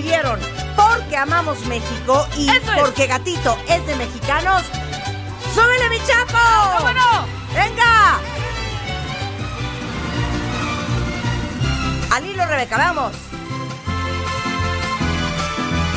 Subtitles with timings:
[0.00, 0.40] pidieron,
[0.76, 2.80] porque amamos México y Eso es.
[2.80, 4.62] porque Gatito es de mexicanos.
[5.54, 6.78] ¡Súbele, mi chapo!
[6.78, 7.26] ¿Cómo no?
[7.54, 8.18] ¡Venga!
[12.12, 13.12] Al hilo, Rebeca, vamos.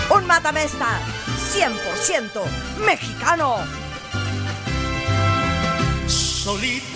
[0.10, 1.00] Un matamesta
[1.54, 2.42] 100%
[2.86, 3.58] mexicano.
[6.08, 6.93] Solitaria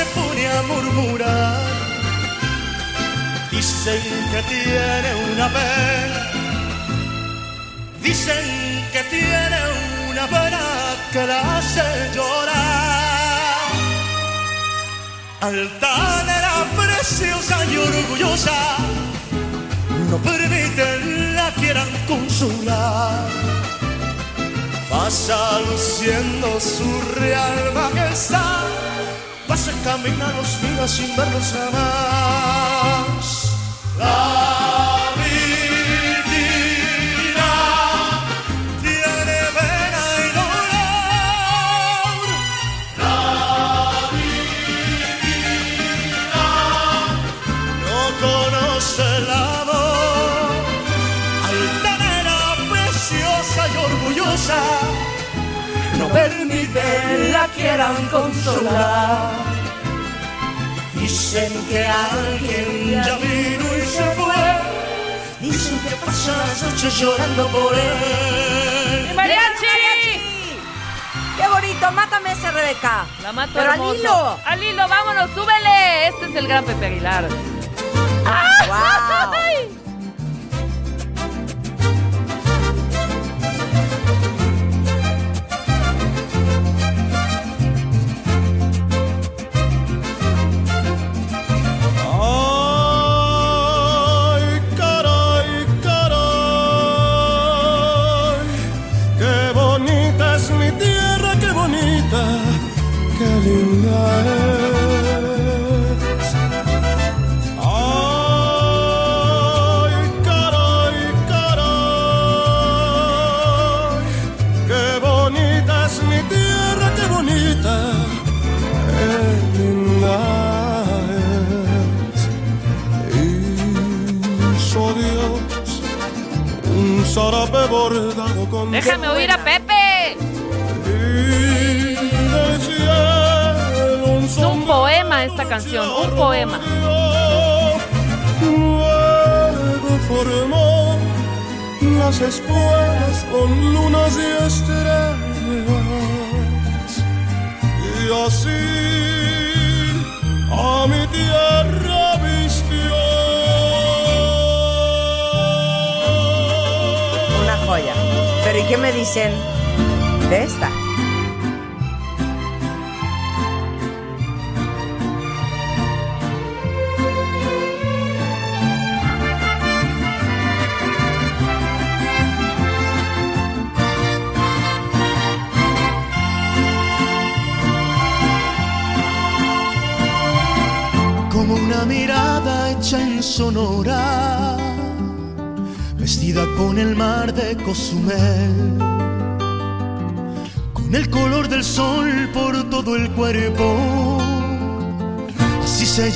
[0.00, 1.60] se pone a murmurar.
[3.50, 4.02] Dicen
[4.32, 6.20] que tiene una pena,
[8.02, 8.46] dicen
[8.92, 9.60] que tiene
[10.10, 10.62] una pena
[11.12, 13.68] que la hace llorar.
[15.48, 18.58] Altanera, preciosa y orgullosa,
[20.10, 23.28] no permiten la quieran consolar.
[24.88, 26.90] Pasa luciendo su
[27.20, 28.66] real majestad,
[29.50, 33.24] pasa camina los días sin verlos jamás.
[33.98, 36.42] La divina
[38.80, 42.18] tiene pena y dolor.
[43.02, 43.18] La
[44.14, 45.34] divina
[47.86, 50.50] no conoce el amor.
[51.50, 52.38] Altanera,
[52.70, 54.60] preciosa y orgullosa,
[55.98, 59.30] no permiten la quieran consolar.
[60.94, 64.34] Dicen que alguien ya vino y se fue.
[65.40, 69.06] Dicen que pasa las noches llorando por él.
[69.08, 70.20] ¡Mi mariachi!
[71.36, 71.92] ¡Qué bonito!
[71.92, 73.06] Mátame ese, Rebeca.
[73.22, 73.94] La mato Pero al hermoso.
[73.94, 74.38] hilo.
[74.44, 76.08] Al hilo, vámonos, súbele.
[76.08, 77.28] Este es el gran Pepe Aguilar.
[78.68, 79.49] ¡Wow!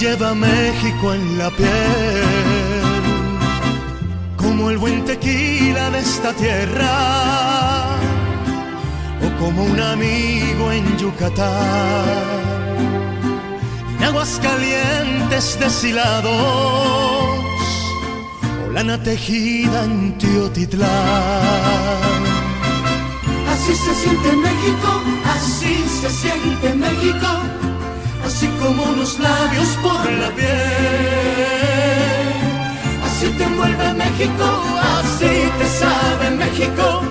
[0.05, 2.83] Lleva México en la piel,
[4.37, 6.95] como el buen tequila de esta tierra,
[9.25, 12.35] o como un amigo en Yucatán
[13.97, 16.33] en aguas calientes deshilados
[18.63, 20.91] o lana tejida en Teotitlán.
[23.53, 24.91] Así se siente México,
[25.37, 27.29] así se siente México,
[28.65, 30.49] como unos labios por la piel.
[33.05, 34.47] Así te envuelve México,
[34.99, 37.03] así te sabe México,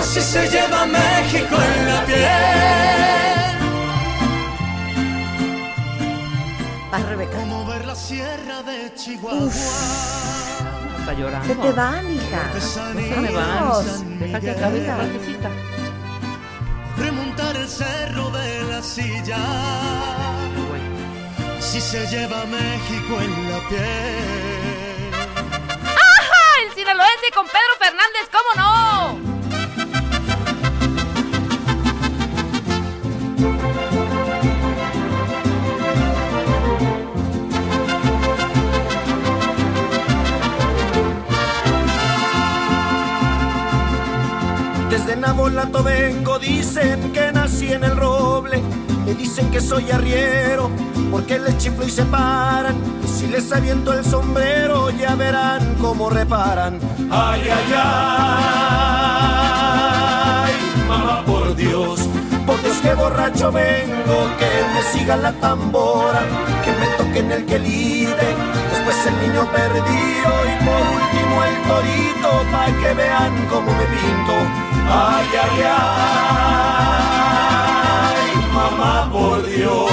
[0.00, 3.50] así se lleva México en la piel.
[6.90, 7.36] Vas, Rebeca.
[7.36, 9.50] Como ver la sierra de Chihuahua.
[10.98, 11.46] Está llorando.
[11.46, 12.60] Se te van, hija.
[12.60, 14.18] Se me van.
[14.18, 15.69] Deja que acabe esa partecita.
[17.78, 19.38] Cerro de la silla.
[21.60, 25.10] Si se lleva México en la piel.
[25.14, 26.56] ¡Ah!
[26.66, 28.70] El sinaloense con Pedro Fernández, ¿cómo no?
[44.90, 47.29] Desde Nabolato vengo, dicen que
[47.72, 48.62] en el roble.
[49.04, 50.70] Me dicen que soy arriero,
[51.10, 52.76] porque les chiflo y se paran.
[53.06, 56.78] Si les aviento el sombrero, ya verán cómo reparan.
[57.10, 57.74] Ay, ay,
[60.44, 60.52] ay,
[60.88, 62.00] mamá, por Dios.
[62.46, 66.22] Por Dios que borracho vengo, que me siga la tambora,
[66.64, 68.36] que me toquen el quelite,
[68.72, 74.34] después el niño perdido y por último el torito, pa' que vean cómo me pinto.
[74.92, 76.79] Ay, ay, ay,
[78.52, 79.90] mamá, por Dios.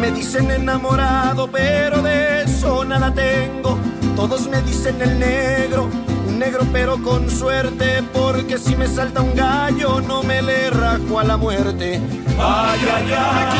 [0.00, 3.78] Me dicen enamorado, pero de eso nada tengo.
[4.16, 5.88] Todos me dicen el negro,
[6.38, 11.24] negro pero con suerte, porque si me salta un gallo no me le rajo a
[11.24, 12.00] la muerte.
[12.38, 13.54] Ay, ay, ay.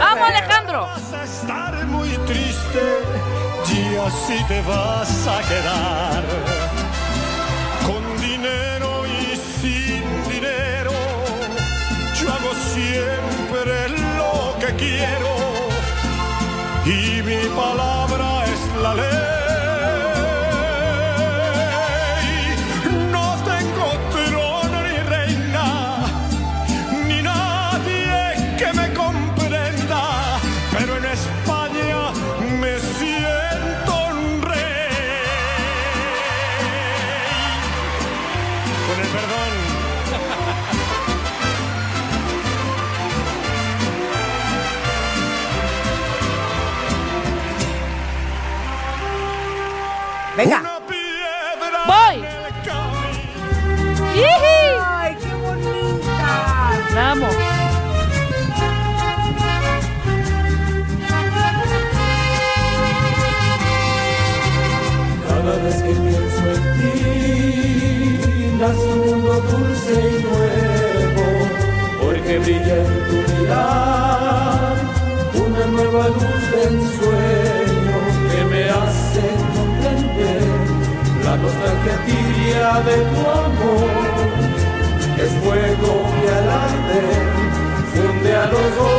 [0.00, 0.80] ¡Vamos, Alejandro!
[0.82, 2.82] Vas a estar muy triste
[3.72, 6.24] y así te vas a quedar.
[7.86, 10.02] Con dinero y sin
[10.32, 10.92] dinero,
[12.20, 13.88] yo hago siempre
[14.18, 15.30] lo que quiero
[16.84, 19.29] y mi palabra es la ley.
[70.28, 71.26] Nuevo,
[72.02, 74.74] porque brilla en tu mirar
[75.34, 77.98] una nueva luz de ensueño
[78.30, 80.42] que me hace comprender
[81.24, 83.90] la nostalgia tibia de tu amor.
[85.18, 87.28] Es fuego que al arder
[87.92, 88.90] funde a los dos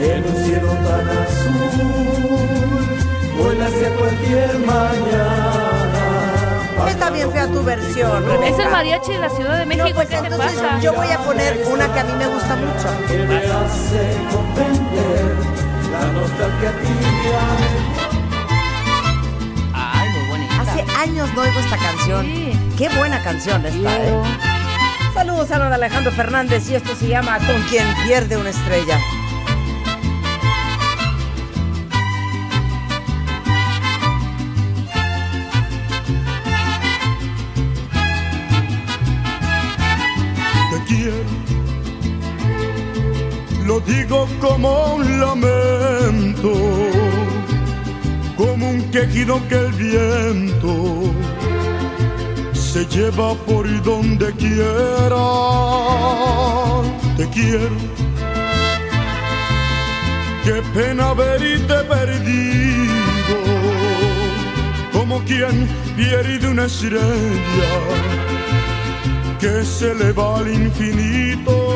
[0.00, 2.40] en un cielo tan azul,
[3.36, 5.49] vuela hacia cualquier mañana.
[7.10, 9.88] Está bien fea tu versión, Es el mariachi de la Ciudad de México.
[9.88, 10.80] No, pues ¿Qué te entonces pasa?
[10.80, 13.08] yo voy a poner una que a mí me gusta mucho.
[13.08, 15.36] Que me hace comprender
[15.90, 17.40] la nostalgia tibia.
[19.74, 20.60] Ay, muy bonita.
[20.62, 22.26] Hace años no oigo esta canción.
[22.26, 22.52] Sí.
[22.78, 24.22] Qué buena canción esta, ¿eh?
[25.12, 28.98] Saludos a don Alejandro Fernández y esto se llama Con quien pierde una estrella.
[43.90, 46.52] Digo como un lamento,
[48.36, 51.12] como un quejido que el viento
[52.52, 55.26] se lleva por donde quiera.
[57.16, 57.78] Te quiero.
[60.44, 63.38] Qué pena verte perdido,
[64.92, 67.74] como quien pierde una estrella
[69.40, 71.69] que se le va al infinito.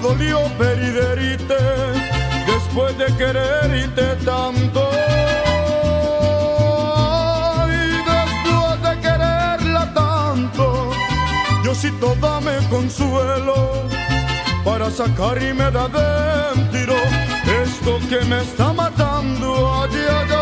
[0.00, 1.54] Dolió perderte
[2.46, 4.90] después de quererte tanto.
[7.68, 10.90] Y después de quererla tanto,
[11.64, 11.90] yo sí
[12.20, 13.88] dame consuelo
[14.64, 16.94] para sacarme de adentro
[17.62, 20.39] esto que me está matando allá, allá.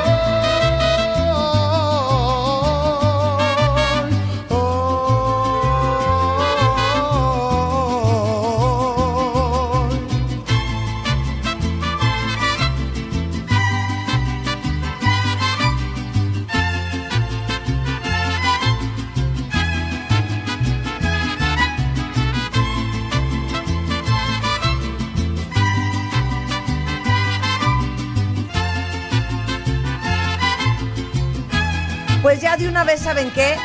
[32.38, 33.56] Pues ya de una vez, ¿saben qué?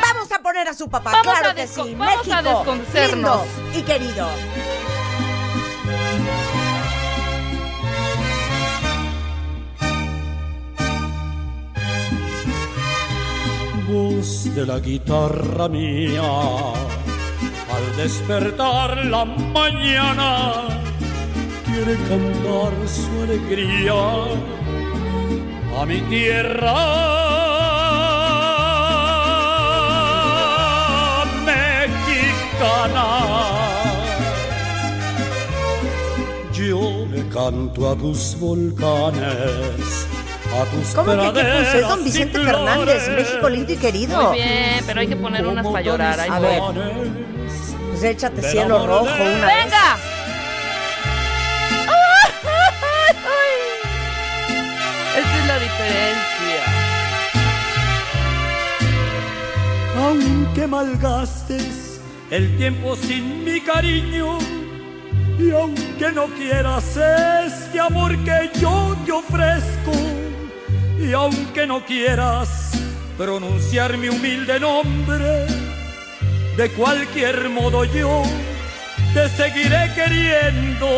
[0.00, 1.10] Vamos a poner a su papá.
[1.10, 1.94] Vamos claro a que sí.
[1.94, 3.40] vamos a México, desconocernos.
[3.44, 4.28] lindo y querido.
[13.86, 16.22] voz de la guitarra mía.
[16.22, 20.54] Al despertar la mañana,
[21.66, 23.92] quiere cantar su alegría
[25.78, 27.31] a mi tierra
[36.52, 40.06] Yo le canto a tus volcanes,
[40.54, 41.78] a tus ¿Cómo que qué puse?
[41.80, 43.08] Es don Vicente Fernández.
[43.08, 44.28] México lindo y querido.
[44.28, 46.20] Muy bien, pero hay que poner unas para llorar.
[46.20, 46.62] A ver.
[47.90, 49.64] Pues échate cielo rojo una vez.
[49.64, 49.96] ¡Venga!
[55.18, 56.62] Esta es la diferencia.
[59.98, 61.81] Aunque malgastes
[62.32, 64.38] el tiempo sin mi cariño
[65.38, 69.92] y aunque no quieras este amor que yo te ofrezco
[70.98, 72.72] y aunque no quieras
[73.18, 75.46] pronunciar mi humilde nombre,
[76.56, 78.22] de cualquier modo yo
[79.12, 80.88] te seguiré queriendo.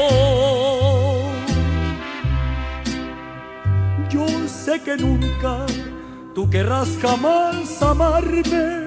[4.09, 5.67] Yo sé que nunca
[6.33, 8.84] tú querrás jamás amarme,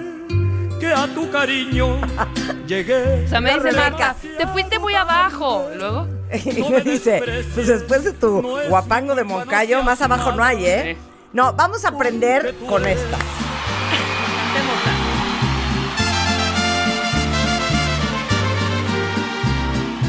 [0.79, 1.99] que a tu cariño
[2.67, 3.25] llegué.
[3.25, 3.71] O sea, me dice.
[3.71, 5.69] Marta, te fuiste muy abajo.
[5.73, 6.07] ¿Y luego?
[6.33, 7.21] Y me dice,
[7.53, 10.97] pues después de tu guapango de Moncayo, más abajo no hay, ¿eh?
[11.33, 13.17] No, vamos a aprender con esta.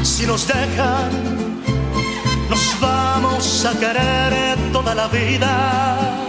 [0.03, 1.61] Si nos dejan,
[2.49, 6.28] nos vamos a querer toda la vida.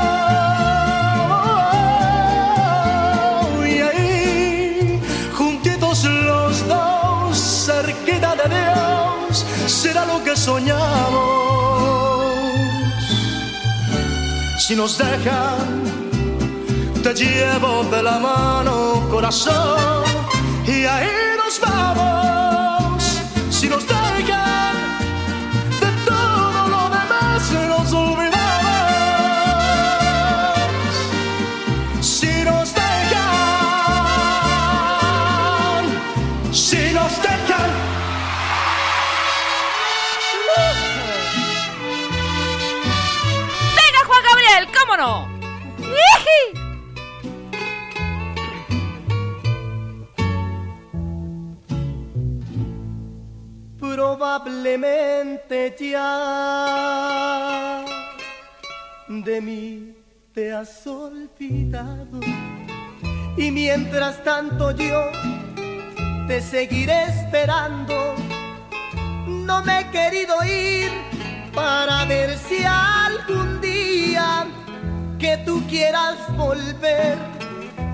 [8.47, 11.41] Dios, será lo que soñamos.
[14.59, 15.83] Si nos dejan,
[17.03, 20.03] te llevo de la mano, corazón,
[20.65, 22.30] y ahí nos vamos.
[53.79, 57.85] Probablemente ya
[59.07, 59.95] de mí
[60.33, 62.19] te has olvidado.
[63.37, 65.09] Y mientras tanto yo
[66.27, 68.15] te seguiré esperando.
[69.27, 70.91] No me he querido ir
[71.53, 74.45] para ver si algún día
[75.21, 77.15] que tú quieras volver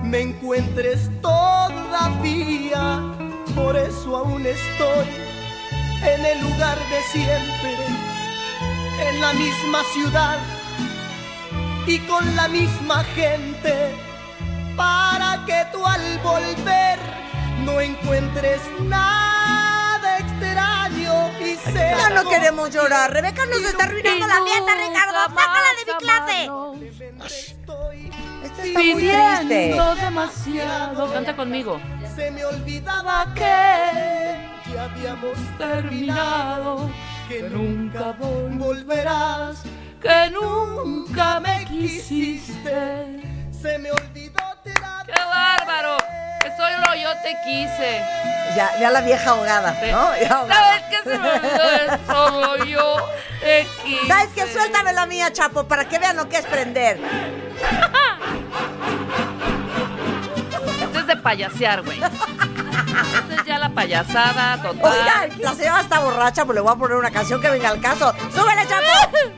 [0.02, 3.02] me encuentres todavía.
[3.54, 5.06] Por eso aún estoy
[6.02, 7.76] en el lugar de siempre,
[9.08, 10.38] en la misma ciudad
[11.86, 13.94] y con la misma gente,
[14.74, 16.98] para que tú al volver
[17.66, 19.27] no encuentres nada
[20.52, 23.12] y Ya no queremos llorar.
[23.12, 25.18] Rebeca nos está arruinando la fiesta, Ricardo.
[25.28, 27.48] Sácala de mi clase.
[27.48, 28.10] estoy
[28.44, 29.46] Esta está muy triste.
[29.46, 31.12] Pidiendo demasiado.
[31.12, 31.80] Canta conmigo.
[32.16, 36.90] se me olvidaba que ya habíamos terminado,
[37.28, 39.62] que nunca vol- volverás,
[40.00, 43.20] Que nunca me quisiste.
[43.52, 44.27] se me olvidó tirar
[45.08, 45.96] ¡Qué bárbaro!
[46.40, 48.00] Que solo yo te quise.
[48.54, 50.16] Ya, ya la vieja ahogada, ¿no?
[50.20, 50.64] Ya ahogada.
[50.64, 52.96] ¿Sabes qué se me olvidó de solo yo
[53.40, 54.06] te quise?
[54.06, 54.46] ¿Sabes qué?
[54.52, 57.00] Suéltame la mía, Chapo, para que vean lo que es prender.
[60.82, 62.00] Esto es de payasear, güey.
[62.02, 64.92] Esta es ya la payasada total.
[64.92, 67.80] Oigan, la señora está borracha, pues le voy a poner una canción que venga al
[67.80, 68.14] caso.
[68.34, 69.37] ¡Súbele, Chapo!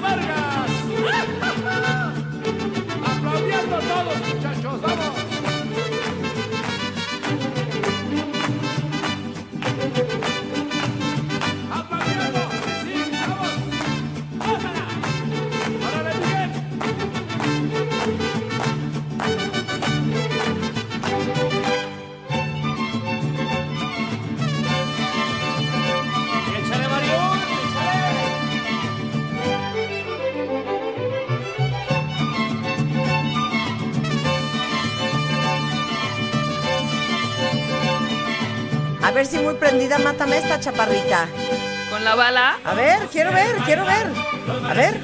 [0.00, 0.70] Vargas.
[3.06, 4.43] Aplaudiendo todos,
[39.14, 41.26] ver si muy prendida, mátame esta chaparrita.
[41.90, 42.58] Con la bala.
[42.64, 44.06] A ver, quiero ver, quiero ver.
[44.68, 45.00] A ver,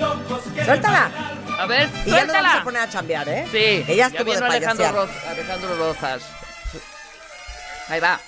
[0.65, 1.11] suéltala.
[1.59, 2.65] A ver, Y ya nos vamos a suéltala.
[2.65, 3.47] poner a chambear, ¿eh?
[3.53, 4.93] Sí, Ella ya estuvo de vino Alejandro.
[4.93, 6.23] Ros- Alejandro Rosas.
[7.89, 8.19] Ahí va.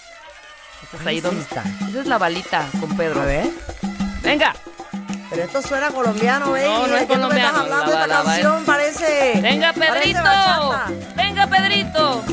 [0.82, 1.62] Estás ahí donde está.
[1.88, 3.22] Esa es la balita con Pedro.
[3.22, 3.46] A ver.
[4.22, 4.54] Venga.
[5.30, 6.64] Pero esto suena colombiano, baby.
[6.64, 7.84] No, no es ¿De qué tú me estás colombiano, hablando?
[7.86, 9.40] la Esta bala, canción parece...
[9.40, 10.22] Venga, parece Pedrito.
[10.22, 10.86] bachata.
[11.16, 12.24] Venga, Pedrito.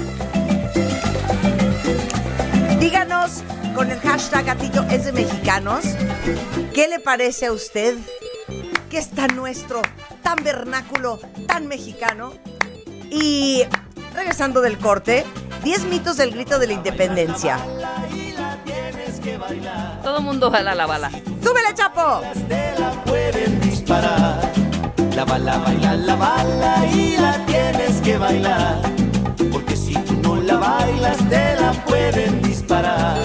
[2.79, 3.43] Díganos
[3.75, 5.83] con el hashtag Gatillo es de mexicanos.
[6.73, 7.97] ¿Qué le parece a usted
[8.89, 9.81] que es tan nuestro,
[10.23, 12.31] tan vernáculo, tan mexicano?
[13.11, 13.63] Y
[14.15, 15.25] regresando del corte,
[15.63, 17.59] 10 mitos del grito de la independencia.
[20.01, 21.09] Todo mundo jala la bala.
[21.43, 22.21] ¡Súbele, Chapo!
[22.79, 24.51] la pueden disparar.
[25.15, 28.81] La bala baila, la bala y la tienes que bailar.
[29.51, 31.48] Porque si tú no la bailas, te
[31.85, 33.17] pueden disparar.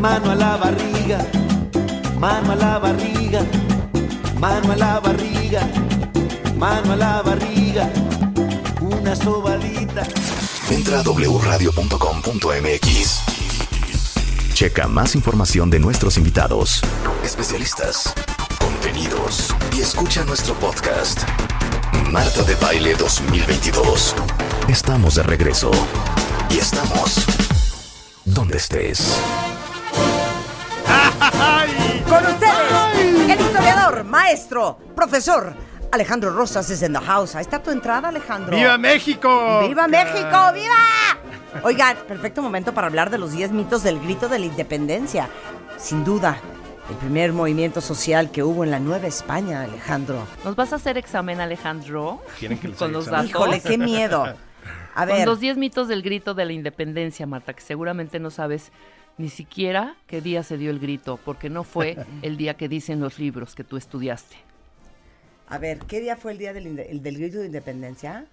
[0.00, 1.18] Mano a la barriga,
[2.18, 3.42] mano a la barriga,
[4.38, 5.68] mano a la barriga,
[6.56, 7.90] mano a la barriga,
[8.80, 10.06] una sobadita.
[10.70, 13.20] Entra a wradio.com.mx.
[14.52, 16.82] Checa más información de nuestros invitados,
[17.24, 18.12] especialistas,
[18.58, 21.22] contenidos y escucha nuestro podcast.
[22.10, 24.14] Marta de Baile 2022.
[24.68, 25.70] Estamos de regreso.
[26.50, 27.26] Y estamos
[28.24, 29.20] donde estés.
[32.08, 35.54] Con ustedes, el historiador, maestro, profesor
[35.90, 37.34] Alejandro Rosas es en the house.
[37.34, 38.56] Ahí está tu entrada, Alejandro.
[38.56, 39.60] ¡Viva México!
[39.66, 40.52] ¡Viva México!
[40.52, 41.62] ¡Viva!
[41.62, 45.28] Oigan, perfecto momento para hablar de los 10 mitos del grito de la independencia.
[45.78, 46.38] Sin duda,
[46.90, 50.26] el primer movimiento social que hubo en la Nueva España, Alejandro.
[50.44, 52.22] ¿Nos vas a hacer examen, Alejandro?
[52.38, 53.30] ¿Quieren que les Con los datos.
[53.30, 54.24] Híjole, qué miedo.
[54.94, 58.30] A Con ver, los 10 mitos del grito de la independencia, Marta, que seguramente no
[58.30, 58.70] sabes
[59.16, 63.00] ni siquiera qué día se dio el grito, porque no fue el día que dicen
[63.00, 64.36] los libros que tú estudiaste.
[65.48, 68.26] a ver, ¿qué día fue el día del, el del grito de independencia?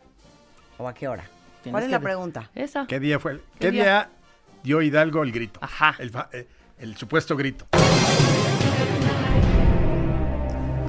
[0.77, 1.23] ¿O a qué hora?
[1.63, 2.49] Tienes ¿Cuál es la pregunta?
[2.55, 2.85] Esa.
[2.87, 3.33] ¿Qué día fue?
[3.33, 3.83] el- ¿Qué ¿Qué, día?
[3.83, 4.09] día?
[4.63, 5.59] dio Hidalgo el grito?
[5.63, 5.95] Ajá.
[5.99, 6.47] El, eh,
[6.79, 7.67] el supuesto grito.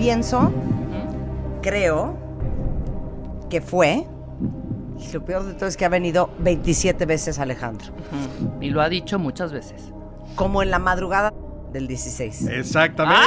[0.02, 0.52] Pienso,
[1.62, 2.18] creo
[3.48, 4.04] que fue.
[4.98, 7.92] Y lo peor de todo es que ha venido 27 veces Alejandro.
[8.60, 9.92] Y lo ha dicho muchas veces.
[10.34, 11.32] Como en la madrugada
[11.72, 12.48] del 16.
[12.48, 13.22] Exactamente.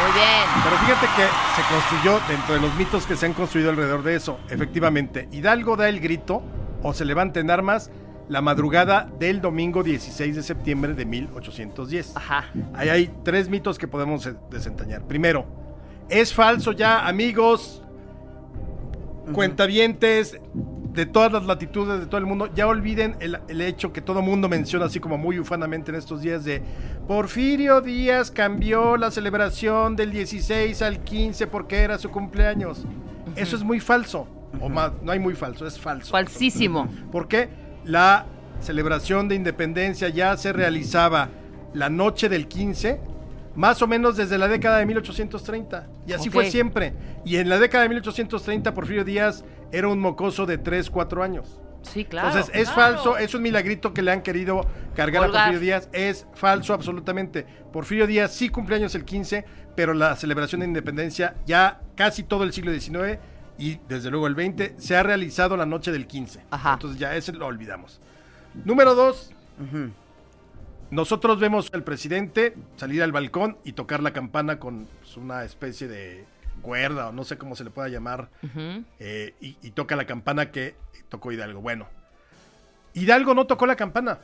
[0.00, 0.48] Muy bien.
[0.64, 4.14] Pero fíjate que se construyó dentro de los mitos que se han construido alrededor de
[4.14, 4.38] eso.
[4.48, 6.42] Efectivamente, Hidalgo da el grito
[6.82, 7.90] o se levanta en armas
[8.28, 12.16] la madrugada del domingo 16 de septiembre de 1810.
[12.16, 12.46] Ajá.
[12.74, 15.02] Ahí hay tres mitos que podemos eh, desentrañar.
[15.06, 15.46] Primero,
[16.08, 17.82] es falso ya, amigos,
[19.32, 20.38] cuentavientes
[20.92, 22.48] de todas las latitudes de todo el mundo.
[22.54, 26.22] Ya olviden el, el hecho que todo mundo menciona así como muy ufanamente en estos
[26.22, 26.62] días de
[27.06, 32.84] Porfirio Díaz cambió la celebración del 16 al 15 porque era su cumpleaños.
[33.36, 34.26] Eso es muy falso.
[34.60, 36.10] O más, no hay muy falso, es falso.
[36.10, 36.88] Falsísimo.
[37.12, 38.26] Porque la
[38.60, 41.28] celebración de independencia ya se realizaba
[41.72, 43.00] la noche del 15,
[43.54, 45.86] más o menos desde la década de 1830.
[46.06, 46.94] Y así fue siempre.
[47.24, 51.60] Y en la década de 1830, Porfirio Díaz era un mocoso de 3, 4 años.
[51.82, 52.28] Sí, claro.
[52.28, 52.94] Entonces, es claro.
[52.94, 55.26] falso, es un milagrito que le han querido cargar a.
[55.28, 55.88] Porfirio Díaz.
[55.92, 57.46] Es falso absolutamente.
[57.72, 59.44] Porfirio Díaz sí cumpleaños el 15,
[59.76, 63.18] pero la celebración de independencia ya casi todo el siglo XIX
[63.58, 66.44] y desde luego el 20 se ha realizado la noche del 15.
[66.50, 66.74] Ajá.
[66.74, 68.00] Entonces ya ese lo olvidamos.
[68.64, 69.32] Número dos.
[70.90, 75.88] Nosotros vemos al presidente salir al balcón y tocar la campana con pues, una especie
[75.88, 76.24] de
[76.62, 78.28] cuerda o no sé cómo se le pueda llamar
[78.98, 80.76] eh, y, y toca la campana que
[81.08, 81.60] tocó Hidalgo.
[81.60, 81.86] Bueno,
[82.94, 84.18] Hidalgo no tocó la campana.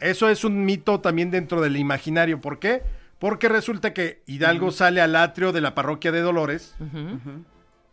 [0.00, 2.40] Eso es un mito también dentro del imaginario.
[2.40, 2.82] ¿Por qué?
[3.18, 7.44] Porque resulta que Hidalgo sale al atrio de la parroquia de Dolores Ujú.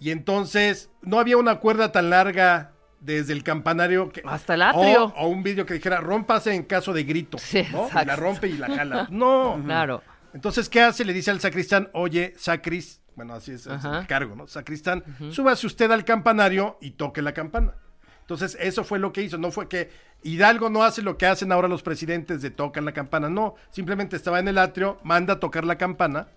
[0.04, 5.06] Y entonces no había una cuerda tan larga desde el campanario que, Hasta el atrio.
[5.16, 7.38] O, o un vídeo que dijera rómpase en caso de grito.
[7.38, 7.88] Sí, ¿no?
[7.88, 9.08] Y la rompe y la jala.
[9.12, 9.62] No.
[9.64, 10.04] Claro.
[10.34, 11.06] Entonces, ¿qué hace?
[11.06, 14.46] Le dice al sacristán, oye, sacris, bueno, así es, el cargo, ¿no?
[14.46, 17.76] Sacristán, súbase usted al campanario y toque la campana.
[18.20, 19.90] Entonces, eso fue lo que hizo, no fue que
[20.22, 24.18] Hidalgo no hace lo que hacen ahora los presidentes de tocan la campana, no, simplemente
[24.18, 26.28] estaba en el atrio, manda a tocar la campana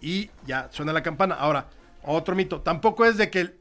[0.00, 1.34] y ya suena la campana.
[1.34, 1.66] Ahora,
[2.04, 3.54] otro mito, tampoco es de que el-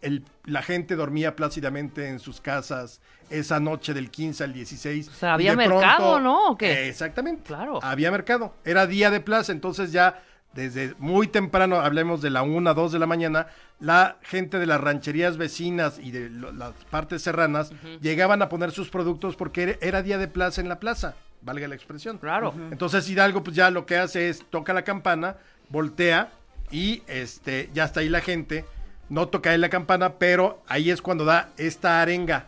[0.00, 5.08] el- la gente dormía plácidamente en sus casas esa noche del 15 al 16.
[5.08, 6.48] O sea, había mercado, ¿no?
[6.50, 6.88] ¿O qué?
[6.88, 7.42] Exactamente.
[7.44, 7.78] Claro.
[7.82, 8.54] Había mercado.
[8.64, 10.22] Era día de plaza, entonces ya
[10.52, 13.46] desde muy temprano, hablemos de la 1, 2 de la mañana,
[13.78, 18.72] la gente de las rancherías vecinas y de lo- las partes serranas llegaban a poner
[18.72, 22.18] sus productos porque era, era día de plaza en la plaza, valga la expresión.
[22.18, 22.52] Claro.
[22.72, 25.36] Entonces Hidalgo pues ya lo que hace es toca la campana,
[25.68, 26.32] voltea
[26.70, 28.64] y este ya está ahí la gente,
[29.08, 32.46] no toca ahí la campana, pero ahí es cuando da esta arenga.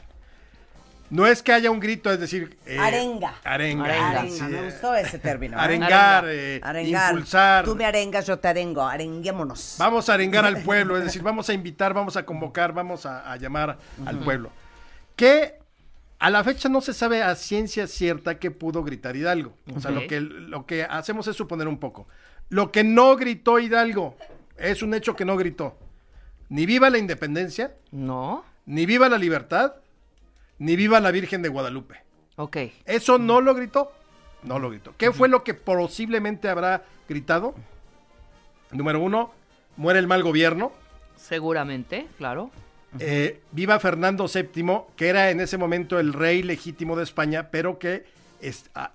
[1.10, 2.56] No es que haya un grito, es decir...
[2.64, 3.34] eh, Arenga.
[3.44, 3.84] Arenga.
[3.84, 4.22] Arenga.
[4.30, 5.58] sí, Arenga, me eh, gustó ese término.
[5.58, 5.60] ¿eh?
[5.60, 6.32] Arengar, Arenga.
[6.32, 7.12] eh, Arengar.
[7.12, 7.64] impulsar.
[7.66, 8.80] Tú me arengas, yo te arengo.
[8.82, 9.76] Arenguémonos.
[9.78, 13.30] Vamos a arengar al pueblo, es decir, vamos a invitar, vamos a convocar, vamos a,
[13.30, 14.50] a llamar al pueblo.
[15.14, 15.56] Que
[16.18, 19.52] a la fecha no se sabe a ciencia cierta que pudo gritar Hidalgo.
[19.76, 22.08] O sea, lo que, lo que hacemos es suponer un poco.
[22.48, 24.16] Lo que no gritó Hidalgo
[24.58, 25.76] es un hecho que no gritó.
[26.48, 28.44] Ni viva la independencia, No.
[28.66, 29.74] ni viva la libertad,
[30.58, 31.96] ni viva la Virgen de Guadalupe.
[32.36, 32.56] Ok.
[32.84, 33.92] Eso no lo gritó.
[34.42, 34.94] No lo gritó.
[34.98, 37.54] ¿Qué fue lo que posiblemente habrá gritado?
[38.70, 39.32] Número uno,
[39.76, 40.72] muere el mal gobierno.
[41.16, 42.50] Seguramente, claro.
[42.98, 47.78] Eh, viva Fernando VII, que era en ese momento el rey legítimo de España, pero
[47.78, 48.04] que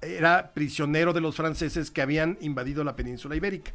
[0.01, 3.71] era prisionero de los franceses que habían invadido la península ibérica.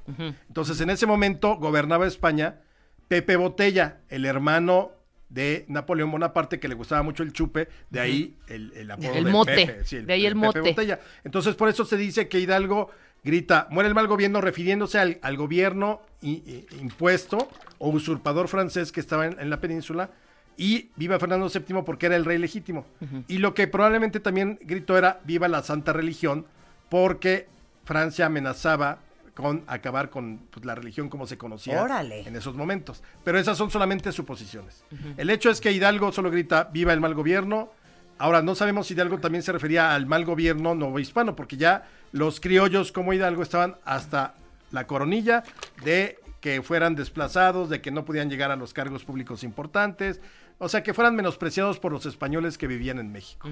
[0.49, 2.61] Entonces, en ese momento gobernaba España
[3.09, 4.93] Pepe Botella, el hermano
[5.29, 9.25] de Napoleón Bonaparte, que le gustaba mucho el chupe, de ahí el, el apodo El
[9.25, 10.61] de mote, Pepe, sí, de ahí el Pepe mote.
[10.61, 11.01] Botella.
[11.25, 12.91] Entonces, por eso se dice que Hidalgo
[13.25, 18.93] grita, muere el mal gobierno, refiriéndose al, al gobierno i- i- impuesto o usurpador francés
[18.93, 20.11] que estaba en, en la península,
[20.57, 22.85] y viva Fernando VII porque era el rey legítimo.
[23.29, 26.47] Y lo que probablemente también gritó era, viva la santa religión,
[26.89, 27.49] porque
[27.85, 28.99] Francia amenazaba
[29.35, 32.27] con acabar con pues, la religión como se conocía Órale.
[32.27, 33.03] en esos momentos.
[33.25, 34.85] Pero esas son solamente suposiciones.
[35.17, 37.71] El hecho es que Hidalgo solo grita viva el mal gobierno.
[38.19, 42.41] Ahora, no sabemos si Hidalgo también se refería al mal gobierno novohispano, porque ya los
[42.41, 44.35] criollos como Hidalgo estaban hasta
[44.71, 45.45] la coronilla
[45.85, 50.21] de que fueran desplazados, de que no podían llegar a los cargos públicos importantes,
[50.59, 53.49] o sea, que fueran menospreciados por los españoles que vivían en México.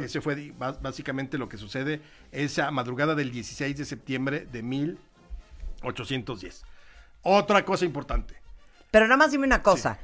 [0.00, 2.00] Ese fue básicamente lo que sucede
[2.32, 6.64] esa madrugada del 16 de septiembre de 1810.
[7.22, 8.36] Otra cosa importante.
[8.90, 9.98] Pero nada más dime una cosa.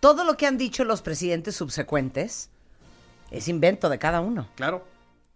[0.00, 2.50] Todo lo que han dicho los presidentes subsecuentes
[3.30, 4.48] es invento de cada uno.
[4.56, 4.86] Claro.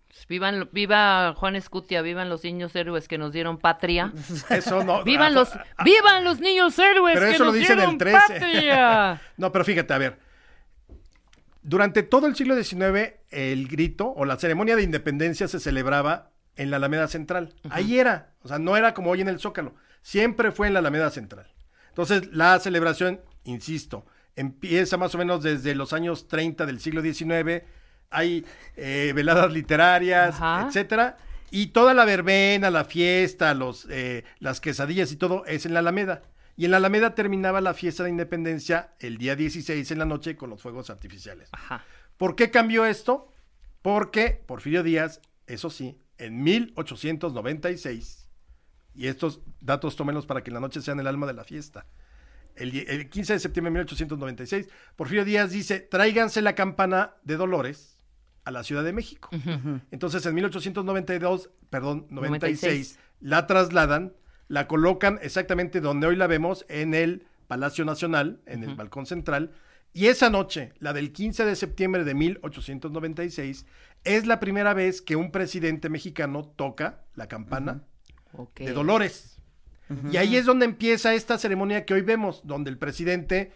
[0.09, 4.13] Pues Vivan, viva Juan Escutia, vivan los niños héroes que nos dieron patria.
[4.51, 5.03] Eso no.
[5.05, 7.99] Vivan ah, los, ah, vivan los niños héroes Pero que eso lo dicen dieron el
[7.99, 8.19] 13.
[8.19, 9.21] patria.
[9.37, 10.30] no, pero fíjate, a ver.
[11.63, 16.71] Durante todo el siglo XIX, el grito o la ceremonia de independencia se celebraba en
[16.71, 17.55] la Alameda Central.
[17.69, 18.33] Ahí era.
[18.43, 19.75] O sea, no era como hoy en el Zócalo.
[20.03, 21.47] Siempre fue en la Alameda Central.
[21.89, 27.63] Entonces, la celebración, insisto, empieza más o menos desde los años 30 del siglo XIX.
[28.11, 28.45] Hay
[28.77, 30.67] eh, veladas literarias, Ajá.
[30.69, 31.19] etcétera.
[31.51, 35.81] Y toda la verbena, la fiesta, los, eh, las quesadillas y todo es en la
[35.81, 36.23] Alameda.
[36.57, 40.37] Y en la Alameda terminaba la fiesta de independencia el día 16 en la noche
[40.37, 41.49] con los fuegos artificiales.
[41.53, 41.85] Ajá.
[42.17, 43.33] ¿Por qué cambió esto?
[43.83, 48.29] Porque Porfirio Díaz, eso sí, en 1896,
[48.95, 51.87] y estos datos tómenlos para que en la noche sean el alma de la fiesta.
[52.57, 57.97] El 15 de septiembre de 1896, Porfirio Díaz dice, tráiganse la campana de Dolores
[58.45, 59.31] a la Ciudad de México.
[59.91, 62.99] Entonces en 1892, perdón, 96, 96.
[63.21, 64.13] la trasladan,
[64.51, 69.53] la colocan exactamente donde hoy la vemos, en el Palacio Nacional, en el balcón central,
[69.93, 73.65] y esa noche, la del 15 de septiembre de 1896,
[74.03, 77.85] es la primera vez que un presidente mexicano toca la campana
[78.57, 79.41] de Dolores.
[80.11, 83.53] Y ahí es donde empieza esta ceremonia que hoy vemos, donde el presidente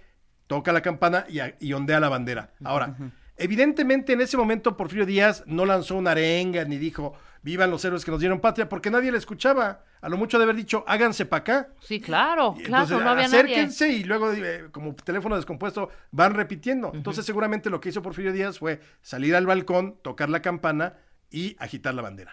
[0.46, 2.52] toca la campana y, y ondea la bandera.
[2.62, 2.96] Ahora,
[3.36, 8.04] evidentemente en ese momento Porfirio Díaz no lanzó una arenga ni dijo, vivan los héroes
[8.04, 9.84] que nos dieron patria, porque nadie le escuchaba.
[10.00, 11.68] A lo mucho de haber dicho, háganse para acá.
[11.80, 13.38] Sí, claro, Y claro, Entonces, no había nadie.
[13.38, 16.90] acérquense y luego, eh, como teléfono descompuesto, van repitiendo.
[16.94, 20.94] Entonces, seguramente lo que hizo Porfirio Díaz fue salir al balcón, tocar la campana
[21.30, 22.32] y agitar la bandera.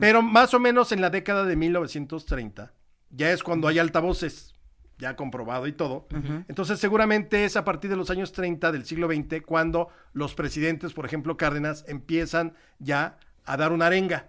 [0.00, 2.72] Pero más o menos en la década de 1930,
[3.10, 4.54] ya es cuando hay altavoces,
[4.98, 6.08] ya comprobado y todo.
[6.48, 10.92] Entonces, seguramente es a partir de los años 30 del siglo XX cuando los presidentes,
[10.92, 14.28] por ejemplo, Cárdenas, empiezan ya a dar una arenga.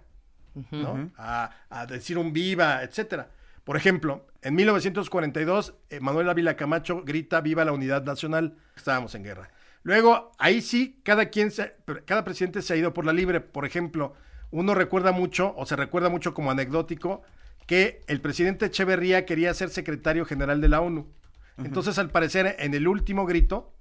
[0.72, 1.10] ¿no?
[1.16, 3.30] a, a decir un viva, etcétera.
[3.62, 8.56] Por ejemplo, en 1942, eh, Manuel Ávila Camacho grita viva la unidad nacional.
[8.76, 9.50] Estábamos en guerra.
[9.82, 11.76] Luego, ahí sí, cada quien, se-
[12.06, 13.40] cada presidente se ha ido por la libre.
[13.40, 14.14] Por ejemplo,
[14.50, 17.22] uno recuerda mucho, o se recuerda mucho como anecdótico,
[17.66, 21.06] que el presidente Echeverría quería ser secretario general de la ONU.
[21.58, 23.74] Entonces, al parecer, en el último grito,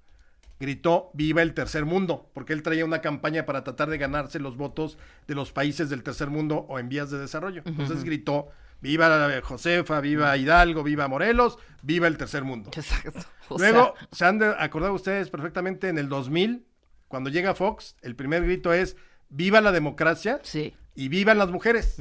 [0.59, 4.57] gritó viva el tercer mundo, porque él traía una campaña para tratar de ganarse los
[4.57, 7.61] votos de los países del tercer mundo o en vías de desarrollo.
[7.65, 8.49] Entonces gritó
[8.81, 12.71] viva Josefa, viva Hidalgo, viva Morelos, viva el tercer mundo.
[12.75, 13.19] Exacto.
[13.49, 16.65] O Luego, sea, se han de acordar ustedes perfectamente en el 2000,
[17.07, 18.97] cuando llega Fox, el primer grito es
[19.29, 20.73] viva la democracia sí.
[20.95, 21.97] y vivan las mujeres.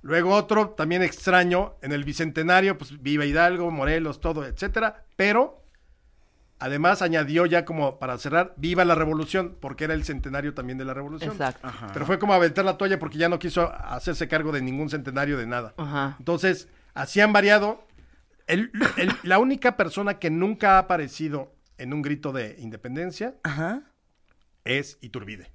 [0.00, 5.62] Luego otro también extraño en el bicentenario, pues viva Hidalgo, Morelos, todo, etcétera, pero
[6.58, 10.84] además añadió ya como para cerrar, viva la revolución, porque era el centenario también de
[10.84, 11.30] la revolución.
[11.32, 11.68] Exacto.
[11.92, 15.36] Pero fue como aventar la toalla porque ya no quiso hacerse cargo de ningún centenario
[15.38, 15.74] de nada.
[15.76, 16.16] Ajá.
[16.18, 17.86] Entonces, así han variado.
[18.46, 23.82] El- el- la única persona que nunca ha aparecido en un grito de independencia Ajá.
[24.64, 25.52] es Iturbide.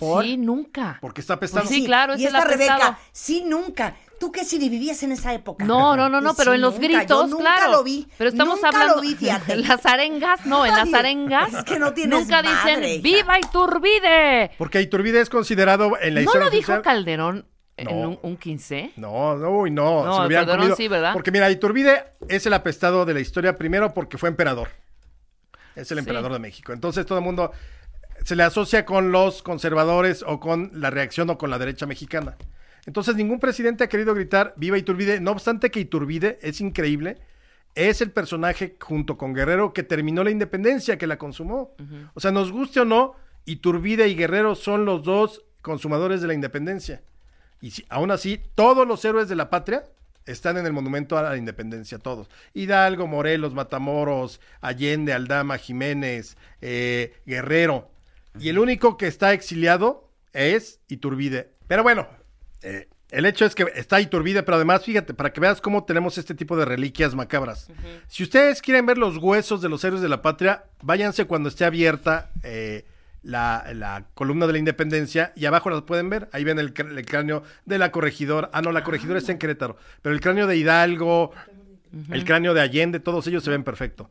[0.00, 0.24] ¿Por?
[0.24, 0.98] Sí, nunca.
[1.00, 1.64] Porque está apestado.
[1.66, 3.94] Pues sí, claro, es y el esta Rebeca, sí, nunca.
[4.18, 5.64] ¿Tú qué si vivías en esa época?
[5.64, 7.70] No, no, no, no, Sí, pero en los nunca, gritos, yo nunca claro.
[7.72, 8.06] lo vi.
[8.18, 9.52] Pero estamos Nunca hablando lo vi, fíjate.
[9.54, 11.54] en las arengas, no, en las arengas.
[11.54, 13.02] es que no tienes nunca madre, dicen hija.
[13.02, 14.50] viva Iturbide.
[14.58, 17.46] Porque Iturbide es considerado en la ¿No historia lo dijo oficial- Calderón
[17.78, 17.92] en No.
[18.10, 18.92] un, un 15?
[18.96, 20.04] No, no, uy, no.
[20.04, 20.76] No, se Calderón comido.
[20.76, 21.12] sí, ¿verdad?
[21.14, 24.68] Porque mira, Iturbide es el apestado de la historia primero porque fue emperador.
[25.76, 26.00] Es el Sí.
[26.00, 26.72] emperador de México.
[26.74, 27.52] Entonces todo el mundo
[28.24, 32.36] se le asocia con los conservadores o con la reacción o con la derecha mexicana.
[32.86, 35.20] Entonces ningún presidente ha querido gritar viva Iturbide.
[35.20, 37.18] No obstante que Iturbide es increíble.
[37.76, 41.74] es el personaje junto con Guerrero que terminó la independencia, que la consumó.
[42.14, 46.34] O sea, nos guste o no, Iturbide y Guerrero son los dos consumadores de la
[46.34, 47.02] independencia.
[47.60, 49.84] Y si- aún así, todos los héroes de la patria
[50.26, 52.28] están en el monumento a la independencia, todos.
[52.54, 57.88] Hidalgo, Morelos, Matamoros, Allende, Aldama, Jiménez, eh, Guerrero.
[58.38, 61.52] Y el único que está exiliado es Iturbide.
[61.66, 62.06] Pero bueno,
[62.62, 66.16] eh, el hecho es que está Iturbide, pero además, fíjate, para que veas cómo tenemos
[66.16, 67.68] este tipo de reliquias macabras.
[68.06, 71.64] Si ustedes quieren ver los huesos de los héroes de la patria, váyanse cuando esté
[71.64, 72.84] abierta eh,
[73.22, 76.28] la, la columna de la independencia y abajo las pueden ver.
[76.32, 78.48] Ahí ven el, cr- el cráneo de la corregidora.
[78.52, 79.76] Ah, no, la corregidora está en Querétaro.
[80.02, 81.32] Pero el cráneo de Hidalgo,
[82.12, 84.10] el cráneo de Allende, todos ellos se ven perfecto.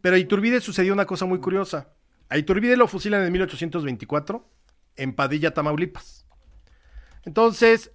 [0.00, 1.88] Pero Iturbide sucedió una cosa muy curiosa.
[2.28, 4.48] A Iturbide lo fusilan en 1824
[4.96, 6.26] en Padilla, Tamaulipas.
[7.24, 7.92] Entonces,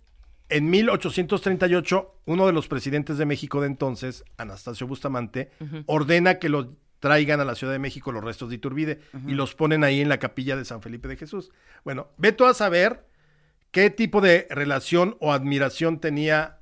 [0.49, 5.51] en 1838, uno de los presidentes de México de entonces, Anastasio Bustamante,
[5.85, 9.55] ordena que lo traigan a la Ciudad de México los restos de Iturbide y los
[9.55, 11.51] ponen ahí en la capilla de San Felipe de Jesús.
[11.83, 13.07] Bueno, ve tú a saber
[13.71, 16.59] qué tipo de relación o admiración tenía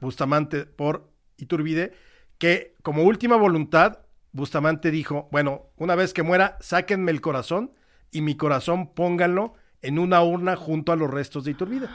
[0.00, 1.92] Bustamante por Iturbide,
[2.36, 4.00] que como última voluntad,
[4.38, 7.72] Bustamante dijo, bueno, una vez que muera, sáquenme el corazón
[8.10, 11.88] y mi corazón pónganlo en una urna junto a los restos de Iturbide.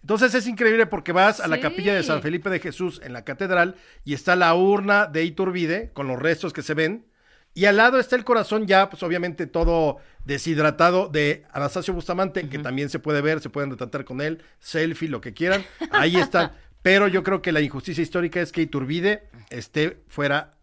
[0.00, 1.62] Entonces es increíble porque vas a la Sí.
[1.62, 5.90] capilla de San Felipe de Jesús en la catedral y está la urna de Iturbide
[5.92, 7.04] con los restos que se ven
[7.52, 12.58] y al lado está el corazón ya, pues obviamente todo deshidratado de Anastasio Bustamante, que
[12.60, 16.52] también se puede ver, se pueden retratar con él, selfie, lo que quieran, ahí están.
[16.82, 20.54] Pero yo creo que la injusticia histórica es que Iturbide esté fuera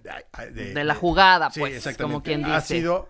[0.00, 2.78] de, De la jugada, Sí, pues, como quien Ha dice.
[2.78, 3.08] sido...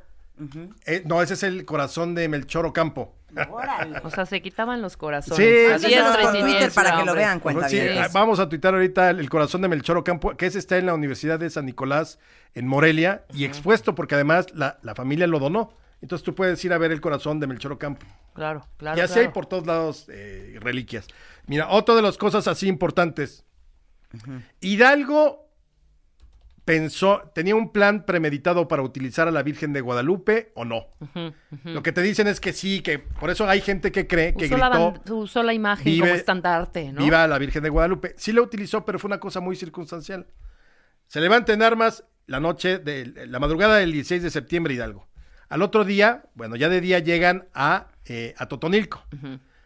[0.86, 3.14] eh, no, ese es el corazón de Melchor Ocampo.
[3.50, 3.98] Órale.
[4.04, 5.36] O sea, se quitaban los corazones.
[5.36, 6.20] Sí, a sí, diestra sí.
[6.20, 7.14] y Por siniestra, Twitter para que lo hombre.
[7.16, 8.04] vean, cuenta Sí, bien.
[8.12, 10.94] vamos a tuitar ahorita el, el corazón de Melchor Ocampo, que ese está en la
[10.94, 12.20] Universidad de San Nicolás
[12.54, 15.76] en Morelia y expuesto porque además la, la familia lo donó.
[16.00, 18.06] Entonces tú puedes ir a ver el corazón de Melchor Ocampo.
[18.34, 18.98] Claro, claro.
[18.98, 19.28] y así claro.
[19.28, 21.06] hay por todos lados eh, reliquias.
[21.46, 23.44] Mira, otra de las cosas así importantes.
[24.60, 25.43] Hidalgo
[26.64, 30.86] pensó, tenía un plan premeditado para utilizar a la Virgen de Guadalupe o no.
[31.64, 34.46] Lo que te dicen es que sí, que por eso hay gente que cree que
[34.46, 37.02] Usó la, gritó ban- usó la imagen vive- como estandarte, ¿no?
[37.02, 38.14] Viva la Virgen de Guadalupe.
[38.16, 40.26] Sí la utilizó, pero fue una cosa muy circunstancial.
[41.06, 45.06] Se levanta en armas la noche de la madrugada del 16 de septiembre Hidalgo.
[45.50, 49.04] Al otro día, bueno, ya de día llegan a, eh, a Totonilco.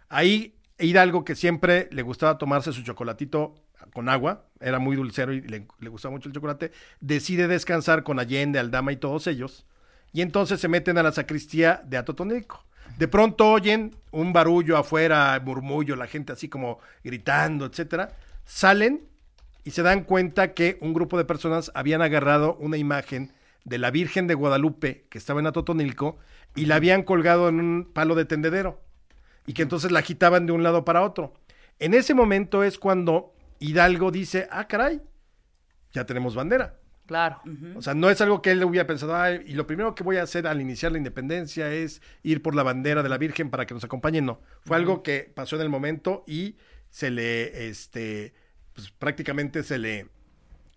[0.08, 3.54] Ahí Hidalgo, que siempre le gustaba tomarse su chocolatito
[3.92, 8.18] con agua, era muy dulcero y le, le gustaba mucho el chocolate, decide descansar con
[8.18, 9.66] Allende, Aldama y todos ellos.
[10.12, 12.64] Y entonces se meten a la sacristía de Atotonilco.
[12.96, 18.16] De pronto oyen un barullo afuera, murmullo, la gente así como gritando, etcétera.
[18.44, 19.02] Salen
[19.64, 23.32] y se dan cuenta que un grupo de personas habían agarrado una imagen
[23.64, 26.18] de la Virgen de Guadalupe que estaba en Atotonilco
[26.56, 28.80] y la habían colgado en un palo de tendedero
[29.46, 31.34] y que entonces la agitaban de un lado para otro.
[31.78, 35.00] En ese momento es cuando Hidalgo dice, ah, caray,
[35.92, 36.78] ya tenemos bandera.
[37.06, 37.40] Claro.
[37.74, 40.18] O sea, no es algo que él hubiera pensado, "Ay, y lo primero que voy
[40.18, 43.64] a hacer al iniciar la independencia es ir por la bandera de la Virgen para
[43.64, 44.20] que nos acompañe.
[44.20, 46.56] No, fue algo que pasó en el momento y
[46.90, 48.34] se le, este,
[48.74, 50.08] pues prácticamente se le,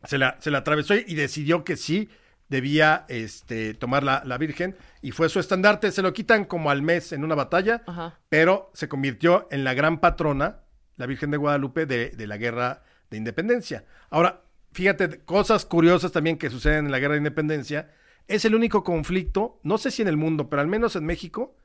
[0.06, 2.08] se la, se la atravesó y decidió que sí
[2.48, 5.92] debía, este, tomar la, la Virgen y fue su estandarte.
[5.92, 8.20] Se lo quitan como al mes en una batalla, Ajá.
[8.30, 10.61] pero se convirtió en la gran patrona,
[11.02, 13.84] la Virgen de Guadalupe, de, de la guerra de independencia.
[14.10, 17.92] Ahora, fíjate, cosas curiosas también que suceden en la guerra de independencia.
[18.28, 21.56] Es el único conflicto, no sé si en el mundo, pero al menos en México,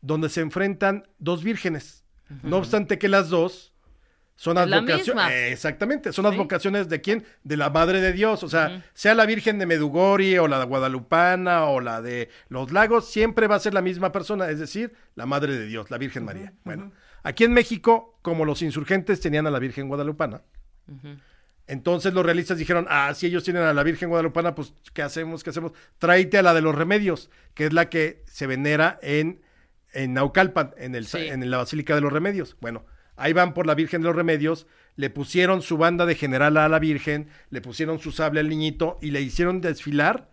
[0.00, 2.04] donde se enfrentan dos vírgenes.
[2.42, 3.74] No obstante que las dos
[4.36, 5.06] son advocaciones.
[5.06, 5.34] misma.
[5.34, 6.38] exactamente, son las Sí.
[6.38, 7.24] vocaciones de quién?
[7.44, 8.42] De la Madre de Dios.
[8.42, 12.72] O sea, sea la Virgen de Medugori o la de Guadalupana o la de los
[12.72, 15.98] lagos, siempre va a ser la misma persona, es decir, la Madre de Dios, la
[15.98, 16.52] Virgen María.
[16.64, 16.92] Bueno,
[17.24, 20.42] aquí en México, como los insurgentes tenían a la Virgen Guadalupana,
[21.66, 25.42] entonces los realistas dijeron, ah, si ellos tienen a la Virgen Guadalupana, pues, ¿qué hacemos?
[25.42, 25.72] ¿Qué hacemos?
[25.98, 29.40] Tráete a la de los remedios, que es la que se venera en,
[29.92, 31.18] en Naucalpan, en, el, Sí.
[31.18, 32.56] en la Basílica de los Remedios.
[32.60, 32.84] Bueno,
[33.16, 34.66] ahí van por la Virgen de los Remedios,
[34.96, 38.98] le pusieron su banda de general a la Virgen, le pusieron su sable al niñito
[39.00, 40.28] y le hicieron desfilar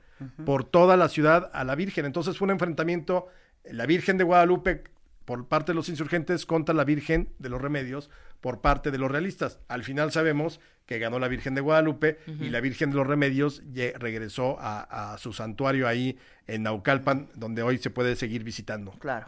[0.46, 2.06] por toda la ciudad a la Virgen.
[2.06, 3.28] Entonces fue un enfrentamiento,
[3.64, 4.84] la Virgen de Guadalupe
[5.26, 8.10] por parte de los insurgentes contra la Virgen de los Remedios
[8.42, 9.60] por parte de los realistas.
[9.68, 13.62] Al final sabemos que ganó la Virgen de Guadalupe y la Virgen de los Remedios
[14.00, 16.18] regresó a, a su santuario ahí
[16.48, 18.92] en Naucalpan, donde hoy se puede seguir visitando.
[19.00, 19.28] Claro.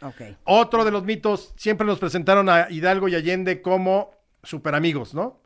[0.00, 0.22] Ok.
[0.44, 4.10] Otro de los mitos, siempre nos presentaron a Hidalgo y Allende como
[4.42, 5.40] super amigos, ¿no?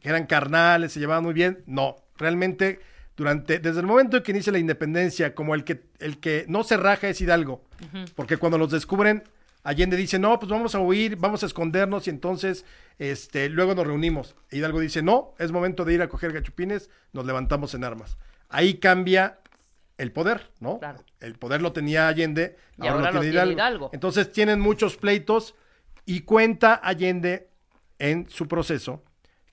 [0.00, 1.62] Que eran carnales, se llevaban muy bien.
[1.66, 2.80] No, realmente
[3.16, 6.64] durante, desde el momento en que inicia la independencia, como el que, el que no
[6.64, 7.64] se raja es Hidalgo,
[8.14, 9.24] porque cuando los descubren,
[9.66, 12.64] Allende dice, no, pues vamos a huir, vamos a escondernos y entonces
[13.00, 14.36] este, luego nos reunimos.
[14.52, 18.16] Hidalgo dice, no, es momento de ir a coger gachupines, nos levantamos en armas.
[18.48, 19.40] Ahí cambia
[19.98, 20.78] el poder, ¿no?
[20.78, 21.02] Claro.
[21.18, 23.90] El poder lo tenía Allende, Y ahora lo tiene Hidalgo.
[23.92, 25.56] Entonces tienen muchos pleitos
[26.04, 27.50] y cuenta Allende
[27.98, 29.02] en su proceso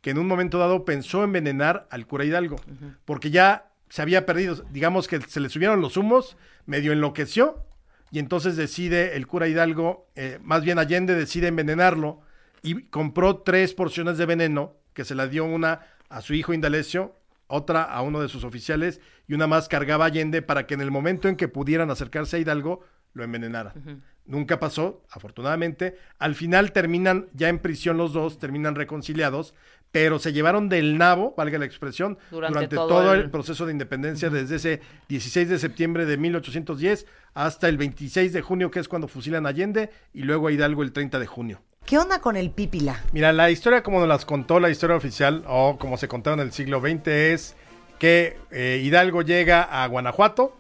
[0.02, 2.58] que en un momento dado pensó envenenar al cura Hidalgo,
[3.06, 6.38] porque ya se había perdido, digamos que se le subieron los humos,
[6.68, 7.66] medio enloqueció,
[8.14, 12.22] y entonces decide el cura Hidalgo, eh, más bien Allende decide envenenarlo,
[12.62, 17.16] y compró tres porciones de veneno, que se la dio una a su hijo Indalecio,
[17.48, 20.92] otra a uno de sus oficiales, y una más cargaba Allende para que en el
[20.92, 22.82] momento en que pudieran acercarse a Hidalgo,
[23.14, 23.74] lo envenenara.
[24.28, 25.98] Nunca pasó, afortunadamente.
[26.20, 29.56] Al final terminan ya en prisión los dos, terminan reconciliados,
[29.94, 33.30] pero se llevaron del nabo, valga la expresión, Durante durante, todo todo, el- el...
[33.30, 38.72] proceso de independencia, desde ese 16 de septiembre de 1810 hasta el 26 de junio,
[38.72, 41.62] que es cuando fusilan a Allende, y luego a Hidalgo el 30 de junio.
[41.86, 43.04] ¿Qué onda con el pípila?
[43.12, 46.40] Mira, la historia como nos las contó la historia oficial, o como se contaba en
[46.42, 47.56] el siglo XX, es
[48.00, 50.58] que eh, Hidalgo llega a Guanajuato,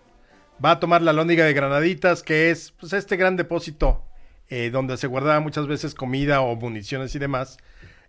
[0.63, 4.03] va a tomar la lóndiga de Granaditas, que es pues, este gran depósito
[4.49, 7.57] eh, donde se guardaba muchas veces comida o municiones y demás.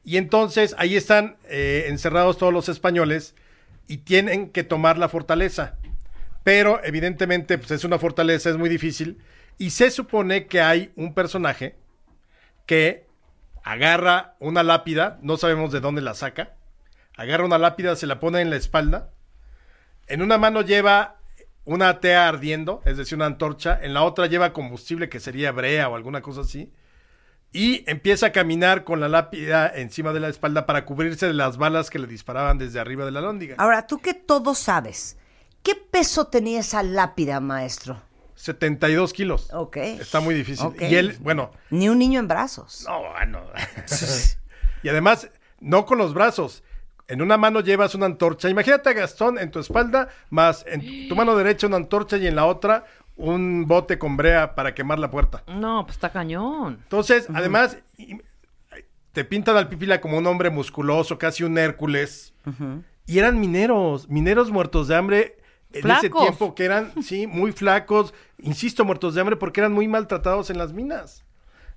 [0.04, 3.34] Y entonces ahí están eh, encerrados todos los españoles
[3.88, 5.76] y tienen que tomar la fortaleza.
[6.42, 9.18] Pero evidentemente pues, es una fortaleza, es muy difícil.
[9.56, 11.76] Y se supone que hay un personaje
[12.66, 13.06] que
[13.62, 16.54] agarra una lápida, no sabemos de dónde la saca,
[17.16, 19.10] agarra una lápida, se la pone en la espalda,
[20.06, 21.16] en una mano lleva
[21.64, 25.88] una tea ardiendo, es decir, una antorcha, en la otra lleva combustible que sería brea
[25.88, 26.70] o alguna cosa así,
[27.54, 31.56] y empieza a caminar con la lápida encima de la espalda para cubrirse de las
[31.56, 33.54] balas que le disparaban desde arriba de la lóndiga.
[33.58, 35.16] Ahora, tú que todo sabes,
[35.62, 38.02] ¿qué peso tenía esa lápida, maestro?
[38.34, 39.48] 72 kilos.
[39.52, 39.76] Ok.
[39.76, 40.66] Está muy difícil.
[40.80, 42.84] Y él, bueno, Ni un niño en brazos.
[42.88, 43.40] No, bueno.
[44.82, 45.30] y además,
[45.60, 46.64] no con los brazos.
[47.06, 48.48] En una mano llevas una antorcha.
[48.48, 52.34] Imagínate a Gastón en tu espalda, más en tu mano derecha una antorcha y en
[52.34, 52.84] la otra
[53.16, 55.42] un bote con brea para quemar la puerta.
[55.46, 56.78] No, pues está cañón.
[56.82, 58.18] Entonces, además, y-
[59.12, 62.34] te pintan al Pipila como un hombre musculoso, casi un Hércules.
[63.06, 65.36] Y eran mineros, mineros muertos de hambre
[65.72, 66.22] en ese Flacos.
[66.22, 70.58] tiempo que eran, sí, muy flacos, insisto, muertos de hambre porque eran muy maltratados en
[70.58, 71.24] las minas.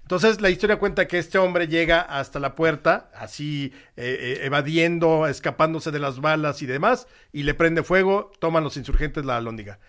[0.01, 5.27] Entonces la historia cuenta que este hombre llega hasta la puerta, así eh, eh, evadiendo,
[5.27, 9.79] escapándose de las balas y demás, y le prende fuego, toman los insurgentes la alhóndiga.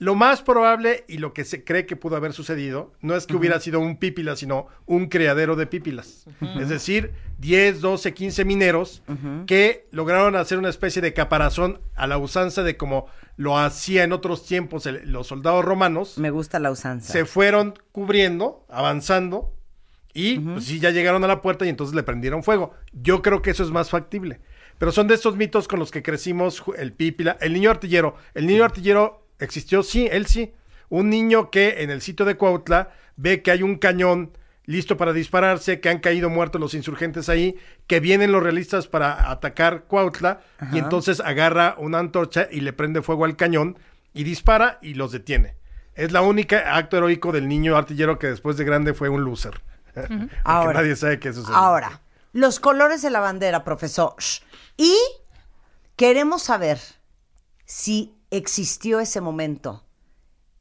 [0.00, 3.34] Lo más probable y lo que se cree que pudo haber sucedido no es que
[3.34, 6.24] hubiera sido un pípila, sino un criadero de pípilas.
[6.60, 9.02] Es decir, 10, 12, 15 mineros
[9.46, 14.12] que lograron hacer una especie de caparazón a la usanza de como lo hacía en
[14.12, 17.12] otros tiempos el- los soldados romanos Me gusta la usanza.
[17.12, 19.52] se fueron cubriendo, avanzando,
[20.14, 22.72] y pues sí, ya llegaron a la puerta y entonces le prendieron fuego.
[22.92, 24.40] Yo creo que eso es más factible.
[24.78, 28.14] Pero son de estos mitos con los que crecimos, el pípila, el niño artillero.
[28.34, 30.52] El niño artillero existió, sí, él sí.
[30.88, 34.32] Un niño que en el sitio de Cuautla ve que hay un cañón
[34.64, 39.30] listo para dispararse, que han caído muertos los insurgentes ahí, que vienen los realistas para
[39.30, 40.40] atacar Cuautla,
[40.72, 43.78] y entonces agarra una antorcha y le prende fuego al cañón
[44.12, 45.56] y dispara y los detiene.
[45.94, 49.60] Es la única acto heroico del niño artillero que después de grande fue un loser.
[49.94, 50.80] Porque Ahora.
[50.80, 51.56] nadie sabe qué sucedió.
[51.56, 54.14] Ahora, los colores de la bandera, profesor.
[54.76, 54.94] Y
[55.96, 56.78] queremos saber
[57.64, 59.84] si existió ese momento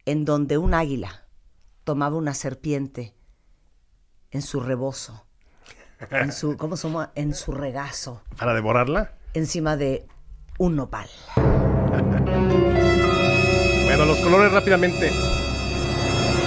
[0.05, 1.25] en donde un águila
[1.83, 3.13] tomaba una serpiente
[4.31, 5.25] en su rebozo,
[6.11, 7.11] en su, ¿cómo se llama?
[7.15, 9.13] En su regazo, Para devorarla.
[9.33, 10.05] encima de
[10.57, 11.09] un nopal.
[13.85, 15.09] Bueno, los colores rápidamente.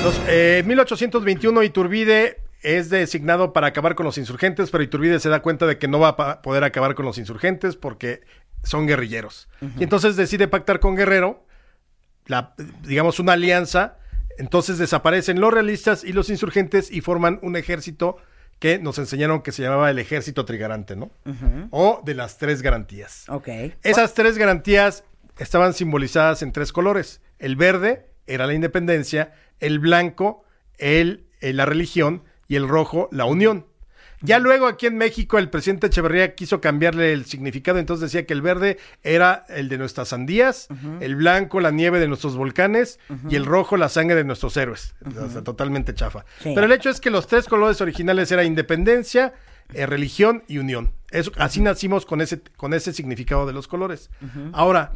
[0.04, 5.40] Los, eh, 1821 Iturbide es designado para acabar con los insurgentes, pero Iturbide se da
[5.42, 8.20] cuenta de que no va a poder acabar con los insurgentes porque
[8.62, 9.48] son guerrilleros.
[9.78, 11.44] Y entonces decide pactar con Guerrero,
[12.26, 13.96] la, digamos, una alianza.
[14.38, 18.16] Entonces desaparecen los realistas y los insurgentes y forman un ejército
[18.58, 21.10] que nos enseñaron que se llamaba el ejército trigarante, ¿no?
[21.70, 23.24] O de las tres garantías.
[23.28, 23.48] Ok.
[23.82, 25.04] Esas tres garantías
[25.38, 27.20] estaban simbolizadas en tres colores.
[27.38, 30.44] El verde era la independencia, el blanco,
[30.78, 33.66] el, eh, la religión y el rojo, la unión.
[34.22, 38.34] Ya luego aquí en México el presidente Echeverría quiso cambiarle el significado, entonces decía que
[38.34, 40.68] el verde era el de nuestras sandías,
[41.00, 42.98] el blanco la nieve de nuestros volcanes
[43.28, 44.94] y el rojo la sangre de nuestros héroes.
[45.18, 46.24] O sea, totalmente chafa.
[46.42, 46.52] Sí.
[46.54, 49.32] Pero el hecho es que los tres colores originales eran independencia,
[49.72, 50.92] eh, religión y unión.
[51.10, 54.10] Eso, así nacimos con ese, con ese significado de los colores.
[54.52, 54.92] Ahora,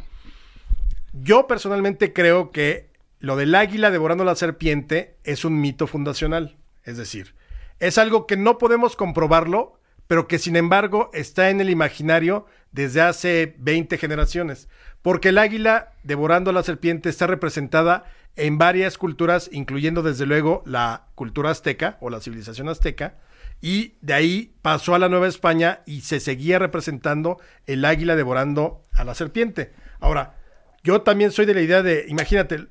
[1.13, 6.57] yo personalmente creo que lo del águila devorando la serpiente es un mito fundacional.
[6.83, 7.33] Es decir,
[7.79, 13.01] es algo que no podemos comprobarlo, pero que sin embargo está en el imaginario desde
[13.01, 14.69] hace 20 generaciones.
[15.01, 18.05] Porque el águila devorando a la serpiente está representada
[18.35, 23.15] en varias culturas, incluyendo desde luego la cultura azteca o la civilización azteca,
[23.61, 28.83] y de ahí pasó a la Nueva España y se seguía representando el águila devorando
[28.93, 29.73] a la serpiente.
[29.99, 30.35] Ahora,
[30.83, 32.67] yo también soy de la idea de, imagínate,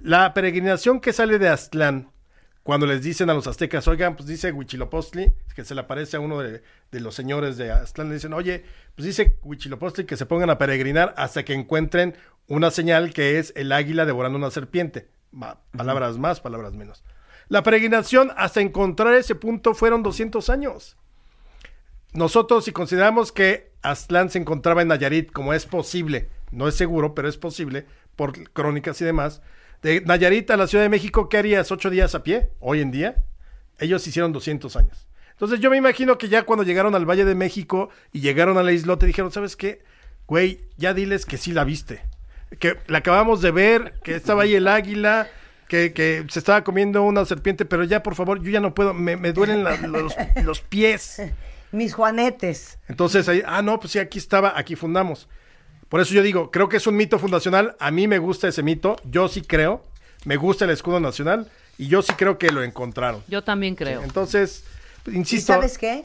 [0.00, 2.10] la peregrinación que sale de Aztlán,
[2.66, 6.20] cuando les dicen a los aztecas, oigan, pues dice Huichilopostli, que se le aparece a
[6.20, 8.64] uno de, de los señores de Aztlán, le dicen, oye,
[8.96, 12.16] pues dice Huichilopostli que se pongan a peregrinar hasta que encuentren
[12.48, 15.06] una señal que es el águila devorando una serpiente.
[15.32, 17.04] Va, palabras más, palabras menos.
[17.46, 20.96] La peregrinación hasta encontrar ese punto fueron 200 años.
[22.14, 27.14] Nosotros, si consideramos que Aztlán se encontraba en Nayarit, como es posible, no es seguro,
[27.14, 27.86] pero es posible,
[28.16, 29.40] por crónicas y demás,
[29.86, 31.70] de Nayarit a la Ciudad de México, ¿qué harías?
[31.70, 32.50] ¿Ocho días a pie?
[32.58, 33.22] Hoy en día.
[33.78, 35.06] Ellos hicieron 200 años.
[35.30, 38.64] Entonces yo me imagino que ya cuando llegaron al Valle de México y llegaron a
[38.64, 39.82] la islote, dijeron, ¿sabes qué?
[40.26, 42.02] Güey, ya diles que sí la viste.
[42.58, 45.28] Que la acabamos de ver, que estaba ahí el águila,
[45.68, 48.92] que, que se estaba comiendo una serpiente, pero ya por favor, yo ya no puedo,
[48.92, 51.22] me, me duelen la- los, los pies.
[51.70, 52.78] Mis juanetes.
[52.88, 55.28] Entonces ahí, ah, no, pues sí, aquí estaba, aquí fundamos.
[55.88, 57.76] Por eso yo digo, creo que es un mito fundacional.
[57.78, 59.84] A mí me gusta ese mito, yo sí creo.
[60.24, 63.22] Me gusta el escudo nacional y yo sí creo que lo encontraron.
[63.28, 64.02] Yo también creo.
[64.02, 64.64] Entonces,
[65.06, 65.52] ¿Y insisto.
[65.52, 66.04] sabes qué?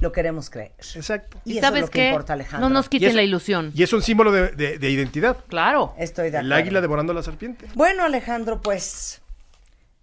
[0.00, 0.72] Lo queremos creer.
[0.94, 1.38] Exacto.
[1.44, 2.08] Y, ¿Y eso sabes es lo que qué?
[2.08, 2.68] importa, Alejandro.
[2.68, 3.72] No nos Y quiten es- la ilusión.
[3.74, 5.36] Y es un símbolo de, de- de identidad.
[5.48, 5.92] Claro.
[5.98, 6.54] Estoy de El acuerdo.
[6.64, 7.66] águila devorando a la serpiente.
[7.74, 9.20] Bueno, Alejandro, pues,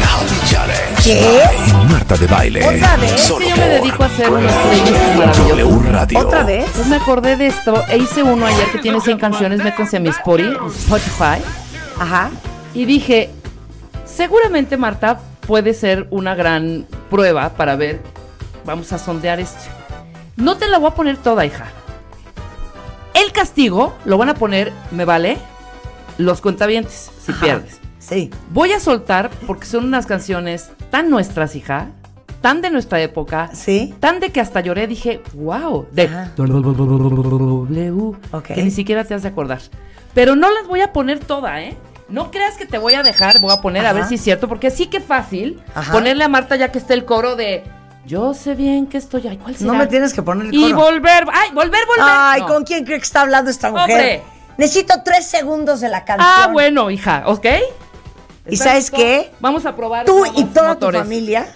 [0.50, 1.04] Challenge.
[1.04, 1.41] ¿Qué?
[1.74, 2.68] By Marta de Baile.
[2.68, 3.22] ¿Otra vez?
[3.22, 5.86] Solo yo me dedico a hacer unos playlists maravillosos.
[5.91, 6.20] Radio.
[6.20, 6.66] ¿Otra vez?
[6.76, 10.00] Pues me acordé de esto e hice uno ayer que tiene 100 canciones, métanse a
[10.00, 11.41] mi Spotify, Spotify
[12.00, 12.30] Ajá.
[12.74, 13.30] y dije,
[14.06, 18.02] seguramente Marta puede ser una gran prueba para ver,
[18.66, 19.60] vamos a sondear esto.
[20.36, 21.66] No te la voy a poner toda, hija.
[23.14, 25.38] El castigo lo van a poner, me vale,
[26.18, 27.41] los cuentavientes, si Ajá.
[27.41, 27.80] pierdes.
[28.08, 28.30] Sí.
[28.49, 31.88] Voy a soltar porque son unas canciones tan nuestras, hija,
[32.41, 33.93] tan de nuestra época, Sí.
[34.01, 36.32] tan de que hasta lloré, dije, wow, de Ajá.
[36.36, 38.43] W, Ok.
[38.47, 39.60] que ni siquiera te has de acordar.
[40.14, 41.78] Pero no las voy a poner toda, ¿eh?
[42.10, 44.47] No creas que te voy a dejar, voy a poner a ver si es cierto,
[44.47, 45.91] porque sí que fácil Ajá.
[45.93, 47.64] ponerle a Marta ya que está el coro de
[48.06, 49.38] yo sé bien que estoy ahí.
[49.38, 49.72] ¿Cuál será?
[49.72, 50.76] No me tienes que poner el Y coro.
[50.91, 52.06] volver, ay, volver, volver.
[52.06, 52.47] Ay, No.
[52.47, 53.89] ¿con quién cree que está hablando esta mujer?
[53.89, 54.22] Hombre.
[54.58, 56.30] Necesito tres segundos de la canción.
[56.30, 57.45] Ah, bueno, hija, ¿ok?
[58.48, 59.32] ¿Y ¿Estás sabes qué?
[59.39, 60.06] Vamos a probar.
[60.06, 61.02] Tú y toda motores.
[61.02, 61.48] tu familia.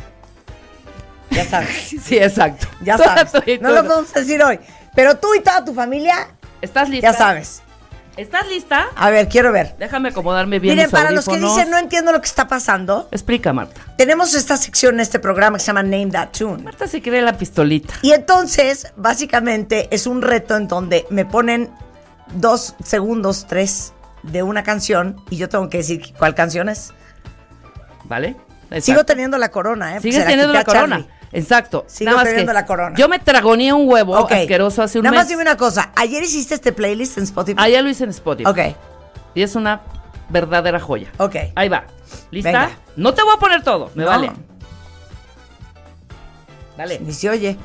[1.32, 1.96] Ya sabes.
[2.04, 2.68] Sí, exacto.
[2.82, 3.34] Ya sabes.
[3.62, 4.60] No lo podemos decir hoy.
[4.96, 6.30] Pero tú y toda tu familia,
[6.62, 7.12] ¿Estás lista?
[7.12, 7.62] ya sabes.
[8.16, 8.88] ¿Estás lista?
[8.96, 9.76] A ver, quiero ver.
[9.78, 13.54] Déjame acomodarme bien Miren, para los que dicen no entiendo lo que está pasando, Explica,
[13.54, 13.80] Marta.
[13.96, 16.64] tenemos esta sección en este programa que se llama Name That Tune.
[16.64, 17.94] Marta se quiere la pistolita.
[18.02, 21.70] Y entonces, básicamente, es un reto en donde me ponen
[22.34, 26.94] dos segundos, tres de una canción y yo tengo que decir cuál canción es.
[28.06, 28.36] ¿Vale?
[28.82, 30.02] Sigo teniendo la corona, ¿eh?
[30.02, 30.98] Sigues teniendo la corona.
[30.98, 31.18] Charlie.
[31.32, 31.86] Exacto.
[31.88, 32.96] Sigo Nada más teniendo que la corona.
[32.98, 35.20] Yo me tragoneé un huevo asqueroso hace un Nada mes.
[35.22, 35.92] más dime una cosa.
[35.96, 37.72] Ayer hiciste este playlist en Spotify.
[37.72, 38.50] Ya lo hice en Spotify.
[38.50, 38.60] Ok,
[39.36, 39.82] Y es una
[40.30, 41.10] verdadera joya.
[41.18, 41.36] ok.
[41.56, 41.86] Ahí va.
[42.32, 42.52] ¿Lista?
[42.52, 42.72] Venga.
[42.96, 44.10] No te voy a poner todo, me No.
[44.10, 44.32] vale.
[46.78, 47.00] Dale.
[47.00, 47.58] Ni se oye.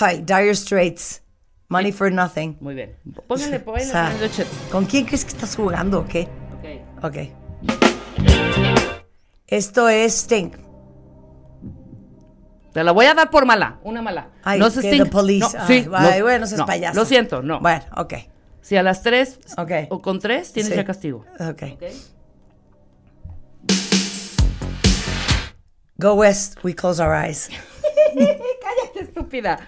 [0.00, 1.22] Ay, Dire Straits.
[1.68, 2.56] Money for Nothing.
[2.60, 2.96] Muy bien.
[3.26, 3.84] Póngale, póngale.
[3.84, 4.12] O sea.
[4.72, 6.28] ¿Con quién crees que estás jugando o qué?
[6.58, 7.04] Ok.
[7.04, 7.16] Ok.
[9.46, 10.50] Esto es Sting.
[12.72, 13.78] Te la voy a dar por mala.
[13.82, 14.30] Una mala.
[14.44, 14.80] Ay, no que.
[14.98, 15.56] The Police.
[15.58, 15.86] No, sí.
[15.92, 16.66] ay, no, bueno, no.
[16.66, 16.98] payaso.
[16.98, 17.60] Lo siento, no.
[17.60, 18.14] Bueno, ok.
[18.60, 19.70] Si a las tres Ok.
[19.90, 20.76] o con tres tienes Sí.
[20.76, 21.24] ya castigo.
[21.40, 21.62] Ok.
[21.74, 21.82] ¿Ok?
[25.96, 27.48] Go West, we close our eyes.
[28.62, 29.58] Cállate, estúpida.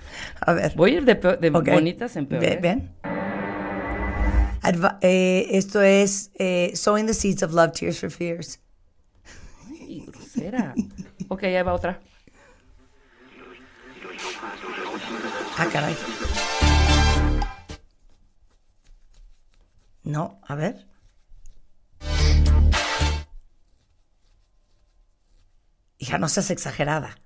[0.41, 0.73] A ver.
[0.77, 1.69] Voy a ir de, de Ok.
[1.73, 2.41] bonitas en peor.
[2.41, 2.59] Ve- ¿eh?
[2.61, 2.95] ¿Ven?
[4.63, 8.61] Adva- eh, esto es eh, Sowing the Seeds of Love, Tears for Fears.
[9.71, 10.75] Ay, grosera.
[11.29, 12.01] ok, ahí va otra.
[15.57, 15.97] Ah, caray.
[20.05, 20.87] No, a ver.
[25.99, 27.19] Hija, no seas exagerada.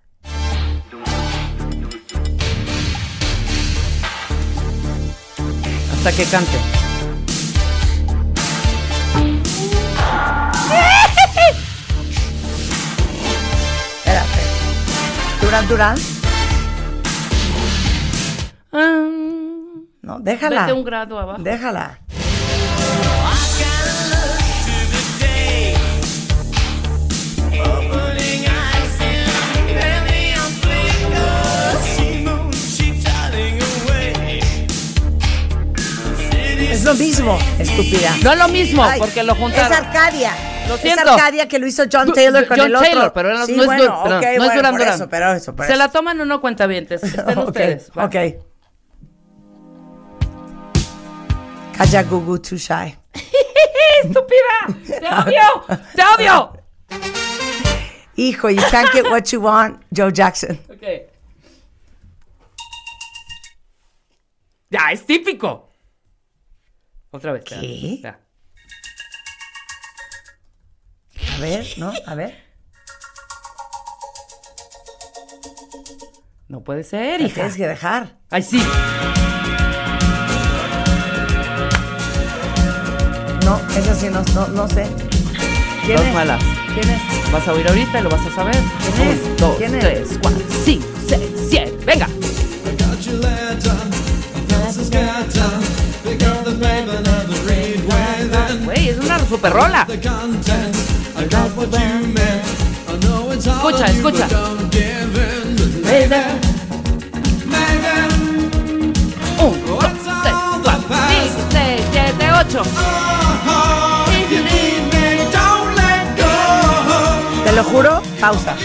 [6.07, 6.59] Hasta que cante.
[14.05, 14.42] Espérate.
[15.40, 15.96] Durán, Durán.
[18.72, 19.09] Ah,
[20.02, 20.61] No, déjala.
[20.66, 21.42] Vete un grado abajo.
[21.42, 21.98] Déjala.
[36.85, 38.14] Es lo mismo, estúpida.
[38.22, 39.72] No es lo mismo, Ay, porque lo Es juntaron.
[39.72, 40.32] Arcadia.
[40.68, 41.12] Lo Es siento.
[41.12, 42.87] Arcadia que lo hizo John Taylor con John el otro.
[42.87, 44.95] Taylor, pero sí, no es bueno, Dur- perdón, ok, no es por Duran.
[44.95, 45.78] eso, pero eso, por Se eso.
[45.78, 46.87] la toman o no cuenta bien.
[46.91, 47.91] Estén Ok, ustedes.
[47.99, 48.05] va.
[48.05, 48.14] ok.
[51.78, 52.95] Calla Gugu Too Shy.
[54.05, 54.76] ¡Estúpida!
[54.87, 55.78] ¡Te odio!
[55.95, 56.53] ¡Te odio!
[58.16, 60.61] Hijo, you can't get what you want, Joe Jackson.
[60.70, 60.82] Ok.
[64.68, 65.70] Ya, es típico.
[67.14, 67.42] Otra vez.
[67.44, 67.94] espera, ¿Qué?
[67.94, 68.20] espera.
[71.36, 71.92] A ver, ¿no?
[72.06, 72.42] A ver.
[76.48, 77.34] No puede ser, hija.
[77.34, 78.18] tienes que dejar.
[78.30, 78.60] Ay, sí.
[83.44, 84.84] No, esa sí no, no, no sé.
[85.84, 86.14] ¿Quién Dos es?
[86.14, 86.42] malas.
[86.74, 87.30] ¿Quién es?
[87.32, 88.56] Vas a oír ahorita y lo vas a saber.
[88.96, 89.20] ¿Quién es?
[89.22, 89.80] Un, dos, ¿Quién es?
[89.80, 91.76] tres, cuatro, cinco, seis, siete.
[91.86, 92.08] Venga.
[99.35, 99.87] Güey, es una super rola.
[103.37, 104.28] Escucha, escucha.
[109.41, 109.85] Un, dos,
[110.22, 112.62] tres, cuatro, cinco, seis, siete, ocho.
[117.45, 118.57] Te lo juro, pausa.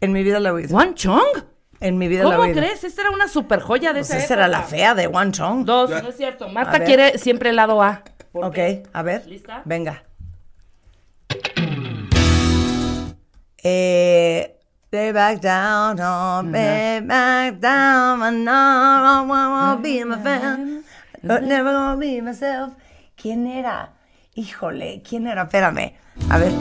[0.00, 0.76] En mi vida la he oído.
[0.76, 1.20] ¿One Chong?
[1.80, 2.56] En mi vida la he ¿Cómo oído.
[2.56, 2.84] crees?
[2.84, 4.70] Esta era una super joya de Pues esa esa era la época.
[4.70, 5.64] fea de One Chong.
[5.64, 6.48] Dos, no es cierto.
[6.48, 8.02] Marta quiere siempre el lado A.
[8.32, 8.58] ¿Por Ok,
[8.92, 9.26] a ver.
[9.26, 9.62] ¿Lista?
[9.64, 10.02] Venga.
[13.62, 14.58] Eh,
[14.92, 20.84] Lay back down, oh, lay back down, and now I won't be my fan,
[21.24, 22.74] but never gonna be myself.
[23.16, 23.94] ¿Quién era?
[24.34, 25.44] Híjole, ¿quién era?
[25.44, 25.94] Espérame.
[26.28, 26.52] A ver,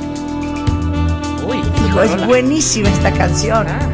[1.45, 3.67] Uy, hijo, es buenísima esta canción.
[3.67, 3.91] Ah,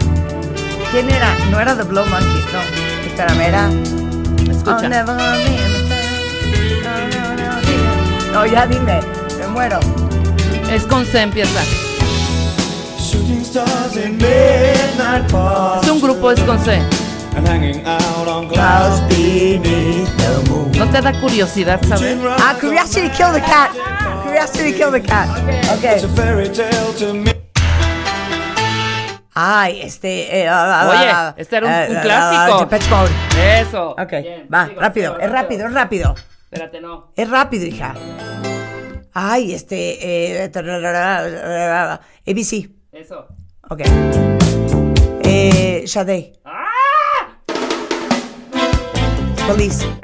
[0.92, 1.34] ¿Quién era?
[1.50, 2.60] No era The Blow Monkeys, no.
[3.08, 3.70] Espérame, era.
[3.70, 4.88] Oh, escucha.
[4.88, 5.87] never gonna be
[8.38, 9.00] No, ya dime,
[9.40, 9.80] me muero.
[10.72, 11.60] Es con C empieza.
[13.00, 16.80] Shooting stars in midnight park Es un grupo, es con C.
[17.36, 20.72] and hanging out on Clouds clouds beneath the moon.
[20.78, 22.20] ¿No te da curiosidad saber?
[22.40, 23.72] Ah, Curiosity Kill the Cat.
[24.24, 25.30] Curiosity Kill the Cat.
[25.50, 26.16] It's a Ok.
[26.16, 27.34] fairy tale to me.
[29.34, 30.42] Ay, este.
[30.44, 32.70] eh, ah, Oye, ah, este era un- un clásico.
[33.36, 33.92] Eso.
[33.98, 35.14] Ok, Bien, va, sigo, rápido.
[35.14, 36.16] sigo, Es rápido, es rápido.
[36.50, 37.12] Espérate, no.
[37.18, 37.94] Es rápido, hija.
[39.14, 40.46] Ay, este.
[40.46, 40.50] Eh,
[42.26, 42.70] ABC.
[42.94, 43.28] Eso.
[43.70, 43.82] Ok.
[45.24, 46.40] Eh, Sade.
[46.46, 47.36] ¡Ah!
[49.46, 49.86] Police.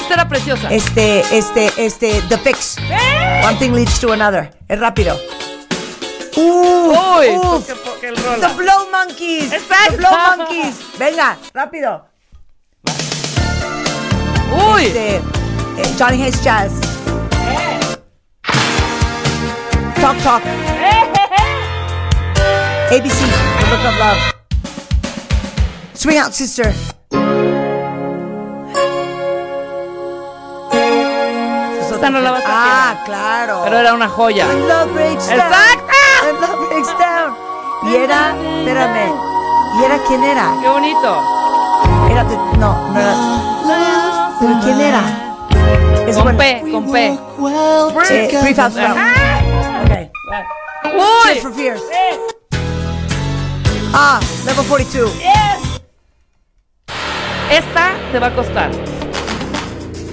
[0.00, 0.68] Esta era preciosa.
[0.70, 2.76] Este, este, este, The Fix.
[3.42, 4.56] One thing leads to another.
[4.68, 5.18] Es rápido.
[6.36, 7.26] Uh, Uy,
[8.00, 8.54] qué The.
[8.54, 9.52] Blow Monkeys.
[9.52, 9.90] Exacto.
[9.90, 10.76] The Blow Monkeys.
[10.96, 12.06] Venga, rápido.
[14.52, 16.72] Uy, Este, eh, Johnny Hayes Jazz.
[20.00, 20.42] Talk Talk.
[22.90, 23.18] ABC,
[23.58, 24.18] The Look of Love.
[25.94, 26.72] Swing Out Sister.
[31.98, 33.60] esta no la vas a Ah, claro.
[33.64, 34.46] Pero era una joya.
[34.46, 35.40] When love breaks down.
[35.40, 35.92] ¡Exacto!
[36.22, 37.34] When love breaks down.
[37.82, 39.12] Y era, espérame.
[39.80, 40.54] ¿Y era quién era?
[40.62, 41.22] Qué bonito.
[42.10, 43.97] Era no, no era.
[44.40, 45.02] ¿Pero quién era?
[46.06, 46.38] Es Con bueno.
[46.38, 47.06] P, con P.
[47.06, 47.18] Eh,
[48.58, 48.96] Out Loud.
[49.84, 50.10] Okay.
[50.82, 51.82] Tears Uy, for Fears.
[53.92, 55.12] Ah, level 42.
[57.50, 58.70] esta te va a costar.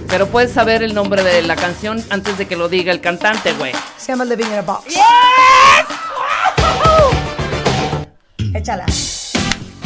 [0.08, 3.54] Pero puedes saber el nombre de la canción antes de que lo diga el cantante,
[3.54, 3.74] güey.
[3.98, 4.96] Se llama Living in a Box.
[8.54, 8.86] Échala.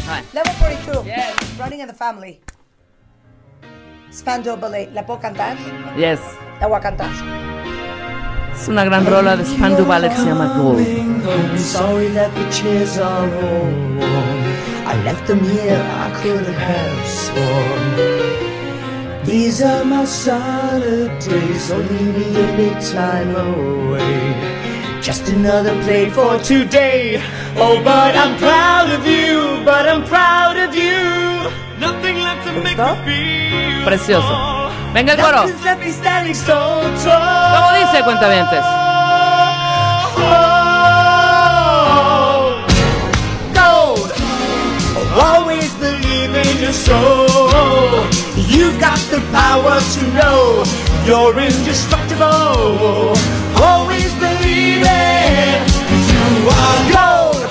[0.10, 0.24] Ay.
[0.34, 1.06] Level 42.
[1.06, 1.16] Yes.
[1.58, 2.40] Running in the Family.
[4.12, 4.89] Spandau Ballet.
[4.93, 5.57] ¿La puedo cantar?
[5.97, 6.20] Yes.
[6.60, 7.10] La voy a cantar.
[8.53, 10.80] Es una gran rola de Spandau Ballet que se llama Gold.
[10.80, 13.99] I'm sorry that the chairs are all.
[14.86, 18.20] I left them here, I could have sworn.
[19.24, 24.34] These are my solid days, so leave me anytime away.
[25.01, 27.22] Just another play for today.
[27.57, 31.51] Oh, but I'm proud of you, but I'm proud of you.
[31.80, 33.79] Nothing left to make me feel.
[33.86, 34.70] Precioso.
[34.94, 35.46] Venga el coro.
[35.46, 37.56] Nothing's left me standing so tall.
[37.56, 38.64] ¿Cómo dice, cuentavientes?
[43.54, 44.12] gold.
[45.16, 47.28] Always believe in your soul.
[48.36, 50.64] You've got the power to know
[51.06, 53.14] you're indestructible.
[53.62, 55.60] Always believe it.
[56.10, 57.50] You are gold.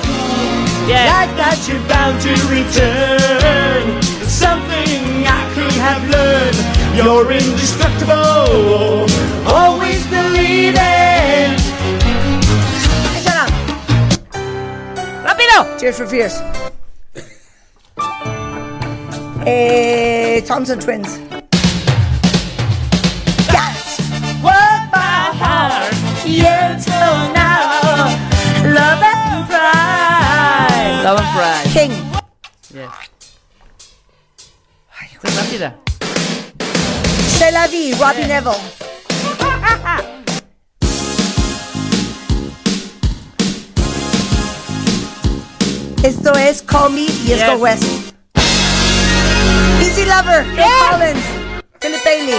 [0.89, 1.07] Yes.
[1.13, 3.68] Like that you're bound to return.
[4.27, 6.57] Something I could have learned.
[6.97, 9.07] You're indestructible.
[9.47, 11.59] Always believe it.
[13.17, 13.47] Échala.
[15.25, 15.79] ¡Rápido!
[15.79, 16.43] Cheers for Fears.
[19.47, 21.19] Eh, Thompson Twins.
[23.51, 23.99] Yes.
[24.45, 25.95] Work my heart,
[26.27, 28.13] yeah, till now.
[28.75, 31.01] Love and pride.
[31.05, 31.67] Love and Pride.
[35.39, 35.75] Rápida.
[37.39, 38.59] C'est la vie, Robbie Neville.
[46.03, 47.61] Esto es Call Me y esto Yes.
[47.61, 47.85] West.
[49.81, 51.25] Easy Lover, Phil Collins,
[51.81, 52.35] Philip Bailey.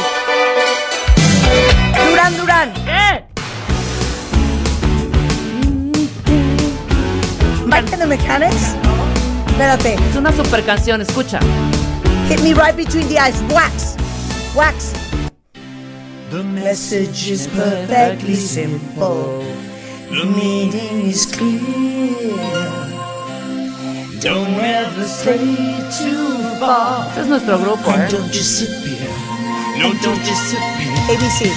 [2.09, 3.23] Duran Duran, ¿Qué?
[7.65, 8.75] Mike and the Mechanics.
[9.47, 9.95] Espérate.
[10.09, 11.39] Es una super canción, escucha.
[12.29, 13.41] Hit me right between the eyes.
[13.51, 13.97] Wax.
[14.55, 14.93] Wax.
[16.29, 19.43] The message is perfectly simple.
[20.11, 22.37] The meaning is clear.
[24.21, 25.55] Don't ever stray
[25.97, 27.07] too far.
[27.09, 28.09] Este es nuestro grupo, And ¿eh?
[28.11, 29.09] don't disappear.
[29.79, 30.93] No, don't disappear.
[31.09, 31.51] ABC.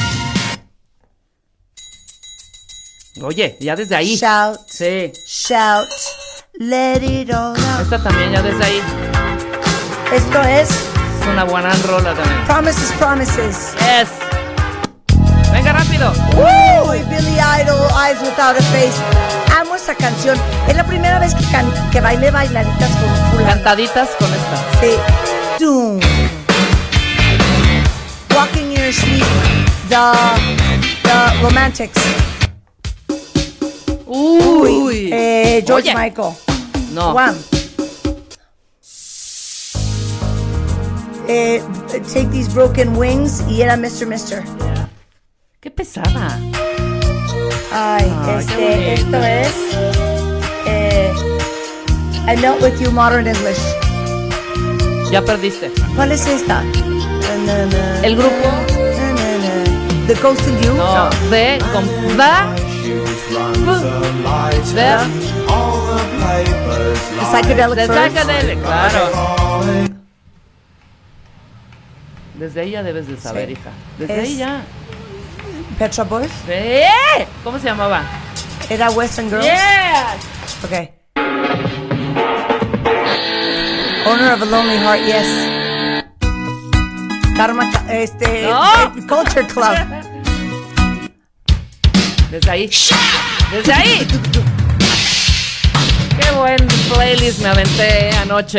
[3.22, 4.16] Oye, ya desde ahí.
[4.16, 4.58] Shout.
[4.68, 5.12] Sí.
[5.26, 5.88] Shout.
[6.58, 7.82] Let it all out.
[7.82, 9.11] Esta también, ya desde ahí.
[10.12, 12.44] Esto es Es una buena rola también.
[12.46, 13.74] Promises, Promises.
[13.78, 14.08] Yes.
[15.52, 16.12] Venga, rápido.
[16.36, 18.92] Uy, Billy Idol, Eyes Without a Face.
[19.60, 20.36] Amo esta canción.
[20.68, 23.48] Es la primera vez que, can- que bailé bailaritas con fulano.
[23.48, 24.80] Cantaditas con esta.
[24.80, 25.64] Sí.
[25.64, 26.00] Doom.
[28.34, 29.24] Walking in Your Sleep.
[29.88, 29.96] The,
[31.02, 32.00] the Romantics.
[34.06, 35.10] Uy.
[35.12, 35.94] Eh, George Oye.
[35.94, 36.32] Michael.
[36.92, 37.12] No.
[37.14, 37.36] One.
[41.28, 41.62] Eh,
[42.12, 44.06] take These Broken Wings y era Mr.
[44.06, 44.42] Mister.
[45.60, 46.38] Qué pesada.
[47.72, 49.52] Ay, Ay, este, esto es
[50.66, 51.12] eh,
[52.28, 53.58] I Melt With You Modern English.
[55.10, 55.70] Ya perdiste.
[55.94, 56.62] ¿Cuál es esta?
[57.46, 58.34] Na, na, El grupo.
[58.44, 60.06] na.
[60.06, 60.74] The Ghost in You.
[60.74, 61.08] No.
[61.30, 61.86] De con.
[61.86, 62.32] De.
[67.18, 67.96] The Psychedelic De Furs.
[67.96, 69.91] Psychedelic, claro.
[72.34, 73.52] Desde ahí ya debes de saber, Sí.
[73.52, 73.70] hija.
[73.98, 74.62] Desde Es- ahí ya.
[75.78, 76.30] Petra Boys.
[76.48, 76.86] ¡Eh!
[77.44, 78.02] ¿Cómo se llamaba?
[78.70, 79.44] Era Western Girls.
[79.44, 80.16] Yeah.
[80.64, 80.90] Okay.
[84.06, 85.26] Owner of a Lonely Heart, yes.
[87.36, 88.64] Karma, este, No.
[88.64, 89.74] eh, Culture Club.
[92.30, 92.70] Desde ahí.
[93.52, 94.06] Desde ahí.
[96.20, 98.58] Qué buen playlist me aventé anoche.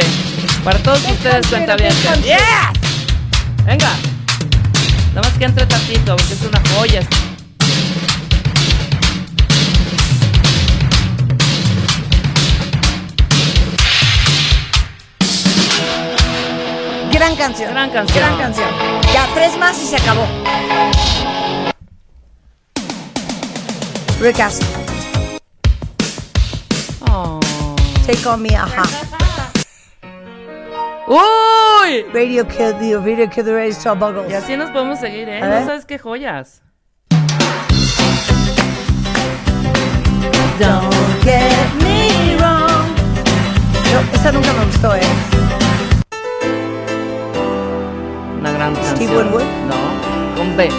[0.63, 1.91] Para todos ustedes, cuenta bien.
[2.23, 2.39] ¡Yes!
[3.65, 3.89] Venga.
[5.13, 7.01] Nada más que entre tantito, porque es una joya.
[17.11, 17.71] Gran canción.
[17.71, 18.17] Gran canción.
[18.17, 18.69] Gran canción.
[19.13, 20.25] Ya, tres más y se acabó.
[24.19, 24.69] Rick Astley,
[27.11, 27.39] Oh.
[28.05, 28.83] Take On Me, ajá.
[31.07, 32.03] ¡Uy!
[32.13, 34.31] Radio Kill the Radio Kill the Radio Star Buggles.
[34.31, 35.41] Y así nos podemos seguir, ¿eh?
[35.41, 35.59] A.
[35.59, 36.61] No sabes qué joyas.
[40.59, 40.93] Don't
[41.23, 42.87] get me wrong.
[43.93, 45.01] No, esta nunca me gustó, ¿eh?
[48.39, 48.95] Una gran canción.
[48.95, 49.43] Steve Winwood.
[49.67, 50.69] No, con B.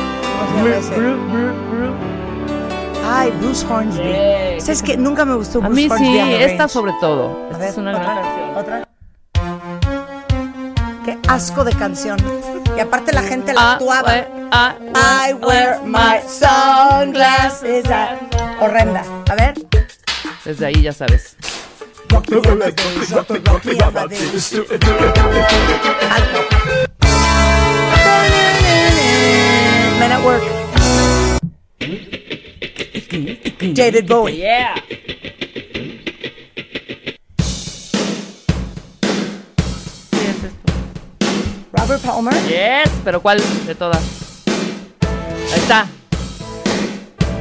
[3.06, 4.02] Ay, Bruce Hornsby.
[4.02, 4.60] Yeah.
[4.60, 4.96] ¿Sabes qué?
[4.96, 7.28] Nunca me gustó A Bruce mí Hornsby sí, on the esta sobre todo.
[7.28, 8.56] A Esta ver, es una otra, gran canción.
[8.56, 8.88] otra.
[11.04, 12.18] Qué asco de canción.
[12.76, 14.18] Y aparte la gente la Ah, actuaba.
[14.18, 14.74] eh, ah,
[15.28, 17.84] I wear my sunglasses.
[17.90, 18.16] Ah,
[18.60, 19.04] Horrenda.
[19.30, 19.54] A ver.
[20.44, 21.36] Desde ahí ya sabes.
[29.98, 30.42] Men at work.
[33.74, 34.36] David Bowie.
[34.36, 34.74] Yeah.
[41.84, 42.32] Robert Palmer.
[42.48, 44.00] Yes, pero ¿cuál de todas?
[45.52, 45.86] Ahí está.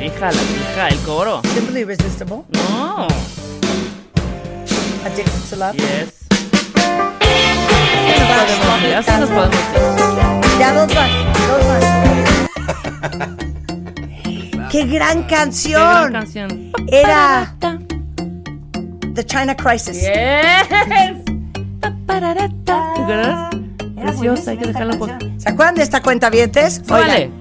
[0.03, 1.41] Hija, la hija, el coro.
[1.53, 2.43] Simply Irresistible.
[2.49, 3.07] No.
[5.05, 5.77] Addicted to Love.
[5.77, 6.27] Yes.
[8.97, 10.59] Así nos podemos ir.
[10.59, 11.09] Ya dos más,
[11.47, 11.83] dos más.
[14.69, 16.11] ¡Qué gran Qué canción!
[16.11, 16.71] gran canción.
[16.91, 17.55] Era
[19.13, 20.01] The China Crisis.
[20.01, 21.23] Yes.
[24.03, 25.09] Preciosa, hay que dejarla por.
[25.37, 26.81] ¿Se acuerdan de esta cuenta, vientes?
[26.85, 27.31] Súbale.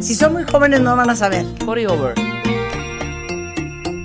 [0.00, 1.44] si son muy jóvenes no van a saber.
[1.64, 2.14] 40 over.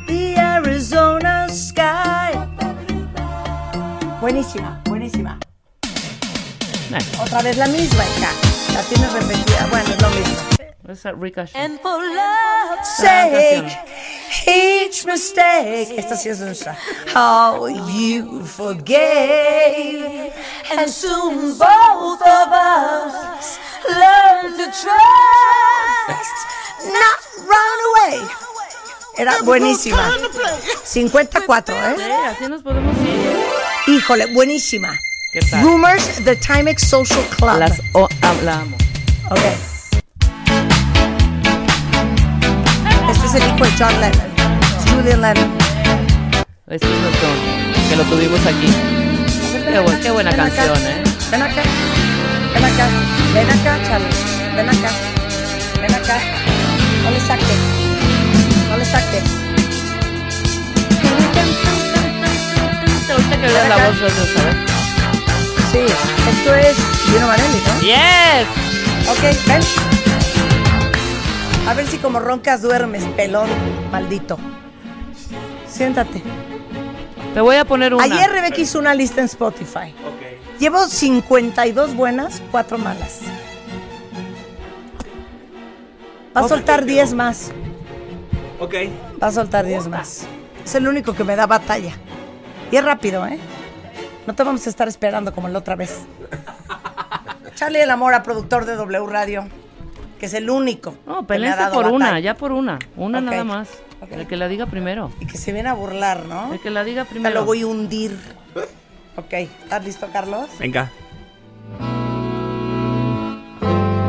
[0.07, 2.37] The Arizona Sky.
[4.21, 5.37] Buenísima, buenísima.
[5.83, 8.29] Eh, Otra vez la misma, hija.
[8.73, 9.67] La tienes repetida.
[9.69, 10.56] Bueno, es lo mismo.
[10.89, 11.55] Esa Ricochet.
[11.55, 13.77] And for love's sake,
[14.47, 15.97] each mistake.
[15.97, 16.77] Esta sí es nuestra.
[17.13, 20.33] How you forgave.
[20.71, 23.59] And soon both of us
[23.89, 26.37] learn to trust.
[26.85, 28.27] Not run away.
[29.17, 30.11] Era buenísima.
[30.83, 32.15] 54, Sí, ¿eh?
[32.27, 33.37] así nos podemos ir.
[33.87, 34.99] Híjole, buenísima.
[35.31, 35.63] ¿Qué tal?
[35.63, 37.57] Rumors, The Timex Social Club.
[37.59, 38.07] Las o,
[38.43, 38.77] la amo.
[39.31, 39.76] Ok.
[43.37, 44.27] El hijo de John Lennon.
[44.95, 45.57] Julian Lennon.
[46.69, 47.29] Este es nuestro,
[47.89, 48.67] que lo tuvimos aquí.
[49.65, 50.55] Qué, bu- qué buena Ven acá.
[50.55, 51.03] canción, ¿eh?
[51.31, 51.61] Ven acá.
[52.53, 52.87] Ven acá.
[53.33, 54.07] Ven acá, Charlie.
[54.55, 54.89] Ven acá.
[55.81, 56.17] Ven acá.
[57.03, 57.55] No le saque.
[58.69, 59.21] No le saque.
[63.09, 64.57] Ahorita que veas la voz, a saber.
[65.71, 65.79] Sí,
[66.29, 67.81] esto es Gino Vanelli, ¿no?
[67.81, 68.47] ¡Yes!
[69.09, 69.61] Ok, ven.
[71.67, 73.49] A ver si como roncas duermes, pelón,
[73.91, 74.37] maldito.
[75.67, 76.23] Siéntate.
[77.33, 78.05] Te voy a poner una.
[78.05, 79.93] Ayer Rebeca hizo una lista en Spotify.
[80.59, 83.19] Llevo 52 buenas, 4 malas.
[86.35, 87.51] Va a soltar 10 más.
[88.59, 88.73] Ok.
[89.21, 90.25] Va a soltar 10 más.
[90.63, 91.93] Es el único que me da batalla.
[92.71, 93.39] Y es rápido, ¿eh?
[94.25, 95.99] No te vamos a estar esperando como la otra vez.
[97.55, 99.47] Charlie de la Mora, productor de W Radio,
[100.19, 100.95] que es el único.
[101.05, 102.79] No, dado por una, ya por una.
[102.95, 103.69] Una nada más.
[104.11, 105.11] El que la diga primero.
[105.19, 106.53] Y que se viene a burlar, ¿no?
[106.53, 107.33] El que la diga Te primero.
[107.35, 108.17] lo voy a hundir.
[109.15, 110.47] Ok, ¿estás listo, Carlos?
[110.59, 110.91] Venga.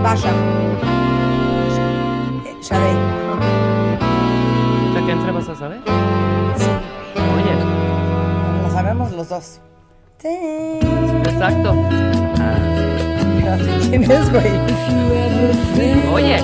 [0.03, 0.31] Vaya.
[2.47, 2.93] Eh, Sade.
[4.95, 5.81] La que entre vas a saber.
[6.57, 6.67] Sí.
[7.17, 9.61] Oye, Lo sabemos los dos.
[10.23, 11.75] exacto.
[13.88, 14.51] ¿Quién es, güey?
[16.12, 16.36] Oye.
[16.36, 16.42] Eh,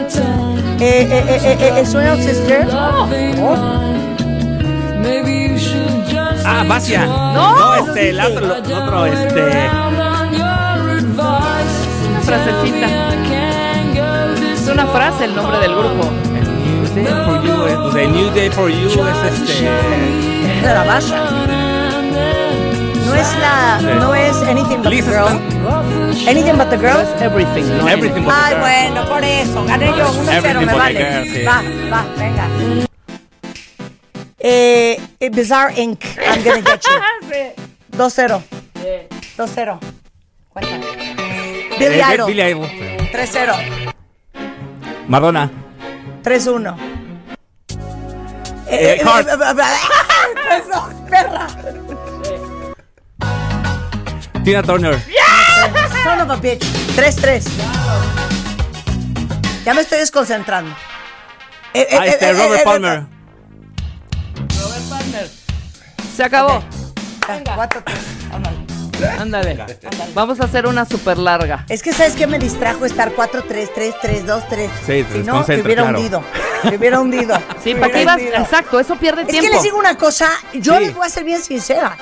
[0.80, 2.66] eh, eh, eh, eh, ¿Es Swing Out Sister?
[2.66, 3.08] No.
[3.40, 3.84] Oh,
[6.46, 7.06] Ah, Basia.
[7.06, 7.56] No.
[7.56, 9.42] No, este, el otro, el otro, este.
[12.10, 12.86] Una frasecita.
[14.54, 16.10] Es una frase el nombre del grupo.
[16.94, 19.68] New Day for You, eh, The New Day for You es este.
[20.62, 21.24] la Basha.
[23.06, 23.80] No es la.
[23.96, 25.53] No es Anything But the Girl.
[26.26, 27.08] Anything but the girls.
[27.20, 27.66] Everything.
[27.78, 27.86] ¿no?
[27.88, 28.54] Everything but the Ay,
[28.90, 29.64] bueno, por eso.
[29.66, 30.98] Gané yo 1-0, Everything me vale.
[30.98, 31.42] girls, sí.
[31.44, 32.48] Va, va, venga.
[34.38, 36.04] Eh, eh, Bizarre Inc.
[36.18, 37.98] I'm gonna get you.
[37.98, 38.42] 2-0.
[39.36, 39.78] 2-0.
[40.50, 40.70] Cuenta.
[41.78, 42.26] Billy Eh, Idol.
[42.26, 42.68] Billy Idol.
[43.12, 43.54] 3-0.
[45.08, 45.50] Madonna.
[46.22, 46.76] 3-1.
[48.68, 49.28] Eh, Heart.
[50.50, 51.46] Eso, perra.
[54.44, 54.98] Tina Turner.
[56.04, 56.62] Son of a bitch.
[56.96, 57.42] 3-3.
[59.64, 60.70] Ya me estoy desconcentrando.
[61.72, 63.06] Eh, eh, Ah, este, eh, eh, Robert eh, Palmer.
[66.14, 66.58] Se acabó.
[67.28, 67.98] eh, ya, cuatro, tres.
[69.20, 69.64] Ándale.
[70.14, 71.66] Vamos a hacer una súper larga.
[71.68, 74.68] Es que ¿sabes qué me distrajo estar 4-3, 3-3, 2-3?
[74.86, 75.98] Sí, te si no, me hubiera claro.
[75.98, 76.24] hundido.
[76.64, 77.36] Me hubiera hundido.
[77.62, 78.20] Sí, ¿para qué ibas?
[78.20, 79.48] Exacto, eso pierde Es tiempo.
[79.48, 80.84] que les digo una cosa, yo Sí.
[80.84, 81.96] les voy a ser bien sincera.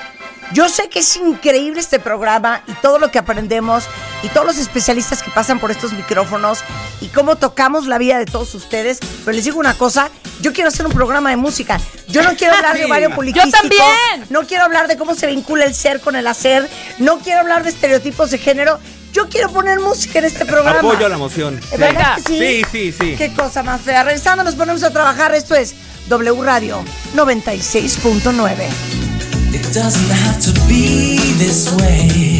[0.53, 3.85] Yo sé que es increíble este programa y todo lo que aprendemos
[4.21, 6.59] y todos los especialistas que pasan por estos micrófonos
[7.01, 8.99] y cómo tocamos la vida de todos ustedes.
[9.25, 11.79] Pero les digo una cosa, yo quiero hacer un programa de música.
[12.07, 13.57] Yo no quiero hablar de Mario Poliquístico.
[13.57, 14.27] Yo también.
[14.29, 16.69] No quiero hablar de cómo se vincula el ser con el hacer.
[16.99, 18.79] No quiero hablar de estereotipos de género.
[19.11, 20.79] Yo quiero poner música en este programa.
[20.79, 21.59] Apoyo a la emoción.
[21.71, 23.15] ¿Eh, ¿Verdad que Sí, sí, sí.
[23.17, 24.03] Qué cosa más fea.
[24.03, 25.33] Regresando nos ponemos a trabajar.
[25.33, 25.73] Esto es
[26.09, 26.83] W Radio
[27.15, 29.12] 96.9.
[29.55, 32.39] It doesn't have to be this way.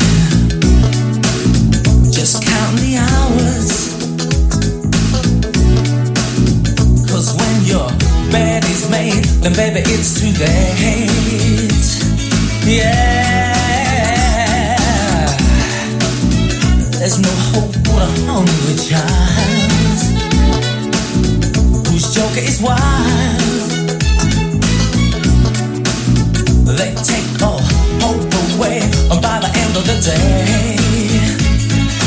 [2.11, 3.93] Just count the hours.
[7.07, 7.87] Cause when your
[8.31, 11.85] bed is made, then baby it's too late.
[12.65, 13.53] Yeah.
[16.97, 20.01] There's no hope for a hungry child
[21.87, 23.52] whose joker is wild.
[29.73, 30.77] End of the day.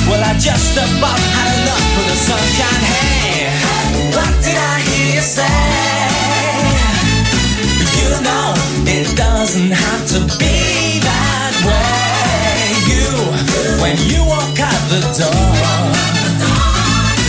[0.08, 2.82] Well, I just about had enough of the sunshine.
[2.94, 3.50] Hey,
[4.14, 5.58] what did I hear you say?
[7.98, 8.54] You know,
[8.86, 12.70] it doesn't have to be that way.
[12.86, 13.06] You,
[13.82, 15.82] when you walk out the door,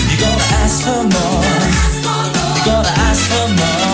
[0.10, 1.46] you gotta ask for more.
[2.54, 3.88] You gotta ask for more.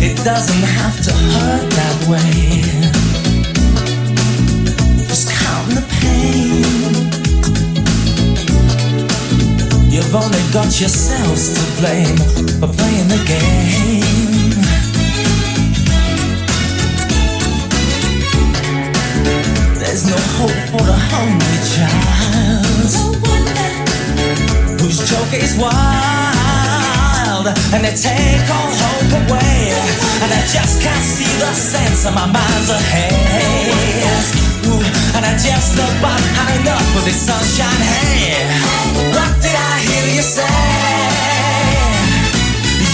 [0.00, 2.77] It doesn't have to hurt that way.
[9.98, 12.16] You've only got yourselves to blame
[12.62, 14.54] for playing the game.
[19.74, 22.94] There's no hope for the hungry child
[24.78, 29.74] whose joke is wild and they take all hope away
[30.22, 33.98] and I just can't see the sense of my mind's ahead.
[34.70, 34.78] Ooh,
[35.16, 38.78] and I just about had enough of this sunshine hey
[39.10, 39.47] what did I hear
[40.18, 40.42] you say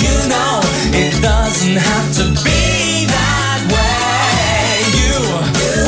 [0.05, 0.61] you know
[0.93, 5.17] it doesn't have to be that way you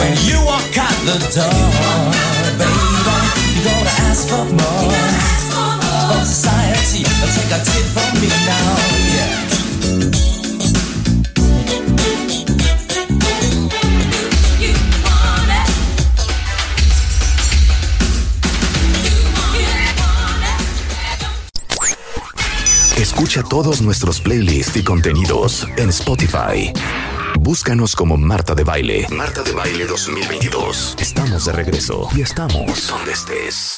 [0.01, 1.77] when you walk out the door
[2.57, 2.97] baby
[3.53, 5.27] you gotta ask for more
[6.09, 7.05] from society.
[7.05, 9.06] Take a tip from me now.
[23.37, 26.73] Escucha todos nuestros playlists y contenidos en Spotify.
[27.39, 29.07] Búscanos como Marta de Baile.
[29.11, 30.97] Marta de Baile 2022.
[30.99, 33.77] Estamos de regreso y estamos donde estés.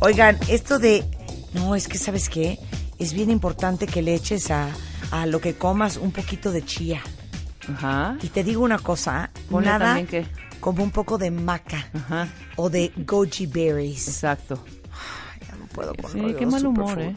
[0.00, 1.04] Oigan, esto de.
[1.52, 2.58] No, es que, ¿sabes qué?
[2.98, 4.68] Es bien importante que le eches a,
[5.10, 7.02] a lo que comas un poquito de chía.
[7.70, 8.16] Ajá.
[8.22, 12.28] Y te digo una cosa, Ponle nada también que- como un poco de maca Ajá.
[12.56, 14.06] o de goji berries.
[14.08, 14.62] Exacto.
[15.48, 17.14] Ya no puedo con Sí, qué mal humor, ¿eh?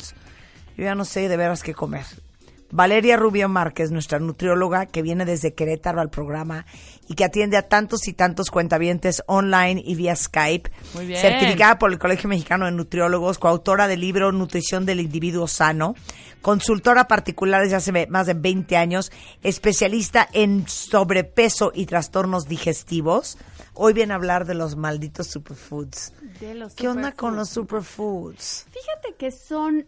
[0.77, 2.05] Yo ya no sé de veras qué comer.
[2.71, 6.65] Valeria Rubio Márquez, nuestra nutrióloga que viene desde Querétaro al programa
[7.07, 10.71] y que atiende a tantos y tantos cuentavientes online y vía Skype.
[10.93, 11.19] Muy bien.
[11.19, 15.95] Certificada por el Colegio Mexicano de Nutriólogos, coautora del libro Nutrición del Individuo Sano,
[16.41, 23.37] consultora particular desde hace más de 20 años, especialista en sobrepeso y trastornos digestivos.
[23.73, 26.13] Hoy viene a hablar de los malditos superfoods.
[26.39, 28.65] De los ¿Qué onda con los superfoods?
[28.71, 29.87] Fíjate que son,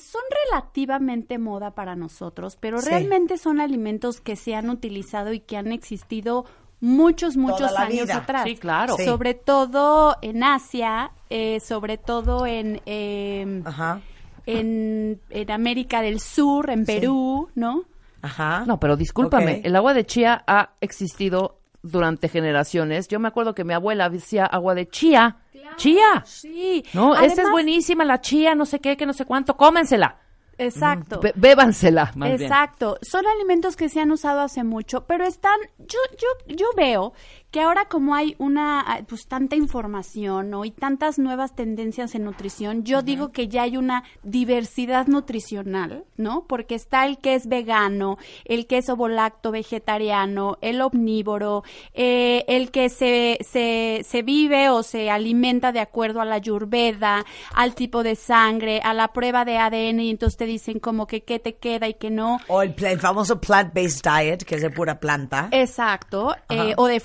[0.00, 2.90] son relativamente moda para nosotros, pero Sí.
[2.90, 6.44] realmente son alimentos que se han utilizado y que han existido
[6.80, 8.16] muchos, muchos años vida.
[8.18, 8.44] atrás.
[8.44, 8.96] Sí, claro.
[8.96, 9.04] Sí.
[9.04, 14.00] Sobre todo en Asia, eh, sobre todo en, eh, Ajá.
[14.44, 16.92] en, en América del Sur, en Sí.
[17.00, 17.84] Perú, ¿no?
[18.22, 18.64] Ajá.
[18.66, 21.58] No, pero discúlpame, el agua de chía ha existido
[21.90, 23.08] durante generaciones.
[23.08, 25.36] Yo me acuerdo que mi abuela decía agua de chía.
[25.76, 26.22] Chía.
[26.24, 26.84] Sí.
[26.94, 30.18] No, esta es Además- buenísima, la chía, no sé qué, que no sé cuánto, cómensela.
[30.58, 31.20] Exacto.
[31.20, 32.42] Be- bébansela, más bien.
[32.42, 32.98] Exacto.
[33.02, 37.12] Son alimentos que se han usado hace mucho, pero están, yo, yo, yo veo
[37.56, 40.66] que ahora como hay una, ah, pues tanta información, ¿no?
[40.66, 46.44] Y tantas nuevas tendencias en nutrición, yo digo que ya hay una diversidad nutricional, ¿no?
[46.46, 52.70] Porque está el que es vegano, el que es ovolacto vegetariano, el omnívoro, eh, el
[52.70, 58.02] que se, se, se vive o se alimenta de acuerdo a la ayurveda, al tipo
[58.02, 61.56] de sangre, a la prueba de ADN y entonces te dicen como que qué te
[61.56, 62.38] queda y qué no.
[62.48, 65.48] O el, famoso plant-based diet, que es de pura planta.
[65.52, 67.00] Exacto, eh, o de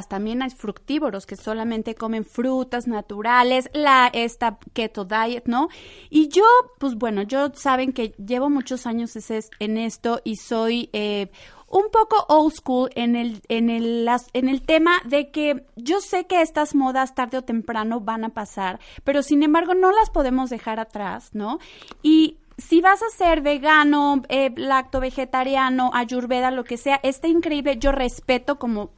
[0.00, 5.68] también hay fructívoros que solamente comen frutas naturales, la esta keto diet, ¿no?
[6.08, 6.44] Y yo,
[6.78, 9.12] pues bueno, yo saben que llevo muchos años
[9.58, 11.30] en esto y soy eh,
[11.68, 16.26] un poco old school en el, en el, en el tema de que yo sé
[16.26, 20.50] que estas modas tarde o temprano van a pasar, pero sin embargo no las podemos
[20.50, 21.58] dejar atrás, ¿no?
[22.02, 27.78] Y si vas a ser vegano, eh, lacto vegetariano, ayurveda, lo que sea, está increíble.
[27.78, 28.90] Yo respeto como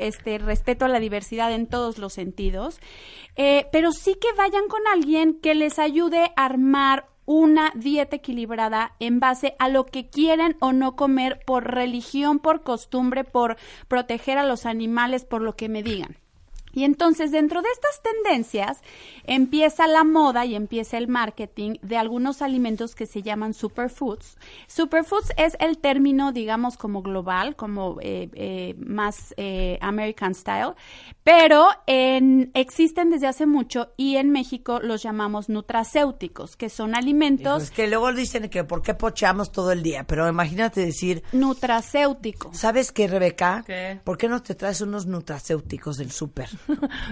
[0.00, 2.80] este respeto a la diversidad en todos los sentidos,
[3.40, 8.94] Eh, pero sí que vayan con alguien que les ayude a armar una dieta equilibrada
[9.00, 14.38] en base a lo que quieren o no comer por religión, por costumbre, por proteger
[14.38, 16.16] a los animales, por lo que me digan.
[16.78, 18.78] Y entonces dentro de estas tendencias
[19.24, 24.36] empieza la moda y empieza el marketing de algunos alimentos que se llaman superfoods.
[24.68, 30.74] Superfoods es el término, digamos, como global, como eh, eh, más eh, American style,
[31.24, 37.64] pero en- existen desde hace mucho y en México los llamamos nutracéuticos, que son alimentos
[37.64, 42.50] Es que luego dicen que por qué pocheamos todo el día, pero imagínate decir, nutracéutico.
[42.54, 43.64] ¿sabes qué, Rebeca?
[43.66, 44.00] ¿Qué?
[44.04, 46.48] ¿Por qué no te traes unos nutracéuticos del súper?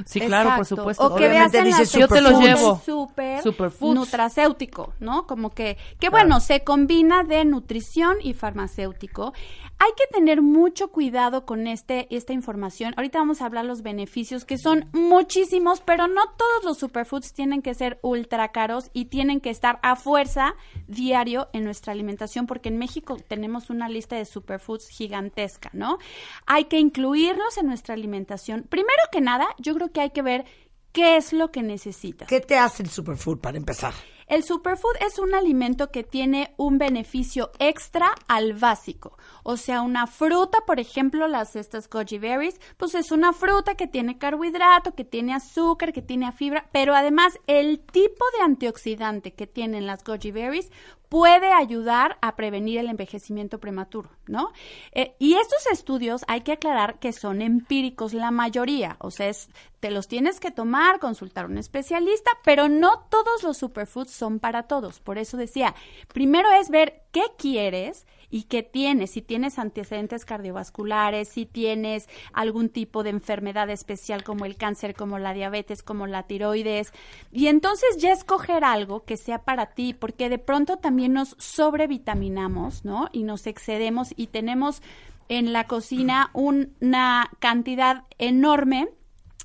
[0.05, 1.07] Sí, claro, por supuesto.
[1.07, 2.81] O que veas en dice Yo te lo llevo.
[2.85, 3.95] Súper Superfoods.
[3.95, 5.27] nutracéutico, ¿no?
[5.27, 9.33] Como que, que bueno, se combina de nutrición y farmacéutico.
[9.79, 12.95] Hay que tener mucho cuidado con este, esta información.
[12.97, 17.61] Ahorita vamos a hablar los beneficios, que son muchísimos, pero no todos los superfoods tienen
[17.61, 20.55] que ser ultra caros y tienen que estar a fuerza
[20.87, 25.99] diario en nuestra alimentación, porque en México tenemos una lista de superfoods gigantesca, ¿no?
[26.47, 28.64] Hay que incluirlos en nuestra alimentación.
[28.68, 30.47] Primero que nada, yo creo que hay que ver
[30.93, 32.29] qué es lo que necesitas.
[32.29, 33.93] ¿Qué te hace el superfood para empezar?
[34.27, 39.16] El superfood es un alimento que tiene un beneficio extra al básico.
[39.45, 43.87] O sea, una fruta, por ejemplo, las estas goji berries, pues es una fruta que
[43.87, 49.47] tiene carbohidrato, que tiene azúcar, que tiene fibra, pero además el tipo de antioxidante que
[49.47, 50.72] tienen las goji berries
[51.09, 54.53] puede ayudar a prevenir el envejecimiento prematuro, ¿no?
[54.93, 59.49] Eh, y estos estudios hay que aclarar que son empíricos la mayoría, o sea, es,
[59.81, 64.41] te los tienes que tomar, consultar a un especialista, pero no todos los superfoods son
[64.41, 65.01] para todos.
[65.01, 65.75] Por eso decía,
[66.13, 72.68] primero es ver qué quieres y qué tienes, si tienes antecedentes cardiovasculares, si tienes algún
[72.68, 76.93] tipo de enfermedad especial como el cáncer, como la diabetes, como la tiroides,
[77.33, 82.84] y entonces ya escoger algo que sea para ti, porque de pronto también nos sobrevitaminamos,
[82.84, 83.09] ¿no?
[83.13, 84.83] Y nos excedemos y tenemos
[85.29, 88.88] en la cocina una cantidad enorme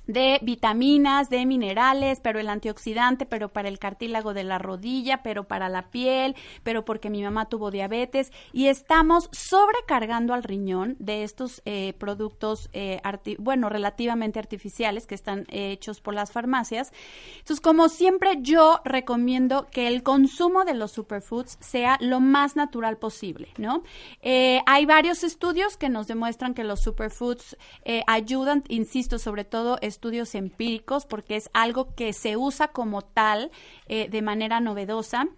[0.06, 5.44] de vitaminas, de minerales, pero el antioxidante, pero para el cartílago de la rodilla, pero
[5.44, 11.22] para la piel, pero porque mi mamá tuvo diabetes y estamos sobrecargando al riñón de
[11.22, 13.00] estos eh, productos, eh,
[13.38, 16.92] bueno, relativamente artificiales que están eh, hechos por las farmacias.
[17.38, 22.98] Entonces, como siempre, yo recomiendo que el consumo de los superfoods sea lo más natural
[22.98, 23.82] posible, ¿no?
[24.66, 27.56] Hay varios estudios que nos demuestran que los superfoods
[28.06, 33.50] ayudan, insisto, sobre todo estudios empíricos, porque es algo que se usa como tal
[33.86, 35.28] eh, de manera novedosa.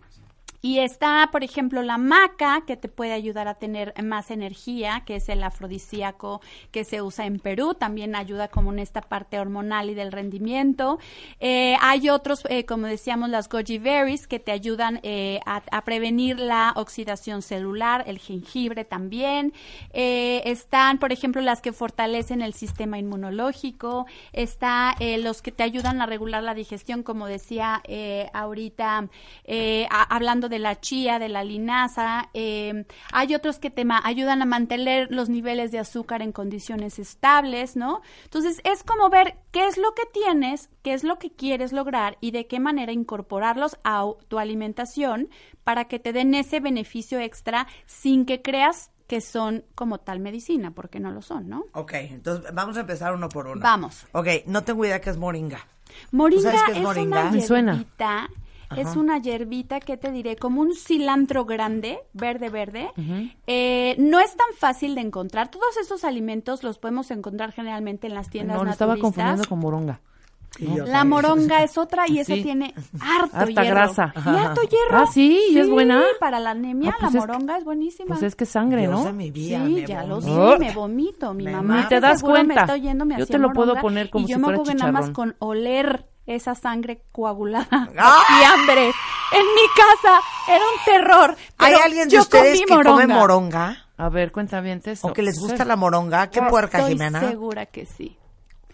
[0.65, 5.17] Y está, por ejemplo, la maca, que te puede ayudar a tener más energía, que
[5.17, 9.91] es el afrodisíaco que se usa en Perú, también ayuda como en esta parte hormonal
[9.91, 10.99] y del rendimiento.
[11.39, 16.41] Eh, hay otros, eh, como decíamos, las goji berries, que te ayudan eh, a, prevenir
[16.41, 19.53] la oxidación celular, el jengibre también.
[19.93, 24.07] Están, por ejemplo, las que fortalecen el sistema inmunológico.
[24.33, 27.83] Está los que te ayudan a regular la digestión, como decía
[28.33, 29.11] ahorita,
[29.91, 32.31] hablando de la chía, de la linaza.
[32.35, 36.99] eh, hay otros que te ma- ayudan a mantener los niveles de azúcar en condiciones
[36.99, 38.01] estables, ¿no?
[38.25, 42.17] Entonces, es como ver qué es lo que tienes, qué es lo que quieres lograr
[42.21, 45.29] y de qué manera incorporarlos a tu alimentación
[45.65, 50.71] para que te den ese beneficio extra sin que creas que son como tal medicina,
[50.71, 51.65] porque no lo son, ¿no?
[51.75, 53.61] Ok, entonces vamos a empezar uno por uno.
[53.63, 54.07] Vamos.
[54.13, 55.59] Ok, no tengo idea qué es moringa.
[56.11, 57.21] Moringa ¿Tú sabes qué es es, moringa?
[57.21, 57.41] una Me
[58.77, 62.91] es una hierbita que te diré como un cilantro grande, verde, verde.
[63.47, 65.51] Eh, no es tan fácil de encontrar.
[65.51, 69.59] Todos estos alimentos los podemos encontrar generalmente en las tiendas No, lo estaba confundiendo con
[69.61, 70.01] moronga.
[70.61, 70.87] ¿no?
[70.87, 72.43] La moronga es otra y esa Sí.
[72.45, 73.75] tiene harto Harta hierro.
[73.75, 74.15] grasa.
[74.15, 74.99] Y harto hierro.
[75.03, 75.41] Ah, ¿sí?
[75.51, 76.01] ¿Y es buena?
[76.21, 78.07] para la anemia, Ah, pues la es que- moronga es buenísima.
[78.07, 79.05] Pues es que sangre, Dios ¿no?
[79.05, 80.31] de mi vida, Sí, me ya lo sé,
[80.61, 81.35] me vomito.
[81.35, 82.61] Mi Me mamá Ni te das seguro me cuenta.
[82.61, 84.73] está oyendo, me Yo te lo puedo poner como y si yo me fuera acuerdo
[84.73, 87.67] que nada más con oler esa sangre coagulada
[87.99, 88.23] ¡Ah!
[88.41, 91.37] y hambre en mi casa era un terror.
[91.59, 93.07] ¿Hay alguien de yo ustedes que come moronga.
[93.19, 93.77] moronga?
[93.97, 95.07] A ver, cuenta bien eso.
[95.09, 96.29] ¿O que les gusta la moronga?
[96.29, 97.21] ¿Qué Yo puerca, estoy Jimena?
[97.21, 98.17] segura que sí.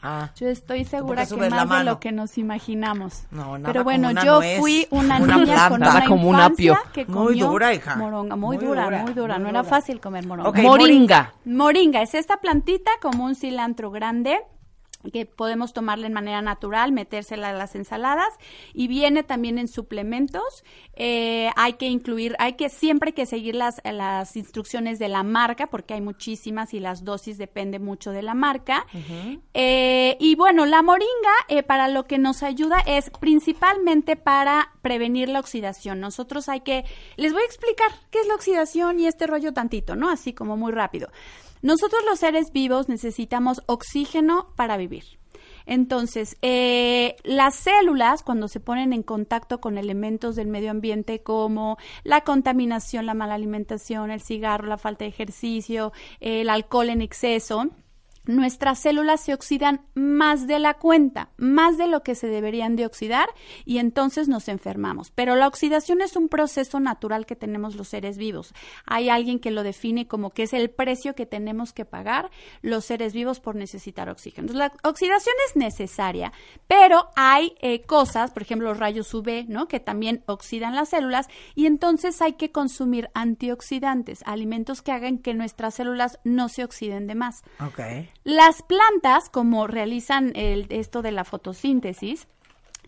[0.02, 0.30] Ah.
[0.36, 3.24] Yo estoy segura que más de lo que nos imaginamos.
[3.30, 5.68] No, nada Pero como bueno, una yo nuez, fui una, una niña planta.
[5.68, 6.92] con una como un infancia apio.
[6.94, 7.96] que Muy dura, hija.
[7.96, 9.34] moronga, muy, Muy dura, dura, muy dura.
[9.34, 10.62] muy no era fácil comer moronga.
[10.62, 11.34] Moringa.
[11.44, 14.40] Moringa es esta plantita como un cilantro grande
[15.12, 18.28] que podemos tomarla en manera natural, metérsela a las ensaladas
[18.74, 20.64] y viene también en suplementos.
[20.94, 25.22] Eh, hay que incluir, hay que siempre hay que seguir las, las instrucciones de la
[25.22, 28.86] marca porque hay muchísimas y las dosis depende mucho de la marca.
[29.54, 31.10] Eh, y bueno, la moringa
[31.48, 36.00] eh, para lo que nos ayuda es principalmente para prevenir la oxidación.
[36.00, 36.84] Nosotros hay que,
[37.16, 40.10] les voy a explicar qué es la oxidación y este rollo tantito, ¿no?
[40.10, 41.08] Así como muy rápido.
[41.62, 45.04] Nosotros los seres vivos necesitamos oxígeno para vivir.
[45.66, 51.76] Entonces, eh, las células, cuando se ponen en contacto con elementos del medio ambiente como
[52.02, 57.68] la contaminación, la mala alimentación, el cigarro, la falta de ejercicio, el alcohol en exceso,
[58.36, 62.86] nuestras células se oxidan más de la cuenta, más de lo que se deberían de
[62.86, 63.28] oxidar
[63.64, 65.10] y entonces nos enfermamos.
[65.10, 68.54] Pero la oxidación es un proceso natural que tenemos los seres vivos.
[68.86, 72.30] Hay alguien que lo define como que es el precio que tenemos que pagar
[72.62, 74.48] los seres vivos por necesitar oxígeno.
[74.48, 76.32] Entonces, la oxidación es necesaria,
[76.66, 79.68] pero hay eh, cosas, por ejemplo, los rayos UV, ¿no?
[79.68, 85.34] Que también oxidan las células y entonces hay que consumir antioxidantes, alimentos que hagan que
[85.34, 87.42] nuestras células no se oxiden de más.
[87.60, 87.80] Ok.
[88.24, 92.28] Las plantas, como realizan el- esto de la fotosíntesis,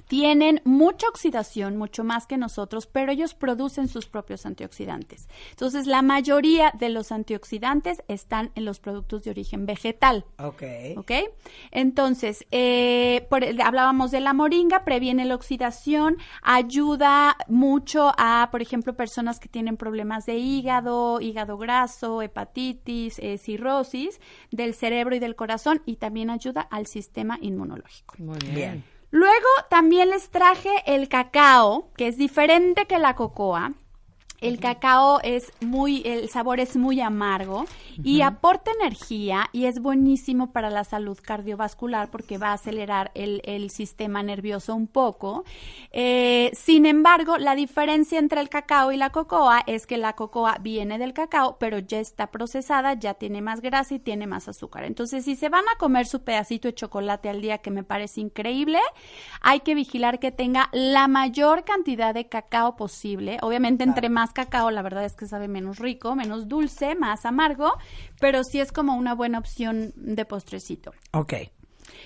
[0.09, 5.29] tienen mucha oxidación, mucho más que nosotros, pero ellos producen sus propios antioxidantes.
[5.51, 10.25] Entonces, la mayoría de los antioxidantes están en los productos de origen vegetal.
[10.39, 10.63] Ok.
[10.97, 11.13] ¿Ok?
[11.71, 18.95] Entonces, eh, por- hablábamos de la moringa, previene la oxidación, ayuda mucho a, por ejemplo,
[18.95, 24.21] personas que tienen problemas de hígado, hígado graso, hepatitis, eh, cirrosis
[24.51, 28.15] del cerebro y del corazón y también ayuda al sistema inmunológico.
[28.19, 28.85] Muy Bien.
[29.13, 33.75] Luego también les traje el cacao, que es diferente que la cocoa.
[34.43, 37.65] El cacao es muy, el sabor es muy amargo
[38.03, 43.41] y aporta energía y es buenísimo para la salud cardiovascular porque va a acelerar el,
[43.45, 45.45] el sistema nervioso un poco.
[45.93, 50.57] Eh, sin embargo, la diferencia entre el cacao y la cocoa es que la cocoa
[50.61, 54.83] viene del cacao, pero ya está procesada, ya tiene más grasa y tiene más azúcar.
[54.83, 58.21] Entonces, si se van a comer su pedacito de chocolate al día, que me parece
[58.21, 58.81] increíble,
[59.41, 63.39] hay que vigilar que tenga la mayor cantidad de cacao posible.
[63.43, 67.73] Obviamente, entre más cacao, la verdad es que sabe menos rico, menos dulce, más amargo,
[68.21, 70.93] pero sí es como una buena opción de postrecito.
[71.13, 71.35] Ok.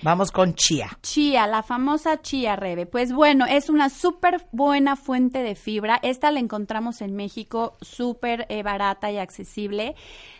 [0.03, 0.89] Vamos con chía.
[1.01, 2.85] Chía, la famosa chía rebe.
[2.85, 5.99] Pues bueno, es una súper buena fuente de fibra.
[6.03, 9.95] Esta la encontramos en México súper eh, barata y accesible.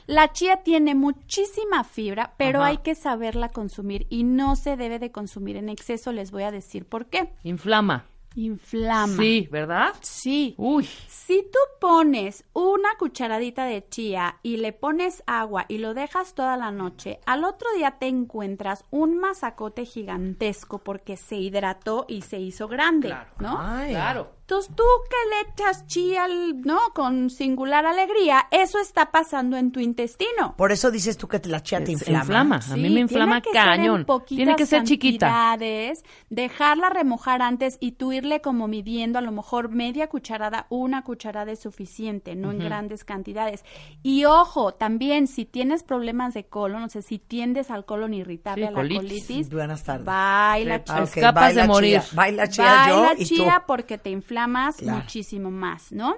[0.06, 2.70] La chía tiene muchísima fibra, pero Ajá.
[2.70, 6.12] hay que saberla consumir y no se debe de consumir en exceso.
[6.12, 7.34] Les voy a decir por qué.
[7.44, 8.06] Inflama.
[8.38, 9.18] Inflama.
[9.18, 9.96] Sí, ¿verdad?
[10.02, 10.54] Sí.
[10.58, 10.88] Uy.
[11.08, 16.56] Si tú pones una cucharadita de chía y le pones agua y lo dejas toda
[16.56, 22.40] la noche, al otro día te encuentras un masacote gigantesco porque se hidrató y se
[22.40, 23.58] hizo grande, ¿no?
[23.60, 23.90] Ay.
[23.92, 24.37] Claro.
[24.50, 26.80] Entonces tú que le echas chía, al- ¿no?
[26.96, 30.56] Con singular alegría, eso está pasando en tu intestino.
[30.56, 32.22] Por eso dices tú que la chía te inflama.
[32.22, 32.60] inflama.
[32.72, 34.06] A mí me inflama tiene que ser en cañón.
[34.26, 35.28] Tiene que ser chiquita.
[35.28, 41.04] cantidades, dejarla remojar antes y tú irle como midiendo a lo mejor media cucharada, una
[41.04, 43.66] cucharada es suficiente, no en grandes cantidades.
[44.02, 48.64] Y ojo, también si tienes problemas de colon, o sea, si tiendes al colon irritable,
[48.64, 49.26] Sí, a la colitis.
[49.26, 50.06] colitis, Buenas tardes.
[50.06, 50.96] baila Te chía.
[50.96, 52.00] Ah, ok, escapas baila de morir.
[52.00, 52.10] chía.
[52.14, 53.36] Baila chía yo Baila y tú.
[53.36, 55.00] chía porque te inflamas Claro.
[55.00, 56.16] muchísimo más, ¿no?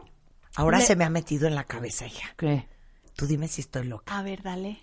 [0.55, 2.33] Ahora Le- se me ha metido en la cabeza ya.
[2.37, 2.67] ¿Qué?
[3.15, 4.17] Tú dime si estoy loca.
[4.17, 4.79] A ver, dale.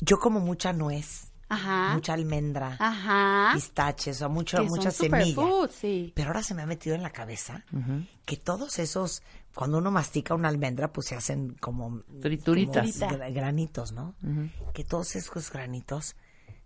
[0.00, 1.32] Yo como mucha nuez.
[1.48, 1.94] Ajá.
[1.94, 3.52] mucha almendra, Ajá.
[3.54, 5.36] pistaches, o mucho, mucha semilla.
[5.70, 6.12] sí.
[6.16, 7.64] Pero ahora se me ha metido en la cabeza
[8.24, 9.22] que todos esos,
[9.54, 12.98] cuando uno mastica una almendra, pues se hacen como Frituritas.
[12.98, 14.16] como granitos, ¿no?
[14.74, 16.16] Que todos esos granitos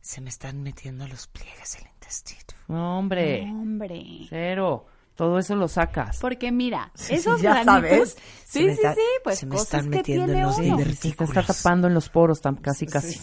[0.01, 2.41] se me están metiendo a los pliegues del intestino.
[2.69, 3.43] No, hombre.
[3.51, 4.03] Hombre.
[4.31, 4.87] Cero.
[5.21, 6.19] Todo eso lo sacas.
[6.19, 7.75] Porque mira, Sí, esos ya granitos.
[7.75, 8.17] sabes.
[8.47, 10.47] Se Sí, me sí, está- sí, pues se me cosas están que metiendo tiene en
[10.47, 10.79] los uno.
[10.79, 13.21] Se te está tapando en los poros, tam- casi, casi.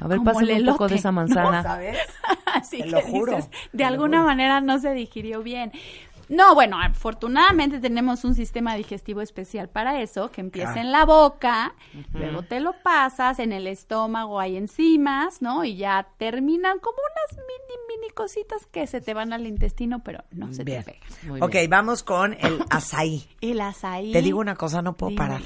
[0.00, 1.16] A ver, pásame el un poco de esa ¿no?
[1.16, 1.64] manzana.
[1.64, 1.98] ¿Sabes?
[2.46, 4.28] Así Te que lo juro, dices, de alguna juro.
[4.28, 5.72] manera no se digirió bien.
[6.28, 10.86] No, bueno, afortunadamente tenemos un sistema digestivo especial para eso, que empieza Claro.
[10.86, 11.74] en la boca,
[12.12, 15.64] luego te lo pasas, en el estómago hay enzimas, ¿no?
[15.64, 20.24] Y ya terminan como unas mini, mini cositas que se te van al intestino, pero
[20.30, 20.82] no se Bien.
[20.84, 21.08] te pegan.
[21.28, 21.70] Muy ok, bien.
[21.70, 23.24] vamos con el azaí.
[23.40, 24.12] El azaí.
[24.12, 25.18] Te digo una cosa, no puedo Dime.
[25.18, 25.42] parar.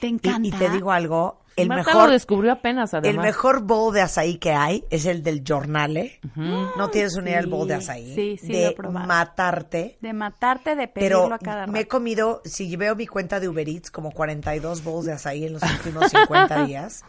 [0.00, 0.48] Te Y, encanta.
[0.48, 3.24] y te digo algo, el Marta mejor, lo descubrió apenas, el además.
[3.26, 6.20] mejor bowl de azaí que hay es el del Jornale.
[6.34, 8.14] No tienes una idea del bowl de sí, azaí.
[8.14, 9.98] sí, sí, de matarte.
[10.00, 11.96] De matarte, de pedirlo Pero a cada me he rato.
[11.96, 15.62] comido, si veo mi cuenta de Uber Eats, como 42 bowls de azaí en los
[15.62, 17.02] últimos 50 días.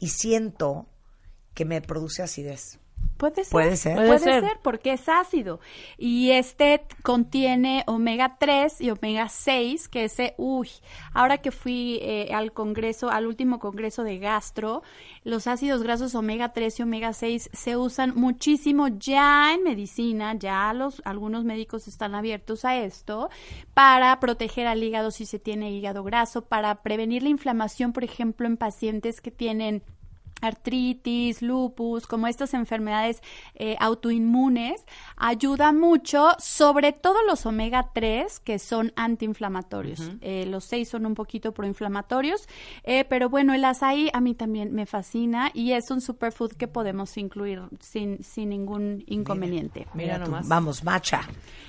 [0.00, 0.86] Y siento
[1.54, 2.79] que me produce acidez.
[3.20, 3.52] Puede ser.
[3.52, 3.94] Puede ser.
[3.96, 4.44] Puede, Puede ser.
[4.44, 4.58] ser.
[4.62, 5.60] porque es ácido.
[5.98, 10.70] Y este contiene omega 3 y omega 6, que ese, uy,
[11.12, 14.82] ahora que fui eh, al congreso, al último congreso de gastro,
[15.22, 20.72] los ácidos grasos omega 3 y omega 6 se usan muchísimo ya en medicina, ya
[20.72, 23.28] los, algunos médicos están abiertos a esto,
[23.74, 28.46] para proteger al hígado si se tiene hígado graso, para prevenir la inflamación, por ejemplo,
[28.46, 29.82] en pacientes que tienen
[30.40, 33.22] artritis, lupus, como estas enfermedades
[33.54, 34.84] eh, autoinmunes,
[35.16, 40.10] ayuda mucho, sobre todo los omega 3, que son antiinflamatorios.
[40.20, 42.48] Eh, los 6 son un poquito proinflamatorios,
[42.84, 46.68] eh, pero bueno, el azaí a mí también me fascina y es un superfood que
[46.68, 49.86] podemos incluir sin, sin ningún inconveniente.
[49.94, 50.48] Mira nomás.
[50.48, 51.22] vamos, macha,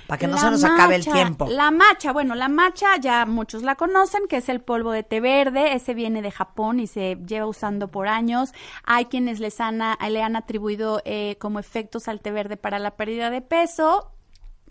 [0.06, 1.48] para que no La se nos acabe el tiempo.
[1.50, 5.20] La macha, bueno, la macha ya muchos la conocen, que es el polvo de té
[5.20, 8.52] verde, ese viene de Japón y se lleva usando por años.
[8.84, 12.96] Hay quienes les han, le han atribuido eh, como efectos al té verde para la
[12.96, 14.11] pérdida de peso.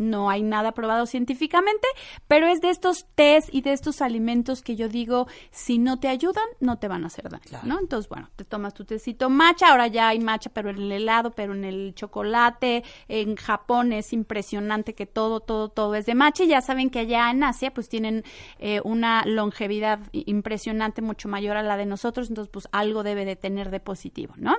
[0.02, 1.88] No hay nada probado científicamente,
[2.28, 6.07] pero es de estos tés y de estos alimentos que yo digo, si no te
[6.07, 7.80] ayudan, no te van a hacer daño, ¿no?
[7.80, 11.32] Entonces, bueno, te tomas tu tecito matcha, ahora ya hay matcha, pero en el helado,
[11.32, 16.44] pero en el chocolate, en Japón es impresionante que todo, todo, todo es de matcha,
[16.44, 18.23] y ya saben que allá en Asia, pues tienen
[18.60, 23.36] eh, una longevidad impresionante, mucho mayor a la de nosotros, entonces, pues algo debe de
[23.36, 24.56] tener de positivo, ¿no?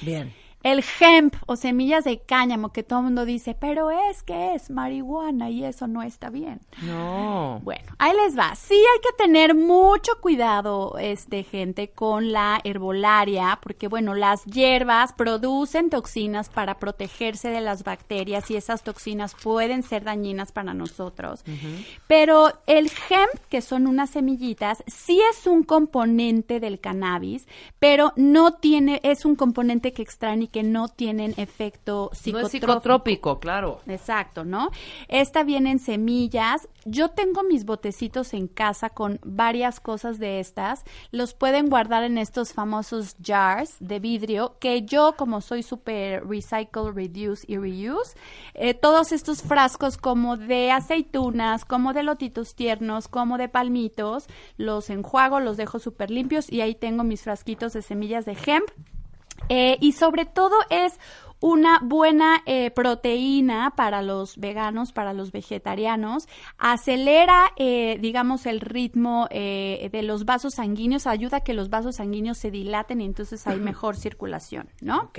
[0.00, 0.32] Bien.
[0.62, 4.68] El hemp o semillas de cáñamo que todo el mundo dice, pero es que es
[4.70, 6.60] marihuana y eso no está bien.
[6.82, 7.60] No.
[7.62, 8.54] Bueno, ahí les va.
[8.56, 15.12] Sí hay que tener mucho cuidado, este, gente, con la herbolaria, porque bueno, las hierbas
[15.12, 21.44] producen toxinas para protegerse de las bacterias y esas toxinas pueden ser dañinas para nosotros.
[22.06, 27.46] Pero el hemp, que son unas semillitas, sí es un componente del cannabis,
[27.78, 32.18] pero no tiene, es un componente que extraen y que no tienen efecto No es
[32.18, 32.50] psicotrópico.
[32.50, 33.80] psicotrópico, claro.
[33.86, 34.70] Exacto, ¿no?
[35.08, 36.68] Esta viene en semillas.
[36.84, 40.84] Yo tengo mis botecitos en casa con varias cosas de estas.
[41.10, 46.92] Los pueden guardar en estos famosos jars de vidrio que yo, como soy súper recycle,
[46.94, 48.16] reduce y reuse,
[48.54, 54.26] eh, todos estos frascos como de aceitunas, como de lotitos tiernos, como de palmitos,
[54.58, 58.68] los enjuago, los dejo súper limpios y ahí tengo mis frasquitos de semillas de hemp.
[59.48, 60.98] Eh, y sobre todo es
[61.40, 69.28] una buena eh, proteína para los veganos, para los vegetarianos, acelera, eh, digamos, el ritmo
[69.30, 73.46] eh, de los vasos sanguíneos, ayuda a que los vasos sanguíneos se dilaten y entonces
[73.46, 75.02] hay mejor circulación, ¿no?
[75.02, 75.18] Ok.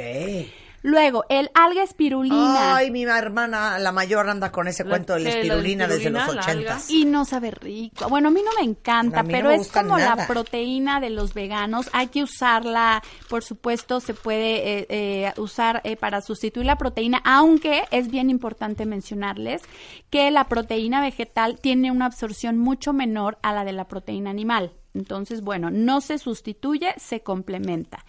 [0.83, 2.75] Luego, el alga espirulina.
[2.75, 6.89] Ay, mi hermana, la mayor, anda con ese cuento de la espirulina desde los ochentas.
[6.89, 8.07] Y no sabe rico.
[8.09, 11.33] Bueno, a mí no me encanta, no pero me es como la proteína de los
[11.33, 11.89] veganos.
[11.93, 17.21] Hay que usarla, por supuesto, se puede eh, eh, usar eh, para sustituir la proteína,
[17.25, 19.61] aunque es bien importante mencionarles
[20.09, 24.71] que la proteína vegetal tiene una absorción mucho menor a la de la proteína animal.
[24.97, 28.03] Entonces, bueno, no se sustituye, se complementa.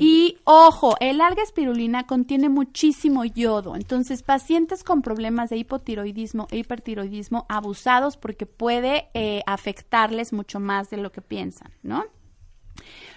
[0.00, 3.76] Y ojo, el alga espirulina contiene muchísimo yodo.
[3.76, 10.90] Entonces, pacientes con problemas de hipotiroidismo e hipertiroidismo abusados porque puede eh, afectarles mucho más
[10.90, 12.04] de lo que piensan, ¿no?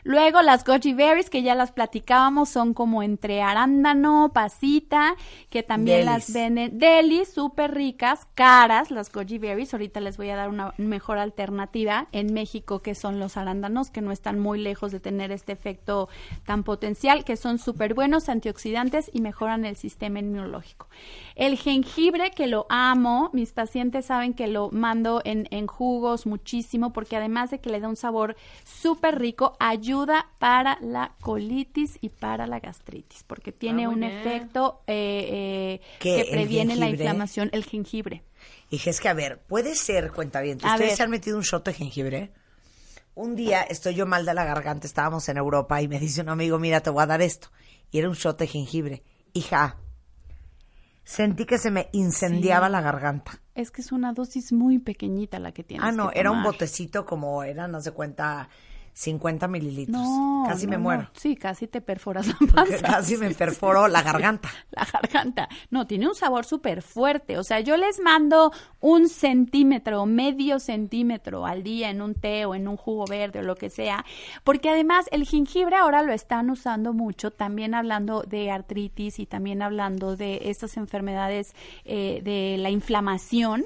[0.03, 5.15] Luego las goji berries, que ya las platicábamos, son como entre arándano, pasita,
[5.49, 6.33] que también las Delis.
[6.33, 6.77] venden.
[6.77, 9.73] Deli, súper ricas, caras, las goji berries.
[9.73, 14.01] Ahorita les voy a dar una mejor alternativa en México, que son los arándanos, que
[14.01, 16.09] no están muy lejos de tener este efecto
[16.45, 20.87] tan potencial, que son súper buenos, antioxidantes y mejoran el sistema inmunológico.
[21.35, 26.91] El jengibre, que lo amo, mis pacientes saben que lo mando en, en jugos muchísimo,
[26.91, 28.35] porque además de que le da un sabor
[28.65, 29.92] súper rico, ayuda
[30.39, 34.11] para la colitis y para la gastritis, porque tiene Ah, muy un bien.
[34.19, 38.23] efecto eh, eh, ¿Qué, que previene la inflamación, el jengibre.
[38.69, 40.57] Dije, es que a ver, puede ser, cuenta bien.
[40.57, 40.95] ¿Ustedes ver.
[40.95, 42.31] se han metido un shot de jengibre?
[43.15, 46.29] Un día estoy yo mal de la garganta, estábamos en Europa y me dice un
[46.29, 47.49] amigo, mira, te voy a dar esto.
[47.91, 49.03] Y era un shot de jengibre.
[49.33, 49.77] Hija,
[51.03, 52.71] sentí que se me incendiaba Sí.
[52.71, 53.39] la garganta.
[53.55, 56.41] Es que es una dosis muy pequeñita la que tienes Ah, no, que era un
[56.41, 58.49] botecito como era, no se cuenta,
[58.93, 59.97] 50 mililitros.
[59.97, 61.03] No, Casi me muero.
[61.03, 61.09] no.
[61.13, 62.77] Sí, casi te perforas la panza.
[62.81, 64.49] Casi me perforó la garganta.
[64.71, 65.49] la garganta.
[65.71, 67.37] No, tiene un sabor súper fuerte.
[67.37, 72.55] O sea, yo les mando un centímetro medio centímetro al día en un té o
[72.55, 74.05] en un jugo verde o lo que sea.
[74.43, 79.61] Porque además el jengibre ahora lo están usando mucho, también hablando de artritis y también
[79.61, 81.55] hablando de estas enfermedades
[81.85, 83.65] eh, de la inflamación.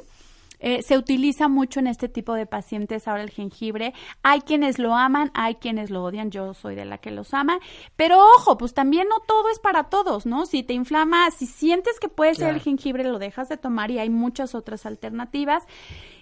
[0.59, 3.93] Eh, se utiliza mucho en este tipo de pacientes ahora el jengibre.
[4.23, 6.31] Hay quienes lo aman, hay quienes lo odian.
[6.31, 7.59] Yo soy de la que los ama.
[7.95, 10.45] Pero ojo, pues también no todo es para todos, ¿no?
[10.45, 13.99] Si te inflama, si sientes que puede ser el jengibre, lo dejas de tomar y
[13.99, 15.63] hay muchas otras alternativas.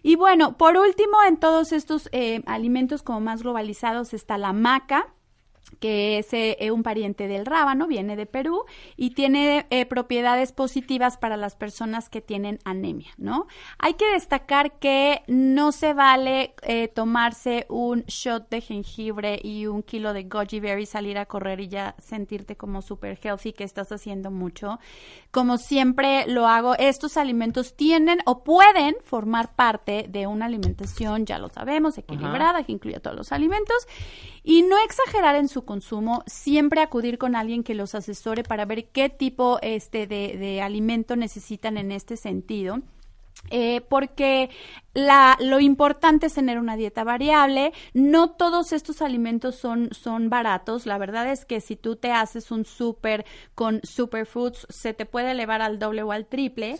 [0.03, 5.14] Y bueno, por último, en todos estos eh, alimentos como más globalizados está la maca
[5.79, 8.65] que es eh, un pariente del rábano, viene de Perú
[8.95, 13.47] y tiene eh, propiedades positivas para las personas que tienen anemia, ¿no?
[13.77, 19.83] Hay que destacar que no se vale eh, tomarse un shot de jengibre y un
[19.83, 23.91] kilo de goji berry, salir a correr y ya sentirte como super healthy, que estás
[23.91, 24.79] haciendo mucho.
[25.35, 31.39] Como siempre lo hago, estos alimentos tienen o pueden formar parte de una alimentación, ya
[31.39, 33.85] lo sabemos, equilibrada, que incluye todos los alimentos,
[34.45, 38.87] y no exagerar en su consumo, siempre acudir con alguien que los asesore para ver
[38.93, 42.79] qué tipo este, de, de alimento necesitan en este sentido.
[43.51, 44.49] Eh, porque
[44.93, 47.73] la, lo importante es tener una dieta variable.
[47.93, 50.85] No todos estos alimentos son, son baratos.
[50.85, 55.31] La verdad es que si tú te haces un súper con superfoods, se te puede
[55.31, 56.79] elevar al doble o al triple.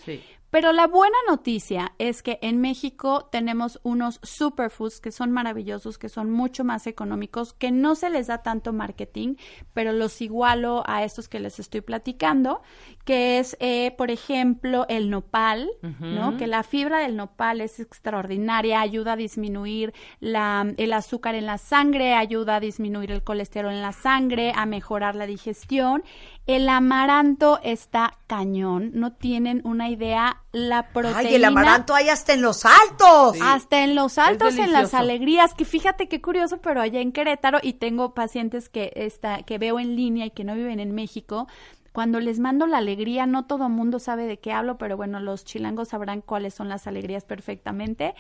[0.56, 6.08] Pero la buena noticia es que en México tenemos unos superfoods que son maravillosos, que
[6.08, 9.36] son mucho más económicos, que no se les da tanto marketing,
[9.74, 12.62] pero los igualo a estos que les estoy platicando,
[13.04, 15.70] que es, eh, por ejemplo, el nopal,
[16.00, 16.38] ¿no?
[16.38, 21.58] Que la fibra del nopal es extraordinaria, ayuda a disminuir la, el azúcar en la
[21.58, 26.02] sangre, ayuda a disminuir el colesterol en la sangre, a mejorar la digestión.
[26.46, 31.20] El amaranto está cañón, no tienen una idea la proteína.
[31.20, 33.38] Ay, el amaranto hay hasta en los altos.
[33.42, 37.58] Hasta en los altos, en las alegrías, que fíjate qué curioso, pero allá en Querétaro,
[37.64, 41.48] y tengo pacientes que, está, que veo en línea y que no viven en México,
[41.96, 45.46] cuando les mando la alegría, no todo mundo sabe de qué hablo, pero bueno, los
[45.46, 48.14] chilangos sabrán cuáles son las alegrías perfectamente.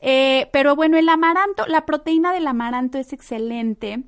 [0.00, 4.02] Eh, pero bueno, el amaranto, la proteína del amaranto es excelente.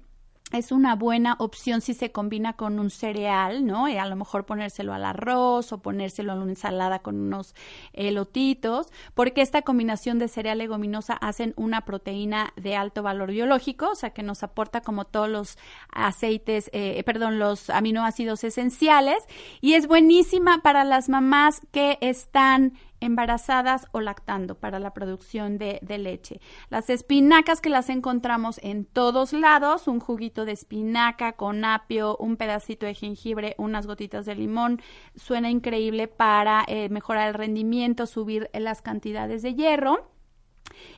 [0.52, 3.88] Es una buena opción si se combina con un cereal, ¿no?
[3.88, 7.54] Y a lo mejor ponérselo al arroz o ponérselo en una ensalada con unos
[7.94, 13.94] elotitos, porque esta combinación de cereal leguminosa hacen una proteína de alto valor biológico, o
[13.94, 15.58] sea que nos aporta como todos los
[15.90, 19.24] aceites, eh, perdón, los aminoácidos esenciales
[19.62, 25.78] y es buenísima para las mamás que están embarazadas o lactando para la producción de,
[25.82, 26.40] de leche.
[26.70, 32.36] Las espinacas que las encontramos en todos lados, un juguito de espinaca con apio, un
[32.36, 34.80] pedacito de jengibre, unas gotitas de limón,
[35.16, 40.11] suena increíble para eh, mejorar el rendimiento, subir las cantidades de hierro.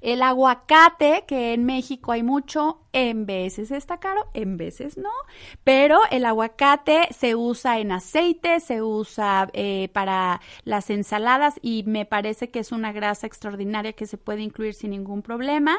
[0.01, 5.11] El aguacate, que en México hay mucho, en veces está caro, en veces no,
[5.65, 12.07] pero el aguacate se usa en aceite, se usa eh, para las ensaladas y me
[12.07, 15.79] parece que es una grasa extraordinaria que se puede incluir sin ningún problema.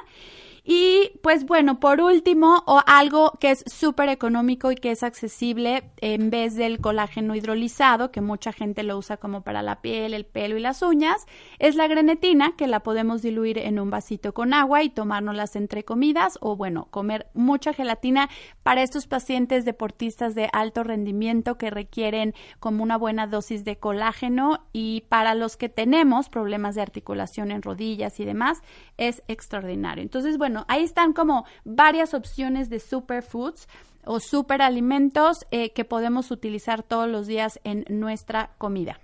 [0.67, 5.91] Y pues bueno, por último, o algo que es súper económico y que es accesible
[6.01, 10.25] en vez del colágeno hidrolizado, que mucha gente lo usa como para la piel, el
[10.25, 11.27] pelo y las uñas,
[11.59, 15.85] es la grenetina, que la podemos diluir en un vasito con agua y tomárnoslas entre
[15.85, 18.27] comidas o bueno, comer mucha gelatina
[18.63, 24.65] para estos pacientes deportistas de alto rendimiento que requieren como una buena dosis de colágeno
[24.73, 28.63] y para los que tenemos problemas de articulación en rodillas y demás
[28.97, 30.01] es extraordinario.
[30.01, 33.67] Entonces, bueno, ahí están como varias opciones de superfoods
[34.05, 38.99] o superalimentos eh, que podemos utilizar todos los días en nuestra comida.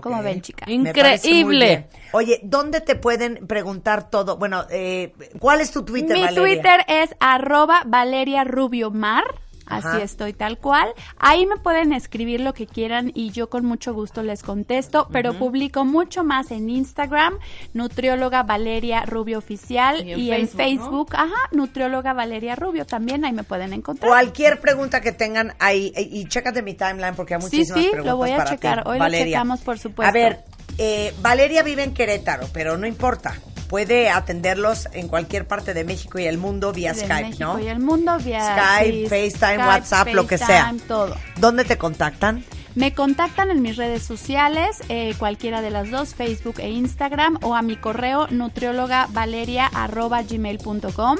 [0.00, 0.68] Como ven, chicas.
[0.68, 1.86] Me parece muy bien.
[2.12, 4.36] Oye, ¿dónde te pueden preguntar todo?
[4.38, 6.42] Bueno, eh, ¿cuál es tu Twitter, Mi Valeria?
[6.42, 9.24] Twitter es arroba Valeria Rubio Mar.
[9.66, 9.94] Ajá.
[9.94, 10.88] Así estoy tal cual.
[11.18, 15.34] Ahí me pueden escribir lo que quieran y yo con mucho gusto les contesto, pero
[15.34, 17.38] publico mucho más en Instagram,
[17.72, 23.32] nutrióloga Valeria Rubio Oficial Y y en en, Facebook, ajá, nutrióloga Valeria Rubio también ahí
[23.32, 24.10] me pueden encontrar.
[24.10, 27.88] Cualquier pregunta que tengan ahí, y, y chécate mi timeline porque hay Sí, muchísimas sí,
[27.90, 28.82] preguntas lo voy a para checar.
[28.82, 29.26] ti, Hoy lo Valeria.
[29.26, 30.08] checamos, por supuesto.
[30.08, 30.44] A ver,
[30.78, 33.34] eh, Valeria vive en Querétaro, pero no importa.
[33.68, 37.60] Puede atenderlos en cualquier parte de México y el mundo vía de Skype, México ¿no?
[37.60, 40.74] y el mundo vía Skype, sí, FaceTime, Skype, WhatsApp, lo que sea.
[40.86, 41.16] Todo.
[41.40, 42.44] ¿Dónde te contactan?
[42.74, 47.54] Me contactan en mis redes sociales, eh, cualquiera de las dos, Facebook e Instagram, o
[47.54, 51.18] a mi correo nutriologavaleria.gmail.com.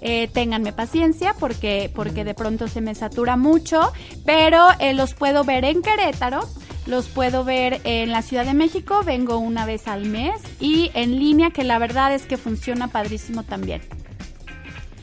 [0.00, 3.92] Eh, ténganme paciencia porque, porque de pronto se me satura mucho,
[4.24, 6.40] pero eh, los puedo ver en Querétaro,
[6.86, 11.18] los puedo ver en la Ciudad de México, vengo una vez al mes, y en
[11.18, 13.82] línea, que la verdad es que funciona padrísimo también.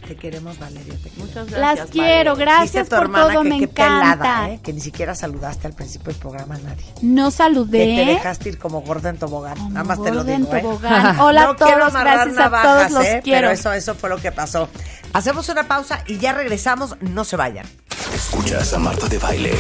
[0.08, 0.96] Te queremos, Valeria.
[1.02, 4.50] Te Muchas Las quiero, gracias por todo, que me qué pelada, encanta.
[4.52, 4.60] ¿eh?
[4.62, 6.84] Que ni siquiera saludaste al principio del programa a nadie.
[7.02, 7.96] No Que saludé.
[7.96, 9.58] te dejaste ir como gorda en tobogán.
[9.74, 10.62] Nada más te lo gorda en digo, ¿eh?
[10.62, 11.20] tobogán.
[11.22, 13.22] Hola a no quiero todos, gracias a navajas, todos, los ¿eh?
[13.24, 13.48] quiero.
[13.48, 14.68] Pero eso, eso fue lo que pasó.
[15.14, 16.98] Hacemos una pausa y ya regresamos.
[17.00, 17.66] No se vayan.
[18.14, 19.54] Escuchas a Marta de Baile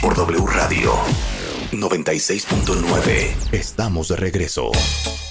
[0.00, 0.92] por W Radio
[1.72, 3.52] 96.9.
[3.52, 4.70] Estamos de regreso.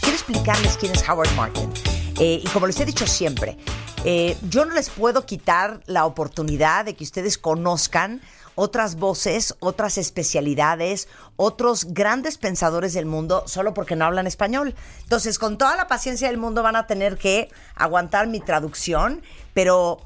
[0.01, 1.71] quiero explicarles quién es Howard Martin.
[2.19, 3.57] Eh, y como les he dicho siempre,
[4.05, 8.21] eh, yo no les puedo quitar la oportunidad de que ustedes conozcan
[8.55, 14.75] otras voces, otras especialidades, otros grandes pensadores del mundo solo porque no hablan español.
[15.01, 19.23] Entonces, con toda la paciencia del mundo van a tener que aguantar mi traducción,
[19.53, 20.01] pero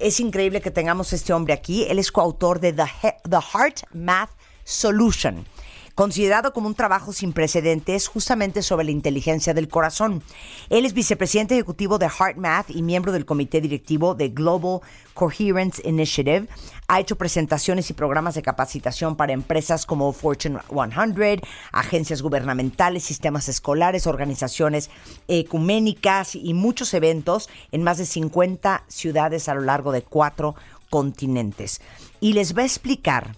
[0.00, 1.84] es increíble que tengamos este hombre aquí.
[1.88, 4.30] Él es coautor de The, He- The Heart Math
[4.64, 5.46] Solution
[5.94, 10.22] considerado como un trabajo sin precedentes justamente sobre la inteligencia del corazón.
[10.68, 14.80] Él es vicepresidente ejecutivo de HeartMath y miembro del comité directivo de Global
[15.14, 16.48] Coherence Initiative.
[16.88, 21.42] Ha hecho presentaciones y programas de capacitación para empresas como Fortune 100,
[21.72, 24.90] agencias gubernamentales, sistemas escolares, organizaciones
[25.28, 30.54] ecuménicas y muchos eventos en más de 50 ciudades a lo largo de cuatro
[30.88, 31.80] continentes.
[32.20, 33.36] Y les va a explicar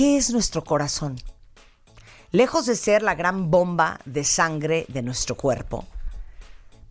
[0.00, 1.16] ¿Qué es nuestro corazón?
[2.30, 5.84] Lejos de ser la gran bomba de sangre de nuestro cuerpo,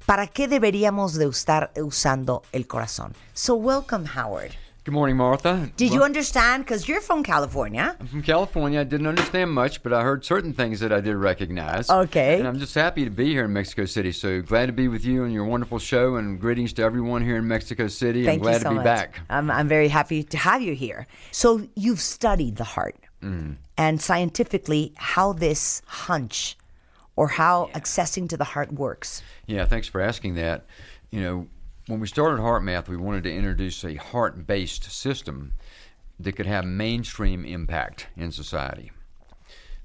[0.05, 3.15] ¿para qué deberíamos de estar usando el corazón?
[3.33, 4.51] So welcome, Howard.
[4.89, 5.69] Good morning, Martha.
[5.77, 6.65] Did you understand?
[6.65, 7.95] Because you're from California.
[7.99, 8.79] I'm from California.
[8.79, 11.91] I didn't understand much, but I heard certain things that I did recognize.
[11.91, 12.39] Okay.
[12.39, 14.11] And I'm just happy to be here in Mexico City.
[14.11, 16.15] So glad to be with you and your wonderful show.
[16.15, 18.25] And greetings to everyone here in Mexico City.
[18.25, 18.83] Thank I'm glad you so to be much.
[18.83, 19.19] back.
[19.29, 21.05] I'm, I'm very happy to have you here.
[21.29, 23.57] So you've studied the heart Mm.
[23.77, 26.57] and scientifically how this hunch
[27.15, 29.21] or how accessing to the heart works.
[29.45, 30.65] Yeah, thanks for asking that.
[31.11, 31.47] You know,
[31.89, 35.53] when we started HeartMath, we wanted to introduce a heart based system
[36.19, 38.91] that could have mainstream impact in society.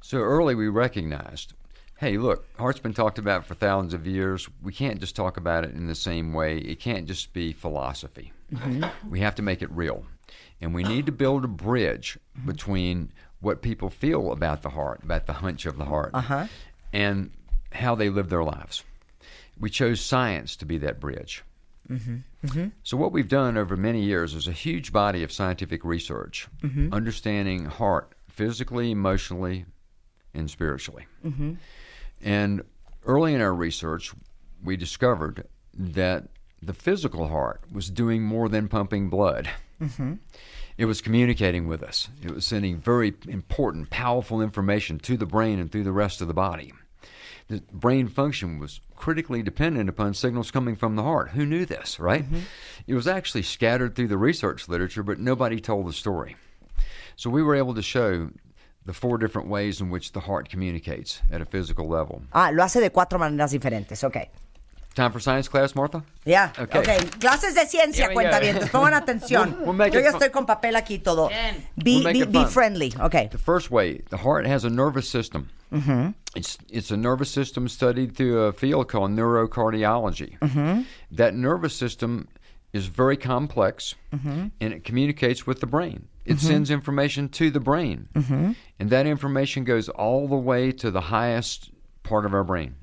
[0.02, 1.55] So early we recognized
[1.98, 4.47] hey, look, heart's been talked about for thousands of years.
[4.62, 8.32] We can't just talk about it in the same way, it can't just be philosophy.
[9.09, 10.05] We have to make it real.
[10.60, 13.10] And we need to build a bridge between
[13.40, 16.47] what people feel about the heart, about the hunch of the heart, Uh-huh.
[16.93, 17.31] and
[17.72, 18.85] how they live their lives.
[19.59, 21.43] We chose science to be that bridge.
[21.90, 22.69] Mm-hmm.
[22.82, 26.93] So, what we've done over many years is a huge body of scientific research, Mhm.
[26.93, 29.65] understanding heart physically, emotionally,
[30.32, 31.06] and spiritually.
[31.24, 31.55] Mm-hmm.
[32.23, 32.62] And
[33.06, 34.12] early in our research,
[34.62, 36.28] we discovered that
[36.62, 39.51] the physical heart was doing more than pumping blood.
[39.81, 40.15] Mm-hmm.
[40.77, 42.09] It was communicating with us.
[42.23, 46.28] It was sending very important, powerful information to the brain and through the rest of
[46.28, 46.73] the body.
[47.49, 51.31] The brain function was critically dependent upon signals coming from the heart.
[51.31, 52.25] Who knew this, right?
[52.87, 56.37] It was actually scattered through the research literature, but nobody told the story.
[57.16, 58.31] So we were able to show
[58.87, 62.23] the four different ways in which the heart communicates at a physical level.
[62.33, 64.31] Ah, lo hace de cuatro maneras diferentes, ok.
[64.95, 66.05] Time for science class, Martha?
[66.25, 66.53] Yeah.
[66.57, 66.79] Okay.
[66.79, 67.11] ok.
[67.21, 68.15] Clases de ciencia, Yeah, yeah.
[68.15, 68.57] cuenta bien.
[68.71, 69.57] Pongan atención.
[69.57, 70.21] We'll- we'll make Yo it ya fun.
[70.21, 71.29] estoy con papel aquí y todo.
[71.77, 72.93] Be, We'll be, be friendly.
[73.01, 73.31] Ok.
[73.33, 75.49] The first way, the heart has a nervous system.
[75.73, 76.15] Mhm.
[76.37, 80.39] It's it's a nervous system studied through a field called neurocardiology.
[80.39, 80.85] Mhm.
[81.11, 82.29] That nervous system
[82.73, 84.51] is very complex Mhm.
[84.61, 86.07] and it communicates with the brain.
[86.25, 86.47] It Mhm.
[86.47, 88.09] sends information to the brain.
[88.15, 88.55] Mhm.
[88.79, 91.71] And that information goes all the way to the highest
[92.05, 92.75] part of our brain.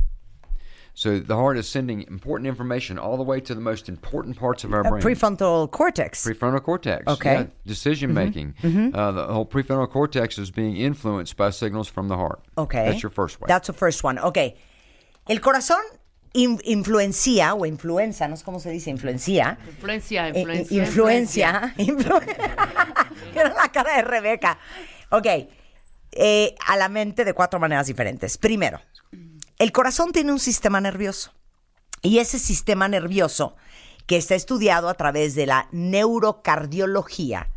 [1.02, 4.64] So the heart is sending important information all the way to the most important parts
[4.64, 5.02] of our Uh, brain.
[5.02, 6.24] prefrontal cortex.
[6.24, 7.08] Prefrontal cortex.
[7.08, 7.34] Okay.
[7.34, 8.54] yeah, decision making.
[8.62, 8.94] Mhm.
[8.94, 12.40] Uh, the whole prefrontal cortex is being influenced by signals from the heart.
[12.56, 12.86] Okay.
[12.86, 13.48] That's your first way.
[13.48, 14.20] That's the first one.
[14.20, 14.38] Ok.
[15.28, 15.82] El corazón
[16.34, 19.58] in- influencia o influenza, no sé cómo se dice, influencia.
[19.68, 20.84] Influencia, Eh, influencia.
[20.84, 21.74] influencia.
[21.80, 22.22] influ-
[23.36, 24.60] Era la cara de Rebeca.
[25.10, 25.26] Ok.
[26.12, 28.38] Eh, a la mente de cuatro maneras diferentes.
[28.38, 28.80] Primero,
[29.62, 31.34] el corazón tiene un sistema nervioso.
[32.02, 33.56] Y ese sistema nervioso,
[34.08, 37.48] que está estudiado a través de la neurocardiología,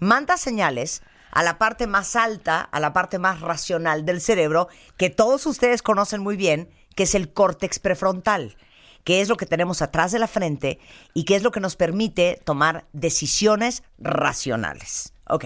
[0.00, 1.00] manda señales
[1.30, 4.66] a la parte más alta, a la parte más racional del cerebro,
[4.96, 8.56] que todos ustedes conocen muy bien, que es el córtex prefrontal,
[9.04, 10.80] que es lo que tenemos atrás de la frente
[11.14, 15.12] y que es lo que nos permite tomar decisiones racionales.
[15.28, 15.44] Ok.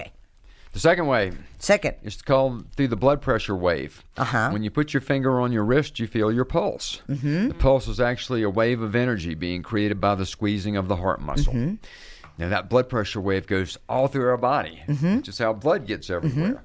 [0.72, 1.32] The second way.
[1.58, 1.96] Second.
[2.02, 4.02] It's called through the blood pressure wave.
[4.16, 4.50] Uh-huh.
[4.50, 7.02] When you put your finger on your wrist, you feel your pulse.
[7.08, 7.48] Mhm.
[7.48, 10.96] The pulse is actually a wave of energy being created by the squeezing of the
[10.96, 11.52] heart muscle.
[11.52, 11.78] Mhm.
[12.38, 15.16] Now that blood pressure wave goes all through our body, Mhm.
[15.18, 16.62] which is how blood gets everywhere.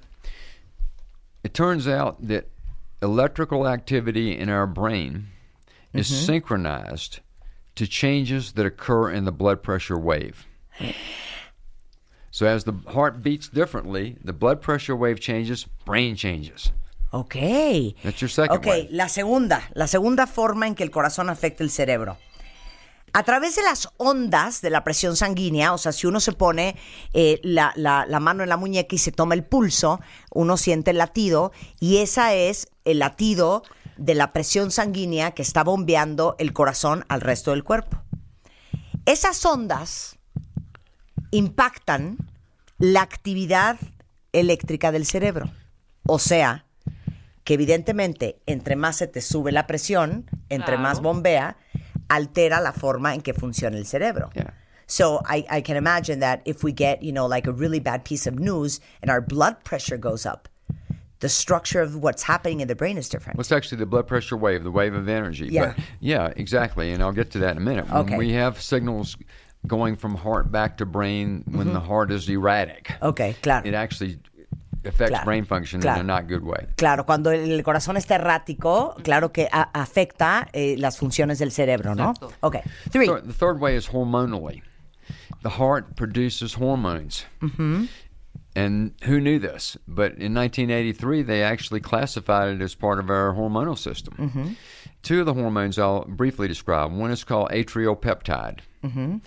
[1.43, 2.47] It turns out that
[3.01, 5.27] electrical activity in our brain
[5.93, 6.25] is Mhm.
[6.25, 7.19] synchronized
[7.75, 10.45] to changes that occur in the blood pressure wave.
[12.37, 16.71] So as the heart beats differently, the blood pressure wave changes, brain changes.
[17.09, 17.33] Ok.
[18.03, 21.71] That's your second Ok, la segunda, la segunda forma en que el corazón afecta el
[21.71, 22.15] cerebro.
[23.11, 26.75] A través de las ondas de la presión sanguínea, o sea, si uno se pone
[27.13, 29.99] eh, la, la- la mano en la muñeca y se toma el pulso,
[30.29, 33.63] uno siente el latido y esa es el latido
[33.97, 37.99] de la presión sanguínea que está bombeando el corazón al resto del cuerpo.
[39.07, 40.16] Esas ondas
[41.31, 42.17] impactan
[42.79, 43.77] la actividad
[44.31, 45.49] eléctrica del cerebro.
[46.05, 46.65] O sea,
[47.43, 50.81] que evidentemente entre más se te sube la presión, entre Claro.
[50.81, 51.57] más bombea,
[52.09, 54.29] altera la forma en que funciona el cerebro.
[54.85, 58.03] So I, I can imagine that if we get, you know, like a really bad
[58.05, 60.47] piece of news and our blood pressure goes up,
[61.19, 63.37] the structure of what's happening in the brain is different.
[63.37, 65.47] Well, it's actually the blood pressure wave, the wave of energy.
[65.51, 65.73] Yeah.
[65.75, 66.91] But yeah, exactly.
[66.93, 67.89] And I'll get to that in a minute.
[67.89, 68.17] When Okay.
[68.17, 69.17] we have signals
[69.67, 71.73] going from heart back to brain when Mhm.
[71.73, 72.91] the heart is erratic.
[73.01, 73.67] Okay, claro.
[73.67, 74.19] It actually
[74.85, 75.99] affects Claro, brain function claro.
[75.99, 76.65] in a not good way.
[76.77, 81.93] Claro, cuando el, corazón está errático, claro que a- afecta eh, las funciones del cerebro,
[81.95, 82.13] ¿no?
[82.41, 82.57] Ok.
[82.91, 83.07] Three.
[83.07, 84.61] The third way is hormonally.
[85.43, 87.25] The heart produces hormones.
[87.41, 87.89] Mhm.
[88.55, 89.77] And who knew this?
[89.87, 94.15] But in 1983, they actually classified it as part of our hormonal system.
[94.17, 94.55] Mhm.
[95.03, 96.91] Two of the hormones I'll briefly describe.
[96.91, 98.59] One is called atriopeptide.
[98.83, 99.21] Mhm.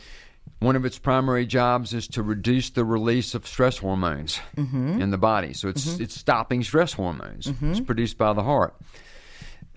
[0.61, 5.01] One of its primary jobs is to reduce the release of stress hormones Mhm.
[5.01, 5.55] in the body.
[5.55, 6.01] So it's Mhm.
[6.03, 7.47] it's stopping stress hormones.
[7.47, 7.71] Mhm.
[7.71, 8.75] It's produced by the heart.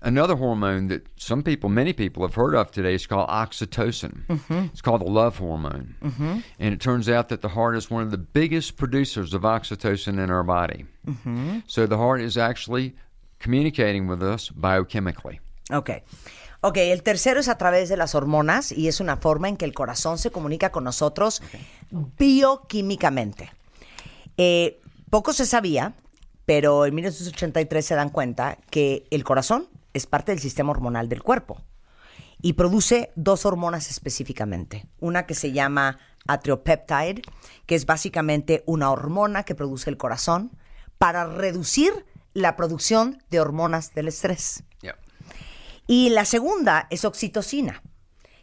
[0.02, 4.26] Another hormone that some people, many people have heard of today is called oxytocin.
[4.26, 4.70] Mhm.
[4.70, 5.94] It's called the love hormone.
[6.02, 6.42] Mhm.
[6.60, 10.22] And it turns out that the heart is one of the biggest producers of oxytocin
[10.22, 10.84] in our body.
[11.06, 11.62] Mhm.
[11.66, 12.94] So the heart is actually
[13.40, 15.38] communicating with us biochemically.
[15.70, 16.02] Ok.
[16.66, 19.66] Ok, el tercero es a través de las hormonas y es una forma en que
[19.66, 21.42] el corazón se comunica con nosotros
[21.90, 23.52] bioquímicamente.
[24.38, 24.80] Eh,
[25.10, 25.92] poco se sabía,
[26.46, 31.22] pero en 1983 se dan cuenta que el corazón es parte del sistema hormonal del
[31.22, 31.60] cuerpo
[32.40, 34.86] y produce dos hormonas específicamente.
[35.00, 37.20] Una que se llama atriopeptide,
[37.66, 40.50] que es básicamente una hormona que produce el corazón
[40.96, 44.64] para reducir la producción de hormonas del estrés.
[45.86, 47.82] Y la segunda es oxitocina,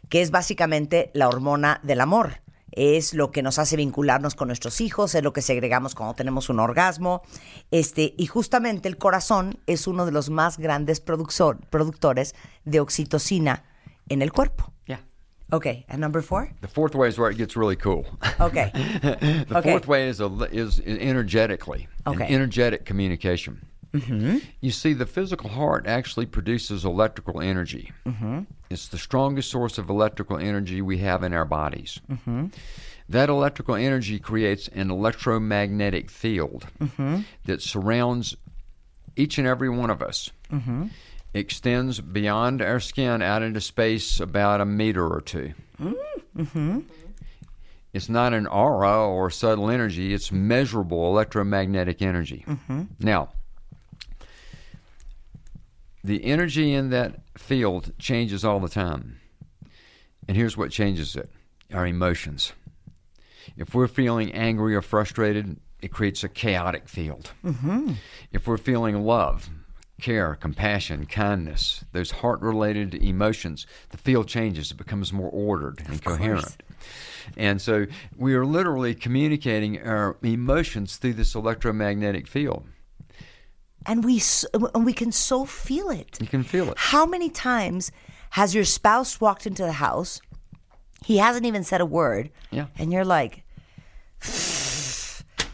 [0.08, 2.40] que es básicamente la hormona del amor.
[2.74, 6.48] Es lo que nos hace vincularnos con nuestros hijos, es lo que segregamos cuando tenemos
[6.48, 7.20] un orgasmo.
[7.70, 13.64] Este, y justamente el corazón es uno de los más grandes productor- productores de oxitocina
[14.08, 14.72] en el cuerpo.
[14.86, 15.00] Yeah.
[15.50, 16.48] Okay, and number four?
[16.62, 18.06] The fourth way is where it gets really cool.
[18.40, 18.70] Okay.
[19.02, 19.72] the Okay.
[19.72, 22.34] fourth way is a, is energetically, an Okay.
[22.34, 23.60] energetic communication.
[23.94, 24.42] Mhm.
[24.60, 27.92] You see, the physical heart actually produces electrical energy.
[28.06, 28.46] Mhm.
[28.70, 32.00] It's the strongest source of electrical energy we have in our bodies.
[32.10, 32.52] Mhm.
[33.08, 37.24] That electrical energy creates an electromagnetic field Mhm.
[37.44, 38.34] that surrounds
[39.16, 40.30] each and every one of us.
[40.50, 40.90] Mhm.
[41.34, 45.50] extends beyond our skin out into space about a meter or two.
[45.80, 46.80] Mm-hmm.
[47.94, 52.44] It's not an aura or subtle energy, it's measurable electromagnetic energy.
[52.46, 52.88] Mhm.
[53.00, 53.30] Now,
[56.04, 59.20] the energy in that field changes all the time.
[60.28, 61.30] And here's what changes it
[61.72, 62.52] our emotions.
[63.56, 67.32] If we're feeling angry or frustrated, it creates a chaotic field.
[67.44, 67.92] Mm-hmm.
[68.32, 69.50] If we're feeling love,
[70.00, 74.70] care, compassion, kindness, those heart related emotions, the field changes.
[74.70, 76.56] It becomes more ordered and coherent.
[77.36, 82.66] And so we are literally communicating our emotions through this electromagnetic field.
[83.86, 84.22] And we
[84.74, 86.18] and we can so feel it.
[86.20, 86.74] You can feel it.
[86.76, 87.90] How many times
[88.30, 90.20] has your spouse walked into the house?
[91.04, 92.30] He hasn't even said a word.
[92.50, 92.66] Yeah.
[92.78, 93.42] And you're like,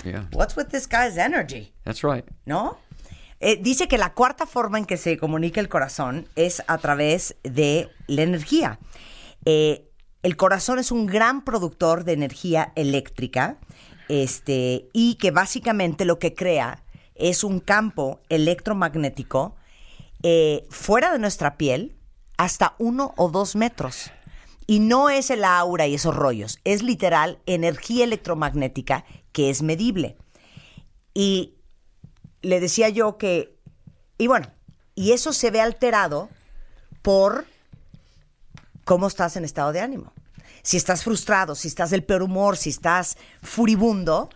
[0.04, 0.26] Yeah.
[0.32, 1.72] what's with this guy's energy?
[1.84, 2.24] That's right.
[2.46, 2.78] ¿No?
[3.40, 7.34] Eh, dice que la cuarta forma en que se comunica el corazón es a través
[7.44, 8.78] de la energía.
[9.44, 9.88] Eh,
[10.22, 13.58] el corazón es un gran productor de energía eléctrica
[14.08, 16.82] este, y que básicamente lo que crea
[17.18, 19.56] es un campo electromagnético
[20.22, 21.96] eh, fuera de nuestra piel
[22.36, 24.10] hasta uno o dos metros.
[24.66, 30.16] Y no es el aura y esos rollos, es literal energía electromagnética que es medible.
[31.14, 31.54] Y
[32.42, 33.58] le decía yo que,
[34.18, 34.52] y bueno,
[34.94, 36.28] y eso se ve alterado
[37.02, 37.46] por
[38.84, 40.12] cómo estás en estado de ánimo.
[40.62, 44.28] Si estás frustrado, si estás del peor humor, si estás furibundo,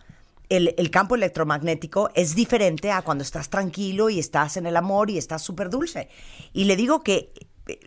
[0.55, 5.09] el, el campo electromagnético es diferente a cuando estás tranquilo y estás en el amor
[5.09, 6.09] y estás súper dulce.
[6.53, 7.33] Y le digo que
[7.67, 7.79] eh,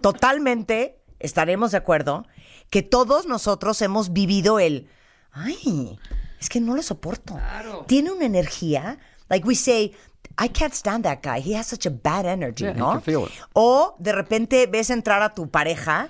[0.00, 2.26] totalmente estaremos de acuerdo
[2.70, 4.88] que todos nosotros hemos vivido el,
[5.32, 5.98] ay,
[6.40, 7.38] es que no lo soporto.
[7.86, 8.98] Tiene una energía,
[9.28, 9.92] like we say,
[10.38, 11.40] I can't stand that guy.
[11.40, 12.90] He has such a bad energy, Yeah, ¿no?
[12.92, 13.32] can feel it.
[13.52, 16.08] O de repente ves entrar a tu pareja,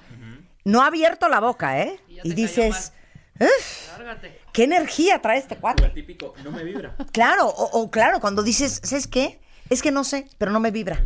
[0.64, 2.00] no ha abierto la boca, ¿eh?
[2.22, 2.92] Y, dices,
[3.38, 3.90] "Uf,
[4.55, 5.90] ¿qué energía trae este cuate?
[5.90, 6.97] Típico, no me vibra.
[7.12, 9.40] Claro, o, o claro, cuando dices, ¿sabes qué?
[9.68, 11.02] Es que no sé, pero no me vibra.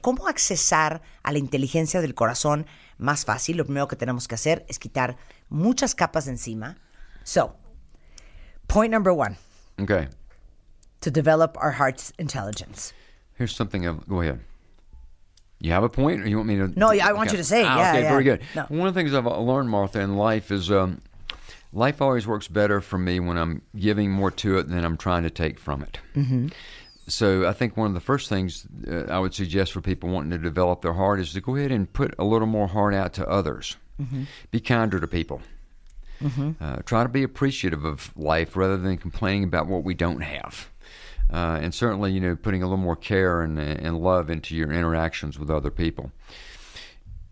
[0.00, 2.66] ¿Cómo accesar a la inteligencia del corazón
[2.98, 3.56] más fácil?
[3.56, 5.16] Lo primero que tenemos que hacer es quitar
[5.48, 6.76] muchas capas de encima.
[7.24, 7.56] So,
[8.66, 9.36] point number one,
[9.80, 10.08] Okay.
[11.00, 12.92] to develop our heart's intelligence.
[13.38, 13.86] Here's something.
[13.86, 14.40] Of, go ahead.
[15.60, 16.68] You have a point, or you want me to?
[16.78, 17.66] No, I want you to say it.
[17.66, 18.10] Ah, Yeah, okay, yeah.
[18.10, 18.40] very good.
[18.54, 18.66] No.
[18.68, 21.00] One of the things I've learned, Martha, in life is um,
[21.74, 25.24] life always works better for me when I'm giving more to it than I'm trying
[25.24, 25.98] to take from it.
[26.14, 26.48] Mm-hmm.
[27.06, 30.30] So I think one of the first things uh, I would suggest for people wanting
[30.30, 33.12] to develop their heart is to go ahead and put a little more heart out
[33.14, 33.76] to others.
[34.00, 34.26] Mhm.
[34.50, 35.42] Be kinder to people.
[36.22, 36.54] Mhm.
[36.60, 40.70] Uh, try to be appreciative of life rather than complaining about what we don't have.
[41.30, 44.70] Uh, and certainly, you know, putting a little more care and, and love into your
[44.70, 46.12] interactions with other people.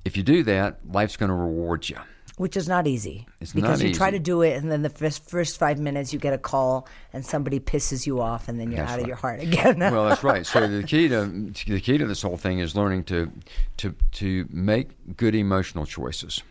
[0.04, 1.98] If you do that, life's going to reward you.
[2.38, 3.26] Which is not easy.
[3.40, 6.12] It's because not you try to do it, and then the first, first five minutes
[6.14, 9.06] you get a call, and somebody pisses you off, and then you're That's out of
[9.06, 9.78] your heart again.
[9.80, 10.46] well, that's right.
[10.46, 11.26] So the key to
[11.66, 13.30] the key to this whole thing is learning to
[13.78, 16.42] to to make good emotional choices.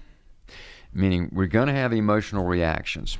[0.93, 3.17] Meaning, we're going to have emotional reactions.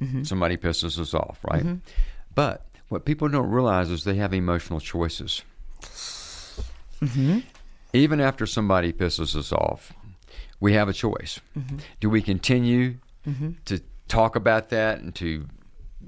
[0.00, 0.26] Mhm.
[0.26, 1.64] Somebody pisses us off, right?
[1.64, 1.80] Mhm.
[2.34, 5.42] But what people don't realize is they have emotional choices.
[7.02, 7.42] Mhm.
[7.92, 9.92] Even after somebody pisses us off,
[10.60, 11.40] we have a choice.
[11.56, 11.80] Mhm.
[12.00, 13.56] Do we continue Mhm.
[13.66, 15.46] to talk about that and to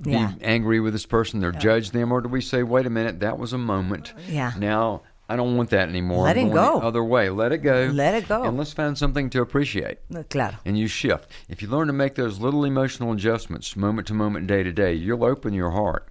[0.01, 0.33] be Yeah.
[0.41, 3.39] angry with this person or judge them, or do we say, "Wait a minute, that
[3.39, 4.15] was a moment.
[4.29, 4.53] Yeah.
[4.59, 6.25] Now I don't want that anymore.
[6.25, 6.81] Let it go.
[6.81, 7.29] the other way.
[7.31, 7.89] Let it go.
[7.93, 8.43] Let it go.
[8.43, 9.99] And let's find something to appreciate."
[10.31, 10.57] Claro.
[10.65, 11.31] And you shift.
[11.49, 14.95] If you learn to make those little emotional adjustments, moment to moment, day to day,
[14.95, 16.09] you'll open your heart,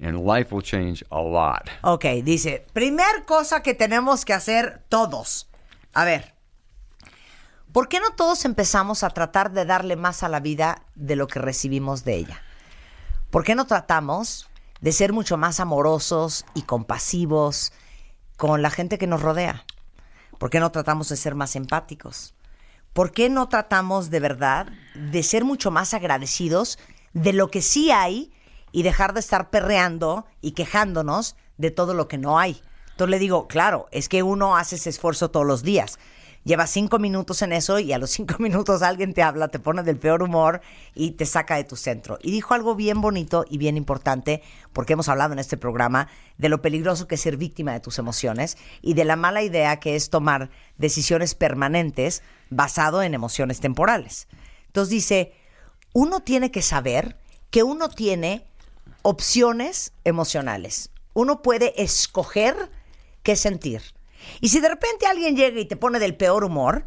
[0.00, 1.70] and life will change a lot.
[1.82, 5.46] Ok, dice, primer cosa que tenemos que hacer todos.
[5.94, 6.32] A ver,
[7.72, 11.26] ¿por qué no todos empezamos a tratar de darle más a la vida de lo
[11.26, 12.42] que recibimos de ella?
[13.30, 14.48] ¿Por qué no tratamos
[14.80, 17.72] de ser mucho más amorosos y compasivos
[18.36, 19.64] con la gente que nos rodea?
[20.38, 22.34] ¿Por qué no tratamos de ser más empáticos?
[22.92, 26.78] ¿Por qué no tratamos de verdad de ser mucho más agradecidos
[27.12, 28.32] de lo que sí hay
[28.72, 32.62] y dejar de estar perreando y quejándonos de todo lo que no hay?
[32.90, 35.98] Entonces le digo, claro, es que uno hace ese esfuerzo todos los días.
[36.44, 39.82] Lleva cinco minutos en eso y a los cinco minutos alguien te habla, te pone
[39.82, 40.60] del peor humor
[40.94, 42.18] y te saca de tu centro.
[42.22, 44.42] Y dijo algo bien bonito y bien importante,
[44.72, 46.08] porque hemos hablado en este programa
[46.38, 49.80] de lo peligroso que es ser víctima de tus emociones y de la mala idea
[49.80, 54.28] que es tomar decisiones permanentes basado en emociones temporales.
[54.66, 55.32] Entonces dice,
[55.92, 57.16] uno tiene que saber
[57.50, 58.46] que uno tiene
[59.02, 60.90] opciones emocionales.
[61.14, 62.70] Uno puede escoger
[63.22, 63.82] qué sentir.
[64.40, 66.86] Y si de repente alguien llega y te pone del peor humor,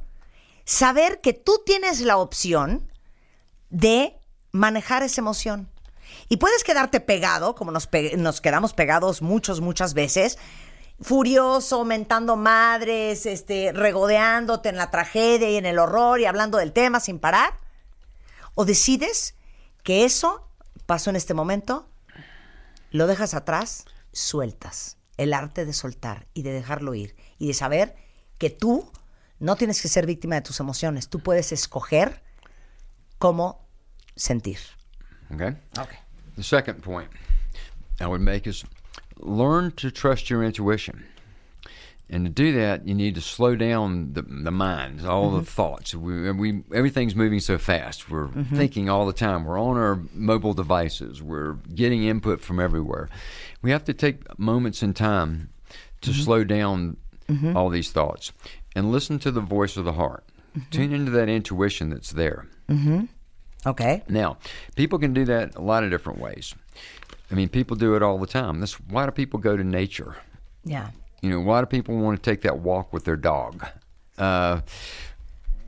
[0.65, 2.91] saber que tú tienes la opción
[3.69, 4.17] de
[4.51, 5.69] manejar esa emoción.
[6.29, 10.37] Y puedes quedarte pegado, como nos, nos quedamos pegados muchos, muchas veces,
[11.01, 16.73] furioso, mentando madres, este, regodeándote en la tragedia y en el horror y hablando del
[16.73, 17.57] tema sin parar.
[18.55, 19.35] O decides
[19.83, 20.47] que eso
[20.85, 21.87] pasó en este momento,
[22.91, 24.97] lo dejas atrás, sueltas.
[25.17, 27.15] El arte de soltar y de dejarlo ir.
[27.41, 27.95] Y de saber
[28.37, 28.87] que tú
[29.39, 31.09] no tienes que ser víctima de tus emociones.
[31.09, 32.21] Tú puedes escoger
[33.17, 33.57] cómo
[34.15, 34.59] sentir.
[35.33, 35.55] Okay?
[35.79, 35.97] Okay.
[36.35, 37.09] The second point
[37.99, 38.63] I would make is
[39.17, 41.03] learn to trust your intuition.
[42.11, 45.95] And to do that, you need to slow down the, the mind, all the thoughts.
[45.95, 48.09] We, we, everything's moving so fast.
[48.11, 48.55] We're Mhm.
[48.55, 49.45] thinking all the time.
[49.45, 51.23] We're on our mobile devices.
[51.23, 53.07] We're getting input from everywhere.
[53.63, 55.49] We have to take moments in time
[56.01, 56.23] to Mhm.
[56.23, 56.97] slow down
[57.31, 57.55] Mhm.
[57.55, 58.31] all these thoughts
[58.75, 60.23] and listen to the voice of the heart.
[60.69, 62.45] Tune into that intuition that's there.
[62.69, 63.05] Mm-hmm.
[63.65, 64.03] Okay.
[64.09, 64.37] Now,
[64.75, 66.53] people can do that a lot of different ways.
[67.31, 68.59] I mean, people do it all the time.
[68.59, 70.17] That's why do people go to nature?
[70.65, 70.89] Yeah.
[71.21, 73.65] You know, why do people want to take that walk with their dog?
[74.17, 74.59] Uh,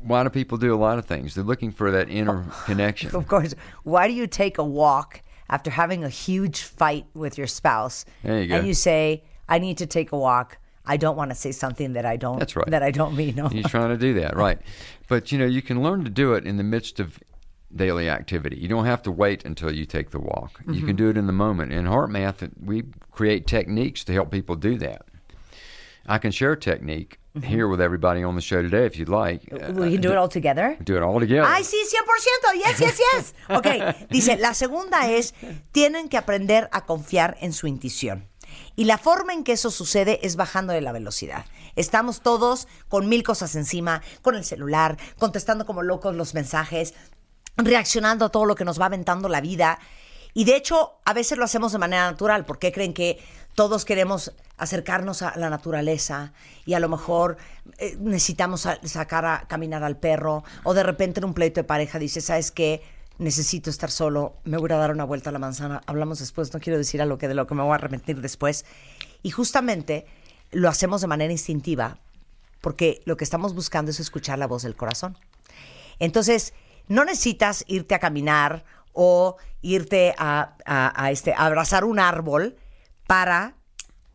[0.02, 1.34] why do people do a lot of things?
[1.36, 3.16] They're looking for that inner connection.
[3.16, 3.54] Of course.
[3.84, 8.04] Why do you take a walk after having a huge fight with your spouse?
[8.24, 8.56] There you go.
[8.58, 10.58] And you say, I need to take a walk.
[10.86, 12.70] I don't want to say something that I don't That's right.
[12.70, 13.36] that I don't mean.
[13.36, 13.50] No.
[13.50, 14.60] You're trying to do that, right?
[15.08, 17.20] But you know, you can learn to do it in the midst of
[17.76, 18.58] daily activity.
[18.58, 20.62] You don't have to wait until you take the walk.
[20.68, 20.98] You can Mhm.
[20.98, 21.72] do it in the moment.
[21.72, 25.04] In Heart Math, we create techniques to help people do that.
[26.06, 27.48] I can share a technique mm-hmm.
[27.48, 29.42] here with everybody on the show today if you'd like.
[29.52, 30.78] Uh, uh, we can do it all together.
[30.84, 31.48] Do it all together.
[31.48, 32.60] Ay, sí, 100%.
[32.60, 33.34] Yes, yes, yes.
[33.50, 33.68] Ok,
[34.10, 35.34] dice, la segunda es,
[35.72, 38.26] tienen que aprender a confiar en su intuición.
[38.76, 41.46] Y la forma en que eso sucede es bajando de la velocidad.
[41.76, 46.94] Estamos todos con mil cosas encima, con el celular, contestando como locos los mensajes,
[47.58, 49.80] reaccionando a todo lo que nos va aventando la vida.
[50.34, 53.24] Y de hecho, a veces lo hacemos de manera natural, porque creen que
[53.54, 56.34] todos queremos acercarnos a la naturaleza
[56.66, 57.38] y a lo mejor
[57.78, 61.64] eh, necesitamos sa- sacar a caminar al perro o de repente en un pleito de
[61.64, 62.82] pareja dices, ¿sabes qué?
[63.20, 66.60] Necesito estar solo, me voy a dar una vuelta a la manzana, hablamos después, no
[66.60, 68.66] quiero decir algo que de lo que me voy a arrepentir después.
[69.22, 70.06] Y justamente
[70.52, 72.00] lo hacemos de manera instintiva
[72.64, 75.18] porque lo que estamos buscando es escuchar la voz del corazón.
[76.00, 76.54] Entonces,
[76.88, 78.64] no necesitas irte a caminar
[78.94, 80.56] o irte a,
[81.12, 82.56] este, a abrazar un árbol
[83.06, 83.58] para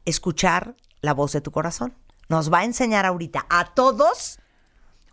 [0.06, 1.94] escuchar la voz de tu corazón.
[2.30, 4.38] Nos va a enseñar ahorita a todos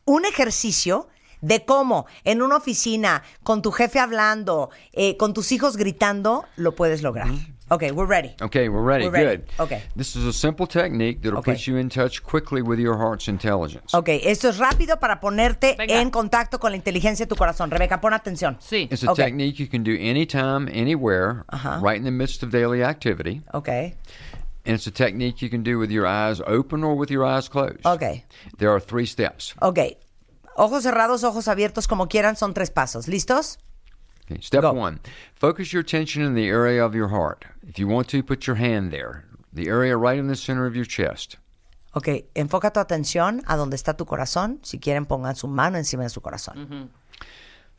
[0.06, 1.10] un ejercicio
[1.42, 6.76] de cómo en una oficina, con tu jefe hablando, eh, con tus hijos gritando, lo
[6.76, 7.28] puedes lograr.
[7.70, 8.36] Ok, we're ready.
[8.42, 9.06] Okay, we're ready.
[9.06, 9.38] We're ready.
[9.38, 9.60] Good.
[9.60, 9.82] Okay.
[9.98, 11.54] This is a simple technique that'll Okay.
[11.54, 13.96] put you in touch quickly with your heart's intelligence.
[13.98, 17.72] Ok, esto es rápido para ponerte en contacto con la inteligencia de tu corazón.
[17.72, 18.58] Rebeca, pon atención.
[18.62, 18.88] Sí.
[18.92, 19.26] It's a Okay.
[19.26, 21.80] technique you can do anytime, anywhere, Uh-huh.
[21.82, 23.42] right in the midst of daily activity.
[23.52, 23.96] Okay.
[24.68, 27.48] And it's a technique you can do with your eyes open or with your eyes
[27.50, 27.84] closed.
[27.84, 28.26] Okay.
[28.60, 29.56] There are three steps.
[29.60, 29.98] Ok.
[30.56, 33.08] Ojos cerrados, ojos abiertos, como quieran, son tres pasos.
[33.08, 33.60] ¿Listos?
[34.26, 35.00] Okay, step one
[35.36, 37.46] focus your attention in the area of your heart.
[37.68, 40.76] If you want to, put your hand there, the area right in the center of
[40.76, 41.38] your chest.
[41.94, 44.60] Ok, enfoca tu atención a donde está tu corazón.
[44.64, 46.90] Si quieren, pongan su mano encima de su corazón.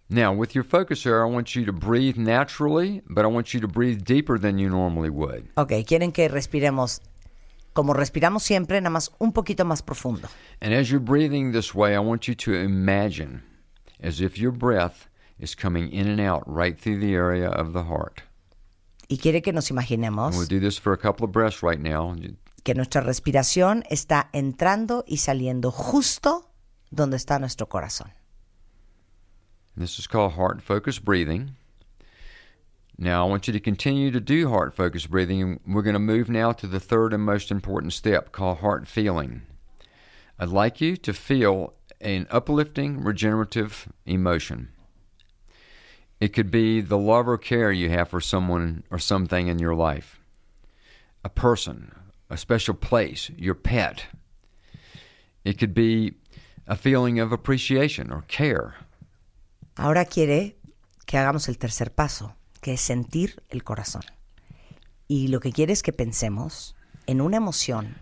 [0.08, 3.60] Now, with your focus there, I want you to breathe naturally, but I want you
[3.60, 5.48] to breathe deeper than you normally would.
[5.56, 7.00] Ok, quieren que respiremos
[7.76, 10.28] como respiramos siempre, nada más un poquito más profundo.
[10.60, 13.42] And as you're breathing this way, I want you to imagine
[14.02, 15.08] as if your breath
[15.38, 18.22] is coming in and out right through the area of the heart.
[19.08, 21.78] Y quiere que nos And imaginemos we'll do this for a couple of breaths right
[21.78, 22.16] now.
[22.64, 26.50] que nuestra respiración está entrando y saliendo justo
[26.90, 28.10] donde está nuestro corazón.
[29.76, 31.54] This is called heart focused breathing.
[32.98, 36.30] Now, I want you to continue to do heart focused breathing, we're going to move
[36.30, 39.42] now to the third and most important step called heart feeling.
[40.38, 44.70] I'd like you to feel an uplifting, regenerative emotion.
[46.20, 49.74] It could be the love or care you have for someone or something in your
[49.74, 50.18] life,
[51.22, 51.94] a person,
[52.30, 54.06] a special place, your pet.
[55.44, 56.14] It could be
[56.66, 58.74] a feeling of appreciation or care.
[59.76, 60.56] Ahora quiere
[61.06, 62.34] que hagamos el tercer paso,
[62.66, 64.02] que es sentir el corazón.
[65.06, 66.74] Y lo que quiere es que pensemos
[67.06, 67.94] en una emoción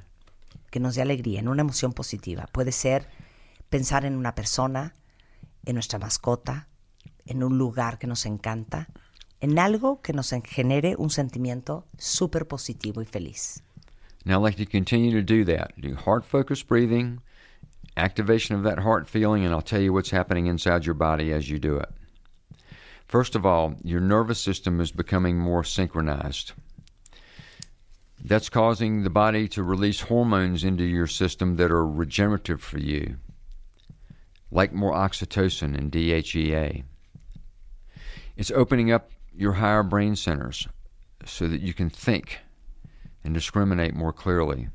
[0.70, 2.48] que nos dé alegría, en una emoción positiva.
[2.50, 3.06] Puede ser
[3.68, 4.94] pensar en una persona,
[5.66, 6.68] en nuestra mascota,
[7.26, 8.88] en un lugar que nos encanta,
[9.42, 13.62] en algo que nos genere un sentimiento súper positivo y feliz.
[14.24, 15.72] Now, I'd like to continue to do that.
[15.76, 17.20] Do heart focused breathing,
[17.98, 21.50] activation of that heart feeling, and I'll tell you what's happening inside your body as
[21.50, 21.90] you do it.
[23.06, 26.52] First of all, your nervous system is becoming more synchronized.
[28.24, 33.16] That's causing the body to release hormones into your system that are regenerative for you,
[34.50, 36.84] like more oxytocin and DHEA.
[38.36, 40.66] It's opening up your higher brain centers
[41.24, 42.40] so that you can think
[43.22, 44.68] and discriminate more clearly.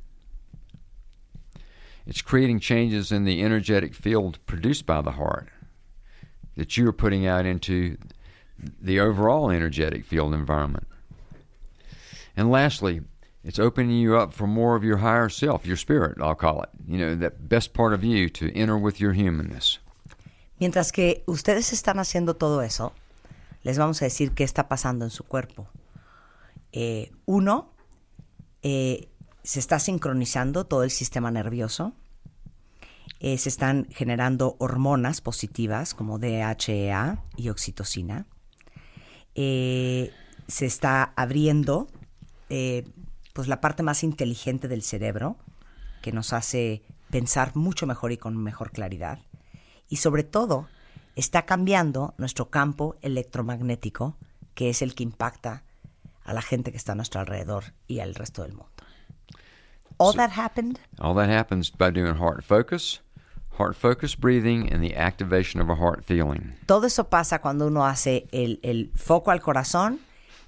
[2.06, 5.49] It's creating changes in the energetic field produced by the heart
[6.56, 7.97] that you are putting out into
[8.81, 10.88] the overall energetic field environment.
[12.36, 13.02] And lastly,
[13.44, 16.69] it's opening you up for more of your higher self, your spirit, I'll call it.
[16.88, 19.80] You know, that best part of you to enter with your humanness.
[20.60, 22.94] Mientras que ustedes están haciendo todo eso,
[23.64, 25.68] les vamos a decir qué está pasando en su cuerpo.
[26.72, 27.72] Eh, uno,
[28.61, 29.07] eh,
[29.44, 31.94] se está sincronizando todo el sistema nervioso.
[33.22, 38.27] Eh, se están generando hormonas positivas como DHEA y oxitocina.
[39.35, 40.14] Eh,
[40.47, 41.88] se está abriendo
[42.49, 42.84] eh,
[43.34, 45.38] pues la parte más inteligente del cerebro
[46.01, 49.19] que nos hace pensar mucho mejor y con mejor claridad.
[49.88, 50.68] Y sobre todo,
[51.15, 54.18] está cambiando nuestro campo electromagnético,
[54.56, 55.64] que es el que impacta
[56.23, 58.72] a la gente que está a nuestro alrededor y al resto del mundo.
[59.97, 63.01] All that happened All that happens by doing heart focus,
[63.60, 66.53] heart focused breathing, and the activation of a heart feeling.
[66.65, 69.99] Todo eso pasa cuando uno hace el, el foco al corazón,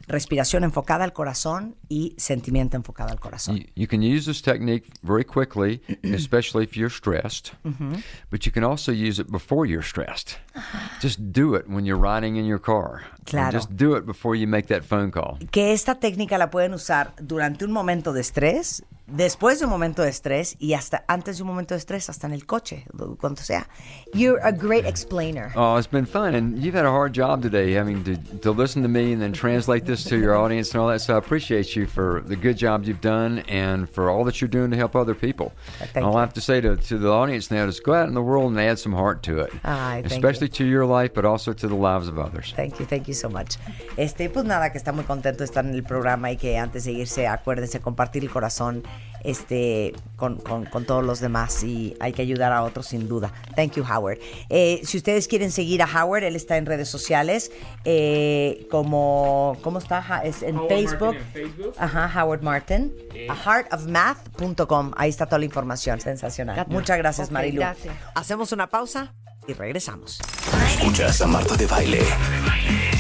[0.07, 3.57] respiración enfocada al corazón y sentimiento enfocado al corazón.
[3.57, 8.01] You, you can use this technique very quickly, especially if you're stressed, Mhm.
[8.31, 10.37] but you can also use it before you're stressed.
[11.01, 13.03] Just do it when you're riding in your car.
[13.25, 13.51] Claro.
[13.51, 15.37] Just do it before you make that phone call.
[15.51, 20.01] Que esta técnica la pueden usar durante un momento de estrés, después de un momento
[20.01, 22.85] de estrés y hasta antes de un momento de estrés, hasta en el coche,
[23.19, 23.67] cuando sea.
[24.13, 25.51] You're a great explainer.
[25.55, 28.81] Oh, it's been fun, and you've had a hard job today having to, to listen
[28.83, 31.01] to me and then translate this to your audience and all that.
[31.01, 34.47] So I appreciate you for the good job you've done and for all that you're
[34.47, 35.51] doing to help other people.
[35.93, 36.17] Thank All you.
[36.17, 38.51] I have to say to, to the audience now is go out in the world
[38.51, 41.67] and add some heart to it, Ay, thank especially to your life, but also to
[41.67, 42.53] the lives of others.
[42.55, 43.57] Thank you, thank you so much.
[43.97, 46.85] Este, pues nada, que está muy contento de estar en el programa y que antes
[46.85, 48.83] de irse, acuérdense, compartir el corazón
[49.23, 53.31] este, con, con- con todos los demás y hay que ayudar a otros sin duda.
[53.55, 54.17] Thank you, Howard.
[54.49, 57.51] Eh, si ustedes quieren seguir a Howard, él está en redes sociales
[57.85, 60.21] eh, como, ¿cómo está?
[60.23, 61.15] Es en Facebook.
[61.15, 61.73] Martin en Facebook.
[61.77, 62.91] Ajá, Howard Martin.
[63.29, 64.91] A heartofmath.com.
[64.97, 65.99] Ahí está toda la información.
[66.01, 66.55] Sensacional.
[66.55, 66.73] Gracias.
[66.73, 67.59] Muchas gracias, Marilu.
[67.61, 67.93] gracias.
[68.15, 69.13] Hacemos una pausa
[69.51, 70.19] y regresamos.
[70.67, 72.01] Escuchas a Marta de Baile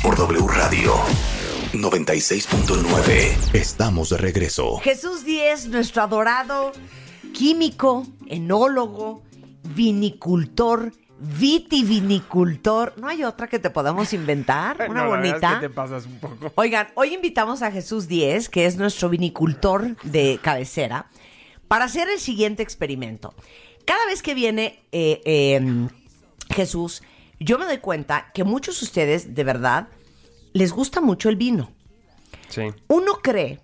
[0.03, 0.93] por W Radio
[1.73, 3.53] 96.9.
[3.53, 4.77] Estamos de regreso.
[4.79, 6.71] Jesús Díez, nuestro adorado
[7.33, 9.23] químico, enólogo,
[9.63, 12.93] vinicultor, vitivinicultor.
[12.97, 14.75] ¿No hay otra que te podamos inventar?
[14.89, 15.59] Una No, la verdad es bonita.
[15.61, 16.51] que te pasas un poco.
[16.55, 21.09] Oigan, hoy invitamos a Jesús Díez, que es nuestro vinicultor de cabecera,
[21.67, 23.33] para hacer el siguiente experimento.
[23.85, 25.87] Cada vez que viene eh, eh,
[26.51, 27.01] Jesús,
[27.39, 29.87] yo me doy cuenta que muchos de ustedes, de verdad,
[30.53, 31.71] les gusta mucho el vino.
[32.49, 32.63] Sí.
[32.87, 33.59] Uno cree,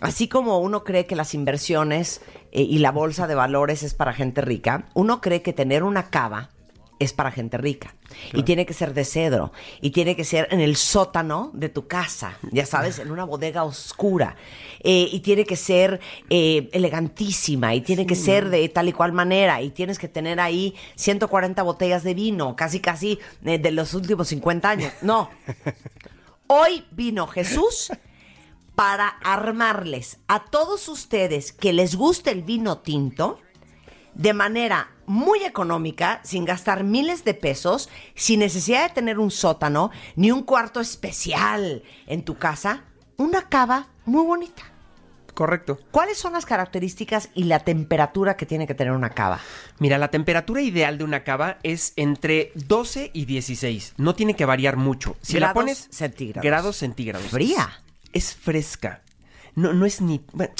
[0.00, 2.20] así como uno cree que las inversiones
[2.52, 6.10] eh, y la bolsa de valores es para gente rica, uno cree que tener una
[6.10, 6.50] cava
[6.98, 7.94] es para gente rica.
[8.32, 9.52] Y tiene que ser de cedro.
[9.80, 12.38] Y tiene que ser en el sótano de tu casa.
[12.52, 14.36] Ya sabes, en una bodega oscura.
[14.80, 16.00] Eh, y tiene que ser
[16.30, 17.74] eh, elegantísima.
[17.74, 19.62] Y tiene que ser de tal y cual manera.
[19.62, 22.56] Y tienes que tener ahí 140 botellas de vino.
[22.56, 24.92] Casi, casi eh, de los últimos 50 años.
[25.02, 25.30] No.
[26.46, 27.92] Hoy vino Jesús
[28.74, 33.40] para armarles a todos ustedes que les guste el vino tinto
[34.14, 39.90] de manera muy económica, sin gastar miles de pesos, sin necesidad de tener un sótano
[40.14, 42.84] ni un cuarto especial en tu casa,
[43.16, 44.62] una cava muy bonita.
[45.34, 45.78] Correcto.
[45.92, 49.38] ¿Cuáles son las características y la temperatura que tiene que tener una cava?
[49.78, 53.94] Mira, la temperatura ideal de una cava es entre 12 y 16.
[53.98, 55.16] No tiene que variar mucho.
[55.22, 56.44] Si la Grados pones centígrados.
[56.44, 57.28] grados centígrados.
[57.28, 57.82] Fría.
[58.12, 59.02] Es, es fresca.
[59.54, 60.24] No, no es ni.
[60.32, 60.52] bueno,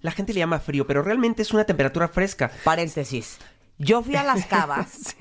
[0.00, 2.50] la gente le llama frío, pero realmente es una temperatura fresca.
[2.64, 3.38] Paréntesis.
[3.78, 5.16] Yo fui a las cavas.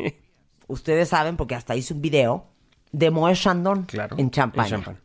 [0.68, 2.46] Ustedes saben, porque hasta hice un video
[2.92, 4.76] de Moët Chandon en Champaña.
[4.86, 4.98] En.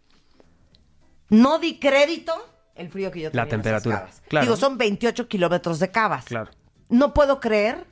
[1.31, 2.33] No di crédito
[2.75, 4.23] el frío que yo tenía La en esas temperatura, cavas.
[4.29, 4.45] claro.
[4.47, 6.25] Digo, son 28 kilómetros de cavas.
[6.27, 6.51] Claro.
[6.89, 7.87] No puedo creer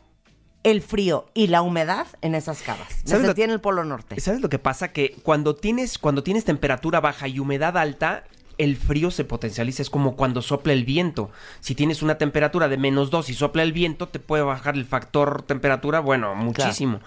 [0.62, 2.88] el frío y la humedad en esas cavas.
[3.04, 4.18] Me ¿Sabes lo- sentí en el Polo Norte.
[4.20, 4.92] ¿Sabes lo que pasa?
[4.92, 8.24] Que cuando tienes, cuando tienes temperatura baja y humedad alta,
[8.58, 9.82] el frío se potencializa.
[9.82, 11.30] Es como cuando sopla el viento.
[11.60, 14.84] Si tienes una temperatura de menos 2 y sopla el viento, te puede bajar el
[14.84, 17.00] factor temperatura, bueno, muchísimo.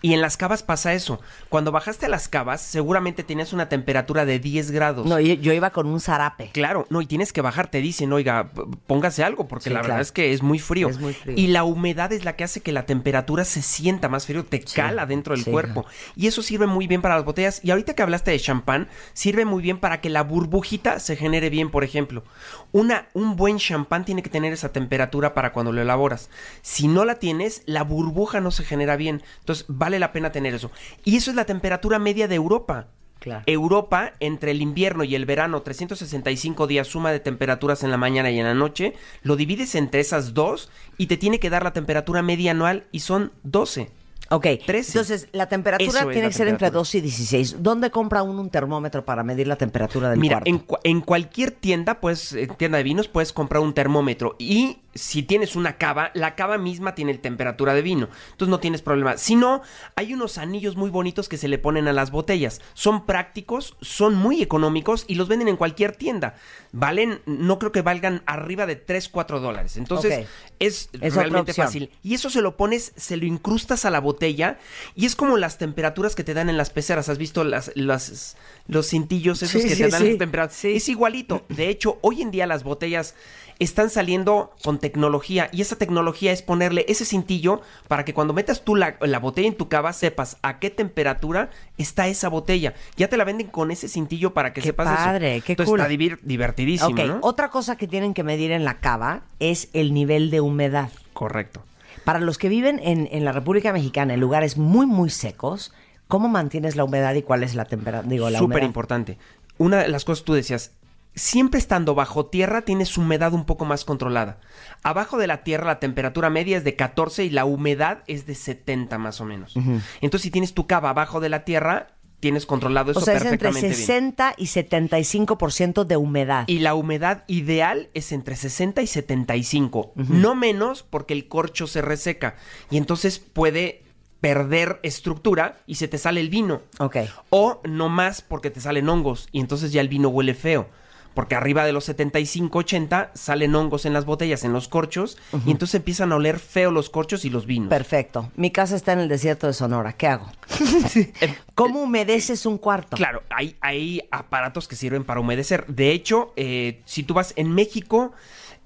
[0.00, 1.20] Y en las cavas pasa eso.
[1.48, 5.06] Cuando bajaste a las cavas, seguramente tenías una temperatura de 10 grados.
[5.06, 6.50] No, yo, iba con un zarape.
[6.52, 8.50] Claro, no, y tienes que bajar, te dicen, oiga,
[8.88, 10.88] póngase algo, porque Sí, la verdad es que es muy frío.
[10.88, 11.34] Es muy frío.
[11.36, 14.60] Y la humedad es la que hace que la temperatura se sienta más frío, te
[14.60, 15.50] cala dentro del sí.
[15.50, 15.86] cuerpo.
[16.16, 17.60] Y eso sirve muy bien para las botellas.
[17.62, 21.50] Y ahorita que hablaste de champán, sirve muy bien para que la burbujita se genere
[21.50, 22.24] bien, por ejemplo.
[22.72, 26.30] Una, un buen champán tiene que tener esa temperatura para cuando lo elaboras.
[26.62, 29.22] Si no la tienes, la burbuja no se genera bien.
[29.40, 30.70] Entonces, vale la pena tener eso.
[31.04, 32.88] Y eso es la temperatura media de Europa.
[33.18, 33.44] Claro.
[33.46, 38.32] Europa, entre el invierno y el verano, 365 días suma de temperaturas en la mañana
[38.32, 41.72] y en la noche, lo divides entre esas dos y te tiene que dar la
[41.72, 43.90] temperatura media anual y son 12.
[44.34, 44.92] Ok, 13.
[44.92, 46.78] entonces la temperatura Eso tiene que ser entre temperatura.
[46.80, 47.56] 2 y 16.
[47.62, 50.50] ¿Dónde compra uno un termómetro para medir la temperatura del Mira, cuarto?
[50.50, 54.34] en, cua- en cualquier tienda, pues, en tienda de vinos, puedes comprar un termómetro.
[54.38, 58.08] Y si tienes una cava, la cava misma tiene temperatura de vino.
[58.32, 59.16] Entonces no tienes problema.
[59.16, 59.62] Si no,
[59.96, 62.60] hay unos anillos muy bonitos que se le ponen a las botellas.
[62.74, 66.34] Son prácticos, son muy económicos y los venden en cualquier tienda.
[66.72, 69.76] Valen, no creo que valgan arriba de 3, 4 dólares.
[69.76, 70.26] Entonces
[70.58, 71.90] es, Es realmente fácil.
[72.02, 75.58] Y eso se lo pones, se lo incrustas a la botella y es como las
[75.58, 77.08] temperaturas que te dan en las peceras.
[77.08, 78.36] ¿Has visto las, las-
[78.68, 80.08] los cintillos esos Sí, que sí, te dan sí.
[80.10, 80.64] las temperaturas?
[80.64, 81.44] Es igualito.
[81.48, 83.14] De hecho, hoy en día las botellas
[83.58, 88.64] están saliendo con tecnología y esa tecnología es ponerle ese cintillo para que cuando metas
[88.64, 92.74] tú la, la botella en tu cava sepas a qué temperatura está esa botella.
[92.96, 94.96] Ya te la venden con ese cintillo para que Qué sepas eso.
[95.04, 95.80] padre, qué Entonces, cool.
[95.80, 97.18] está divir- divertidísimo, Ok, ¿no?
[97.22, 100.90] otra cosa que tienen que medir en la cava es el nivel de humedad.
[101.12, 101.62] Correcto.
[102.04, 105.72] Para los que viven en, en la República Mexicana en lugares muy, muy secos,
[106.08, 108.08] ¿cómo mantienes la humedad y cuál es la temperatura?
[108.38, 109.18] Súper importante.
[109.58, 110.72] Una de las cosas tú decías,
[111.14, 114.38] siempre estando bajo tierra tienes humedad un poco más controlada.
[114.82, 118.34] Abajo de la tierra la temperatura media es de 14 y la humedad es de
[118.34, 119.54] 70 más o menos.
[120.00, 121.88] Entonces si tienes tu cava abajo de la tierra,
[122.22, 123.86] tienes controlado eso O sea, es entre perfectamente bien.
[123.86, 126.44] 60 y 75% de humedad.
[126.46, 129.92] Y la humedad ideal es entre 60 y 75.
[129.96, 132.36] No menos porque el corcho se reseca.
[132.70, 133.82] Y entonces puede
[134.20, 136.62] perder estructura y se te sale el vino.
[136.78, 136.98] Ok.
[137.30, 140.68] O no más porque te salen hongos y entonces ya el vino huele feo.
[141.14, 145.50] Porque arriba de los 75, 80 salen hongos en las botellas, en los corchos, y
[145.50, 147.68] entonces empiezan a oler feo los corchos y los vinos.
[147.68, 148.30] Perfecto.
[148.36, 149.92] Mi casa está en el desierto de Sonora.
[149.92, 150.26] ¿Qué hago?
[151.54, 152.96] ¿Cómo humedeces un cuarto?
[152.96, 155.66] Claro, hay, hay aparatos que sirven para humedecer.
[155.66, 158.12] De hecho, eh, si tú vas en México,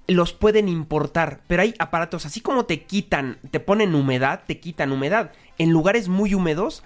[0.07, 4.93] los pueden importar, pero hay aparatos, así como te quitan, te ponen humedad, te quitan
[4.93, 5.33] humedad.
[5.59, 6.83] En lugares muy húmedos,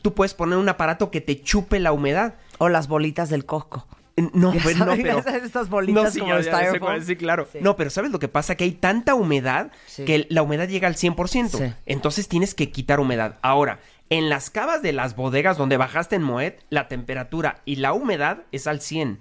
[0.00, 2.34] tú puedes poner un aparato que te chupe la humedad.
[2.58, 3.88] O las bolitas del coco.
[4.34, 5.18] No, Ya pues, no, saben, pero...
[5.44, 6.80] estas bolitas sí, como ya- de ya sé styrofoam.
[6.80, 7.48] cuál, Sí, claro.
[7.50, 7.58] Sí.
[7.62, 8.54] No, pero ¿sabes lo que pasa?
[8.56, 10.04] Que hay tanta humedad Sí.
[10.04, 11.58] que la humedad llega al 100%.
[11.58, 11.72] Sí.
[11.86, 13.38] Entonces tienes que quitar humedad.
[13.42, 13.80] Ahora,
[14.10, 18.42] en las cavas de las bodegas donde bajaste en Moet, la temperatura y la humedad
[18.52, 19.18] es al 100.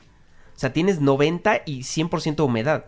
[0.55, 2.85] O sea, tienes 90 y 100% de humedad.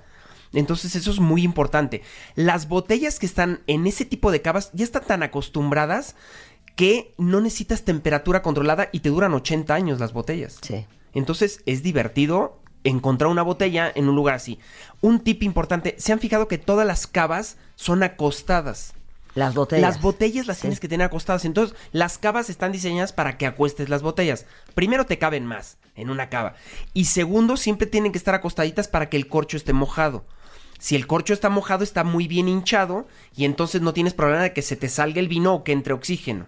[0.52, 2.04] Entonces eso es muy importante.
[2.36, 6.16] Las botellas que están en ese tipo de cavas ya están tan acostumbradas
[6.76, 10.58] que no necesitas temperatura controlada y te duran 80 años las botellas.
[10.62, 10.86] Sí.
[11.14, 14.60] Entonces es divertido encontrar una botella en un lugar así.
[15.02, 18.94] Un tip importante, ¿se han fijado que todas las cavas son acostadas?
[19.36, 19.82] Las botellas.
[19.82, 21.46] Las botellas las tienes que tener acostadas.
[21.46, 24.46] Entonces, las cavas están diseñadas para que acuestes las botellas.
[24.76, 26.54] Primero, te caben más en una cava.
[26.94, 30.24] Y segundo, siempre tienen que estar acostaditas para que el corcho esté mojado.
[30.78, 34.54] Si el corcho está mojado, está muy bien hinchado y entonces no tienes problema de
[34.54, 36.48] que se te salga el vino o que entre oxígeno.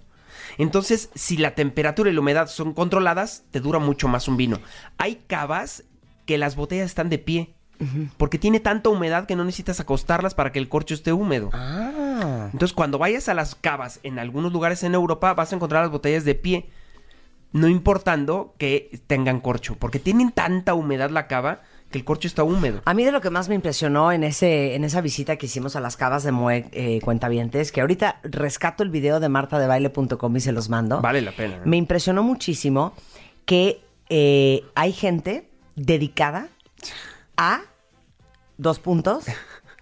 [0.57, 4.59] Entonces, si la temperatura y la humedad son controladas, te dura mucho más un vino.
[4.97, 5.83] Hay cavas
[6.25, 7.51] que las botellas están de pie.
[8.15, 11.49] Porque tiene tanta humedad que no necesitas acostarlas para que el corcho esté húmedo.
[11.51, 12.49] Ah.
[12.53, 15.91] Entonces, cuando vayas a las cavas en algunos lugares en Europa, vas a encontrar las
[15.91, 16.69] botellas de pie.
[17.51, 19.75] No importando que tengan corcho.
[19.77, 22.81] Porque tienen tanta humedad la cava que el corcho está húmedo.
[22.85, 25.75] A mí de lo que más me impresionó en ese en esa visita que hicimos
[25.75, 30.39] a las cavas de Mue eh, Cuentavientes, que ahorita rescato el video de martadebaile.com y
[30.39, 31.01] se los mando.
[31.01, 31.61] Vale la pena.
[31.65, 32.93] Me impresionó muchísimo
[33.45, 36.49] que eh, hay gente dedicada
[37.37, 37.61] a
[38.57, 39.25] dos puntos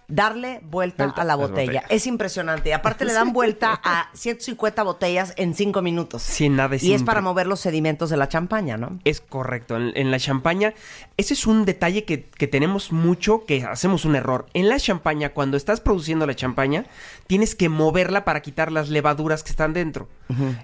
[0.08, 1.72] darle vuelta, Vuelta a la botella.
[1.80, 1.84] botellas.
[1.90, 2.68] Es impresionante.
[2.70, 6.22] Y aparte le dan vuelta a 150 botellas en cinco minutos.
[6.22, 8.98] Sin nada y es para mover los sedimentos de la champaña, ¿no?
[9.04, 9.76] Es correcto.
[9.76, 10.74] En, en la champaña,
[11.16, 14.46] ese es un detalle que, que tenemos mucho, que hacemos un error.
[14.54, 16.84] En la champaña, cuando estás produciendo la champaña,
[17.26, 20.08] tienes que moverla para quitar las levaduras que están dentro.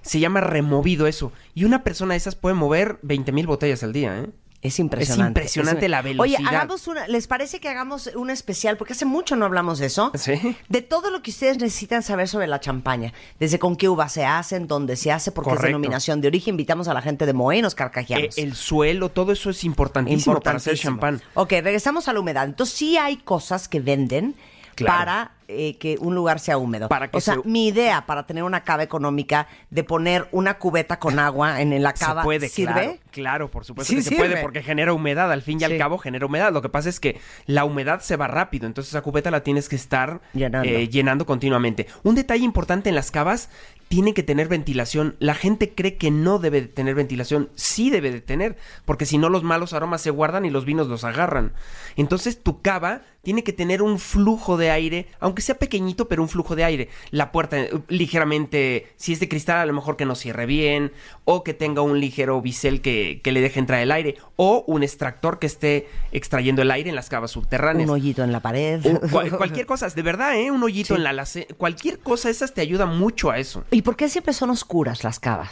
[0.02, 1.32] Se llama removido eso.
[1.54, 4.26] Y una persona de esas puede mover 20 mil botellas al día, ¿eh?
[4.62, 5.40] Es impresionante.
[5.40, 6.48] Es impresionante la Oye, velocidad.
[6.48, 8.76] hagamos una, ¿les parece que hagamos un especial?
[8.76, 10.12] Porque hace mucho no hablamos de eso.
[10.14, 10.34] Sí.
[10.68, 13.14] De todo lo que ustedes necesitan saber sobre la champaña.
[13.38, 15.68] Desde con qué uva se hacen, dónde se hace, porque es Correcto.
[15.68, 16.52] denominación de origen.
[16.52, 18.36] Invitamos a la gente de Moe y nos carcajeamos.
[18.36, 21.22] Eh, el suelo, todo eso es importantísimo, para hacer champán.
[21.34, 22.44] Ok, regresamos a la humedad.
[22.44, 24.34] Entonces sí hay cosas que venden
[24.74, 24.98] Claro.
[24.98, 26.88] para eh, que un lugar sea húmedo.
[26.88, 30.58] Para que o sea, se- mi idea para tener una cava económica de poner una
[30.58, 32.72] cubeta con agua en la cava se puede, sirve.
[32.72, 34.28] Claro, claro, por supuesto Sí que se sirve.
[34.28, 35.32] puede porque genera humedad.
[35.32, 35.64] Al fin y Sí.
[35.64, 36.52] al cabo genera humedad.
[36.52, 39.68] Lo que pasa es que la humedad se va rápido, entonces esa cubeta la tienes
[39.68, 40.68] que estar Llenando.
[40.68, 41.88] eh, llenando continuamente.
[42.04, 43.50] Un detalle importante en las cavas
[43.88, 45.16] tiene que tener ventilación.
[45.18, 49.18] La gente cree que no debe de tener ventilación, sí debe de tener, porque si
[49.18, 51.54] no los malos aromas se guardan y los vinos los agarran.
[51.96, 56.28] Entonces tu cava tiene que tener un flujo de aire, aunque sea pequeñito, pero un
[56.28, 56.88] flujo de aire.
[57.10, 60.92] La puerta eh, ligeramente, si es de cristal, a lo mejor que no cierre bien,
[61.24, 64.82] o que tenga un ligero bisel que, que le deje entrar el aire, o un
[64.82, 67.88] extractor que esté extrayendo el aire en las cavas subterráneas.
[67.88, 68.80] Un hoyito en la pared.
[69.10, 70.50] Cual- cualquier cosa, de verdad, ¿eh?
[70.50, 73.64] Un hoyito en la alace- Cualquier cosa, esas te ayuda mucho a eso.
[73.70, 75.50] ¿Y por qué siempre son oscuras las cavas?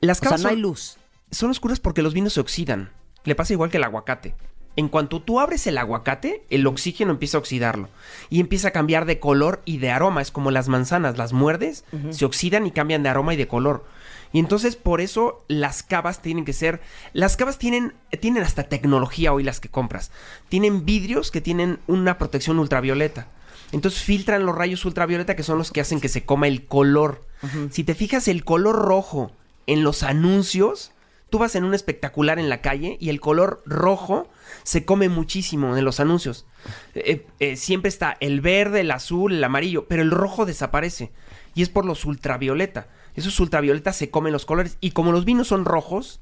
[0.00, 0.96] Las O sea, cavas no hay luz.
[1.30, 2.90] Son oscuras porque los vinos se oxidan.
[3.24, 4.34] Le pasa igual que el aguacate.
[4.76, 7.88] En cuanto tú abres el aguacate, el oxígeno empieza a oxidarlo
[8.28, 10.20] y empieza a cambiar de color y de aroma.
[10.20, 13.84] Es como las manzanas, las muerdes, se oxidan y cambian de aroma y de color.
[14.32, 16.80] Y entonces por eso las cavas tienen que ser,
[17.12, 20.10] las cavas tienen tienen hasta tecnología hoy las que compras.
[20.48, 23.28] Tienen vidrios que tienen una protección ultravioleta.
[23.70, 27.24] Entonces filtran los rayos ultravioleta que son los que hacen que se coma el color.
[27.70, 29.30] Si te fijas el color rojo
[29.66, 30.92] en los anuncios,
[31.34, 34.28] tú vas en un espectacular en la calle y el color rojo
[34.62, 36.46] se come muchísimo en los anuncios.
[36.94, 41.10] Eh, eh, siempre está el verde, el azul, el amarillo, pero el rojo desaparece.
[41.56, 42.86] Y es por los ultravioleta.
[43.16, 44.78] Esos ultravioletas se comen los colores.
[44.80, 46.20] Y como los vinos son rojos,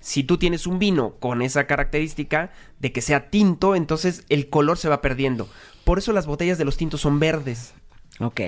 [0.00, 2.50] si tú tienes un vino con esa característica
[2.80, 5.48] de que sea tinto, entonces el color se va perdiendo.
[5.84, 7.74] Por eso las botellas de los tintos son verdes.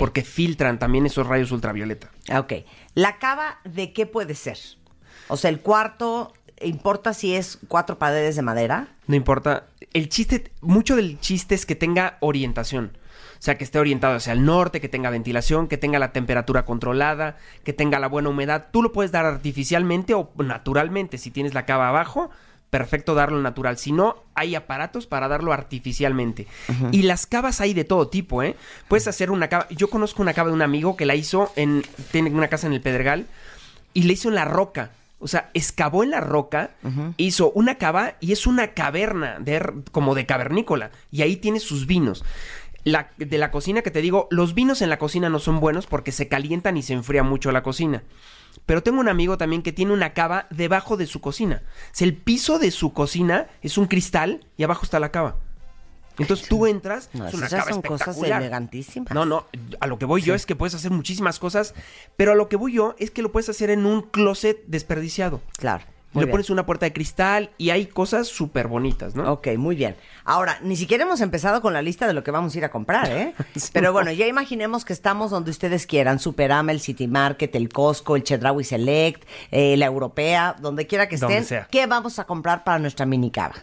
[0.01, 2.11] Porque filtran también esos rayos ultravioleta.
[2.29, 2.53] Ah, Ok.
[2.95, 4.59] ¿La cava de qué puede ser?
[5.29, 8.89] O sea, el cuarto, ¿importa si es cuatro paredes de madera?
[9.07, 9.67] No importa.
[9.93, 12.97] El chiste, mucho del chiste es que tenga orientación.
[13.39, 16.65] O sea, que esté orientado hacia el norte, que tenga ventilación, que tenga la temperatura
[16.65, 18.69] controlada, que tenga la buena humedad.
[18.71, 21.19] Tú lo puedes dar artificialmente o naturalmente.
[21.19, 22.31] Si tienes la cava abajo,
[22.71, 23.77] perfecto darlo natural.
[23.77, 26.47] Si no, hay aparatos para darlo artificialmente.
[26.91, 28.57] Y las cavas hay de todo tipo, ¿eh?
[28.89, 29.69] Puedes hacer una cava.
[29.69, 31.85] Yo conozco una cava de un amigo que la hizo en.
[32.11, 33.27] Tiene una casa en el Pedregal
[33.93, 34.91] y la hizo en la roca.
[35.25, 36.73] O sea, excavó en la roca,
[37.17, 40.91] hizo una cava y es una caverna de, como de cavernícola.
[41.11, 42.25] Y ahí tiene sus vinos.
[42.85, 45.87] La, de la cocina que te digo, los vinos en la cocina no son buenos
[45.87, 48.03] porque se calientan y se enfría mucho la cocina.
[48.67, 51.63] Pero tengo un amigo también que tiene una cava debajo de su cocina.
[51.65, 55.37] O sea, el piso de su cocina es un cristal y abajo está la cava.
[56.19, 59.13] Entonces tú entras, No, es una esas cava son cosas elegantísimas.
[59.13, 59.47] No, no,
[59.81, 61.75] a lo que voy yo es que puedes hacer muchísimas cosas,
[62.17, 65.41] pero a lo que voy yo es que lo puedes hacer en un closet desperdiciado.
[65.59, 65.85] Claro.
[66.15, 66.31] Le bien.
[66.31, 69.33] pones una puerta de cristal y hay cosas súper bonitas, ¿no?
[69.33, 69.97] Ok, muy bien.
[70.25, 72.71] Ahora, ni siquiera hemos empezado con la lista de lo que vamos a ir a
[72.71, 73.35] comprar, ¿eh?
[73.73, 76.19] Pero bueno, ya imaginemos que estamos donde ustedes quieran.
[76.19, 81.17] Superama, el City Market, el Costco, el Chedraui Select, eh, la Europea, donde quiera que
[81.17, 81.45] estén.
[81.45, 81.67] sea.
[81.71, 83.55] ¿Qué vamos a comprar para nuestra mini cava?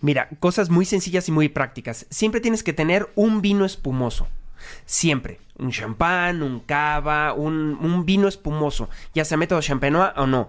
[0.00, 2.06] Mira, cosas muy sencillas y muy prácticas.
[2.10, 4.28] Siempre tienes que tener un vino espumoso.
[4.86, 5.40] Siempre.
[5.58, 8.88] Un champán, un cava, un, un vino espumoso.
[9.14, 10.48] Ya sea método champenois o no.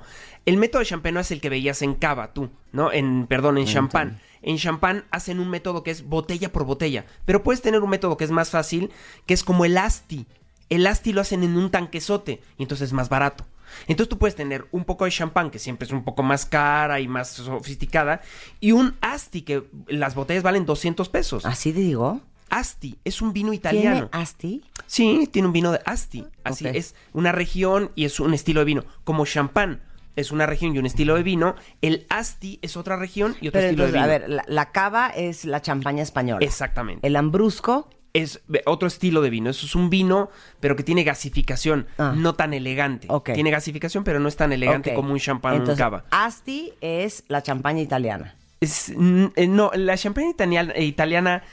[0.50, 2.92] El método champenois es el que veías en cava, tú, ¿no?
[2.92, 4.20] En, perdón, en champán.
[4.42, 7.06] En champán hacen un método que es botella por botella.
[7.26, 8.90] Pero puedes tener un método que es más fácil,
[9.28, 10.26] que es como el asti.
[10.70, 13.46] El asti lo hacen en un tanquesote y entonces es más barato.
[13.82, 17.00] Entonces tú puedes tener un poco de champán, que siempre es un poco más cara
[17.00, 18.22] y más sofisticada,
[18.60, 21.46] y un asti, que las botellas valen 200 pesos.
[21.46, 22.22] ¿Así te digo?
[22.50, 24.10] Asti, es un vino italiano.
[24.10, 24.64] ¿Tiene Asti?
[24.88, 26.26] Sí, tiene un vino de Asti.
[26.44, 28.84] Así es una región y es un estilo de vino.
[29.04, 29.84] Como champán
[30.20, 33.60] es una región y un estilo de vino, el Asti es otra región y otro
[33.60, 34.28] Pero estilo entonces, de a vino.
[34.28, 36.46] ver, la, la cava es la champaña española.
[36.46, 37.06] Exactamente.
[37.08, 37.90] El ambrusco.
[38.12, 39.52] Es otro estilo de vino.
[39.52, 42.12] Eso es un vino, pero que tiene gasificación, Ah.
[42.18, 43.08] no tan elegante.
[43.36, 46.06] Tiene gasificación, pero no es tan elegante como un champán o un cava.
[46.10, 48.34] Asti es la champaña italiana.
[48.62, 48.90] Es-
[49.36, 51.44] eh, no, la champaña italiana, eh, italiana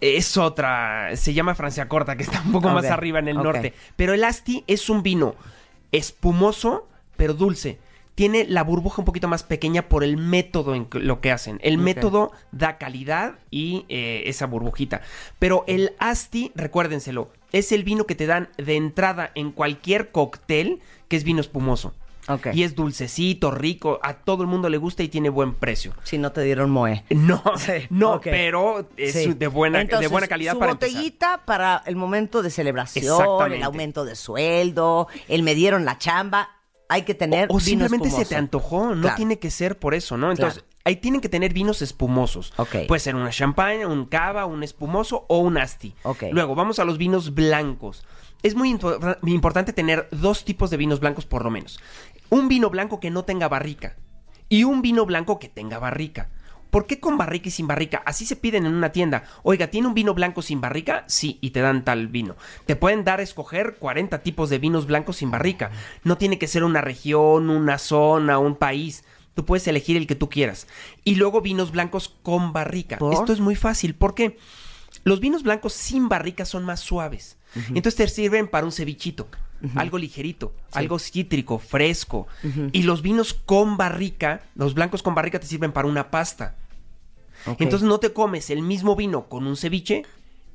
[0.00, 1.14] es otra.
[1.16, 3.74] Se llama Francia Corta, que está un poco más arriba en el norte.
[3.96, 5.34] Pero el Asti es un vino
[5.92, 6.88] espumoso,
[7.18, 7.78] pero dulce.
[8.14, 11.58] Tiene la burbuja un poquito más pequeña por el método en lo que hacen.
[11.62, 15.00] El método da calidad y eh, esa burbujita.
[15.38, 20.80] Pero el Asti, recuérdenselo, es el vino que te dan de entrada en cualquier cóctel
[21.08, 21.94] que es vino espumoso.
[22.28, 22.48] Ok.
[22.52, 25.94] Y es dulcecito, rico, a todo el mundo le gusta y tiene buen precio.
[26.04, 27.02] Si no te dieron moe.
[27.10, 27.42] No,
[27.90, 29.32] no, pero es Sí.
[29.32, 30.94] de buena, de buena calidad su para empezar.
[30.94, 36.50] botellita para el momento de celebración, el aumento de sueldo, el me dieron la chamba.
[36.92, 39.16] Hay que tener O vino simplemente se te antojó, no Claro.
[39.16, 40.30] tiene que ser por eso, ¿no?
[40.32, 42.52] Entonces, ahí tienen que tener vinos espumosos.
[42.88, 45.94] Puede ser una champaña, un cava, un espumoso o un asti.
[46.32, 48.04] Luego, vamos a los vinos blancos.
[48.42, 51.78] Es muy impor- importante tener dos tipos de vinos blancos por lo menos.
[52.28, 53.96] Un vino blanco que no tenga barrica
[54.48, 56.28] y un vino blanco que tenga barrica.
[56.70, 58.02] ¿Por qué con barrica y sin barrica?
[58.06, 59.24] Así se piden en una tienda.
[59.42, 61.04] Oiga, ¿tiene un vino blanco sin barrica?
[61.08, 62.36] Sí, y te dan tal vino.
[62.66, 65.70] Te pueden dar a escoger 40 tipos de vinos blancos sin barrica.
[66.04, 69.04] No tiene que ser una región, una zona, un país.
[69.34, 70.66] Tú puedes elegir el que tú quieras.
[71.04, 72.98] Y luego vinos blancos con barrica.
[72.98, 73.14] ¿Por?
[73.14, 73.94] Esto es muy fácil.
[73.94, 74.38] ¿Por qué?
[75.04, 77.36] Los vinos blancos sin barrica son más suaves.
[77.68, 79.28] Entonces te sirven para un cevichito.
[79.74, 82.26] Algo ligerito, algo cítrico, fresco.
[82.72, 86.56] Y los vinos con barrica, los blancos con barrica te sirven para una pasta.
[87.58, 90.04] Entonces no te comes el mismo vino con un ceviche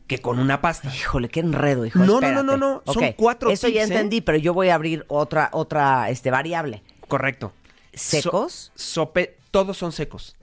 [0.07, 0.93] que con una pasta.
[0.93, 1.97] Híjole, qué enredo, hijo.
[1.99, 2.45] No, no, no, espérate.
[2.45, 2.83] no, no.
[2.85, 3.85] Son Ok, cuatro Eso ya ¿eh?
[3.85, 6.83] entendí, pero yo voy a abrir otra, otra este, variable.
[7.07, 7.53] Correcto.
[7.93, 8.71] ¿Secos?
[8.75, 10.35] So- sope, todos son secos.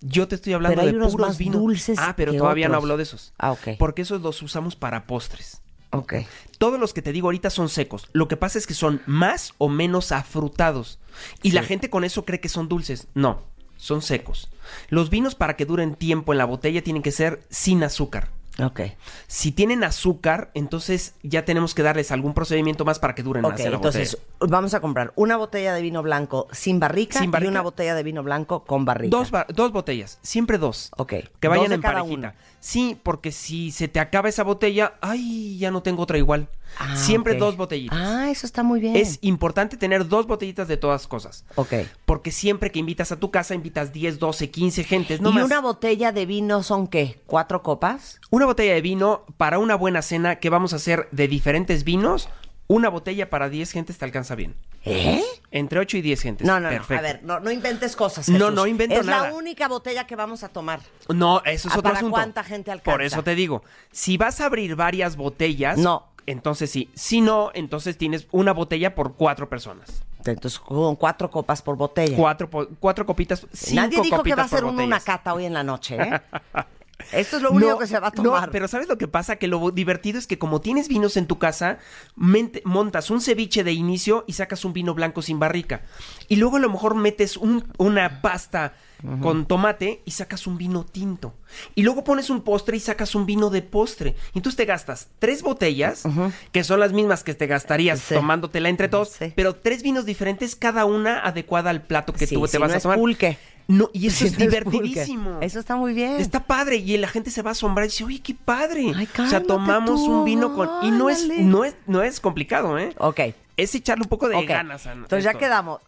[0.00, 1.60] Yo te estoy hablando Pero hay de unos puros más vinos.
[1.60, 3.32] dulces Ah, pero todavía no hablo de esos.
[3.38, 3.68] Ah, ok.
[3.78, 5.62] Porque esos los usamos para postres.
[5.90, 6.14] Ok.
[6.58, 8.08] Todos los que te digo ahorita son secos.
[8.12, 10.98] Lo que pasa es que son más o menos afrutados.
[11.42, 13.06] Y la gente con eso cree que son dulces.
[13.14, 13.42] No,
[13.84, 14.48] son secos.
[14.88, 18.28] Los vinos para que duren tiempo en la botella tienen que ser sin azúcar.
[18.62, 18.80] Ok.
[19.26, 23.50] Si tienen azúcar, entonces ya tenemos que darles algún procedimiento más para que duren Ok,
[23.50, 24.52] más en la entonces botella.
[24.52, 27.48] vamos a comprar una botella de vino blanco sin barrica, Sin barrica.
[27.48, 29.14] y una botella de vino blanco con barrica.
[29.16, 30.90] Dos, ba- dos botellas, siempre dos.
[30.96, 31.14] Ok.
[31.40, 32.16] Que vayan Dos de en cada parejita.
[32.18, 32.34] una.
[32.60, 36.48] Sí, porque si se te acaba esa botella, ay, ya no tengo otra igual.
[36.78, 37.98] Ah, siempre dos botellitas.
[38.00, 38.96] Ah, eso está muy bien.
[38.96, 41.44] Es importante tener dos botellitas de todas cosas.
[41.54, 41.72] Ok.
[42.04, 45.20] Porque siempre que invitas a tu casa, invitas 10, 12, 15 gentes.
[45.20, 45.44] No ¿Y más.
[45.44, 47.20] una botella de vino son qué?
[47.26, 48.20] ¿Cuatro copas?
[48.30, 52.28] Una botella de vino para una buena cena que vamos a hacer de diferentes vinos.
[52.66, 54.54] Una botella para 10 gentes te alcanza bien.
[54.86, 55.22] ¿Eh?
[55.50, 56.46] Entre 8 y 10 gentes.
[56.46, 56.94] No, no, Perfecto.
[56.94, 56.98] no.
[56.98, 58.26] A ver, no, no inventes cosas.
[58.28, 58.54] No, Jesús.
[58.54, 59.28] no invento es nada.
[59.28, 60.80] la única botella que vamos a tomar.
[61.10, 62.12] No, eso es ¿A otro para asunto.
[62.14, 62.90] cuánta gente alcanza?
[62.90, 66.06] Por eso te digo, si vas a abrir varias botellas, No.
[66.26, 66.90] Entonces sí.
[66.94, 70.04] Si no, entonces tienes una botella por cuatro personas.
[70.24, 72.16] Entonces, con cuatro copas por botella.
[72.16, 72.48] Cuatro,
[72.80, 75.96] cuatro copitas, cinco Nadie dijo que va a ser una cata hoy en la noche,
[76.00, 76.20] ¿eh?
[77.12, 78.50] Esto es lo único No, que se va a no, tomar.
[78.50, 79.36] pero ¿sabes lo que pasa?
[79.36, 81.78] Que lo divertido es que como tienes vinos en tu casa,
[82.16, 85.82] mente- montas un ceviche de inicio y sacas un vino blanco sin barrica.
[86.28, 88.74] Y luego a lo mejor metes un- una pasta
[89.20, 91.34] con tomate y sacas un vino tinto.
[91.74, 94.16] Y luego pones un postre y sacas un vino de postre.
[94.32, 96.04] Y entonces te gastas tres botellas,
[96.52, 98.14] que son las mismas que te gastarías Sí.
[98.14, 102.42] tomándotela entre todos, pero tres vinos diferentes, cada una adecuada al plato que Sí, tú
[102.42, 102.98] te si vas no a es tomar.
[102.98, 103.36] pulque.
[103.66, 104.44] No, y eso es pulque.
[104.46, 105.38] divertidísimo.
[105.40, 106.20] Eso está muy bien.
[106.20, 108.92] Está padre y la gente se va a asombrar y dice, oye, qué padre.
[109.18, 110.68] o sea, tomamos tú, un vino con...
[110.82, 112.94] Y no es, no, es, no es complicado, ¿eh?
[112.98, 113.20] Ok.
[113.56, 115.80] Es echarle un poco de ganas a Entonces ya quedamos.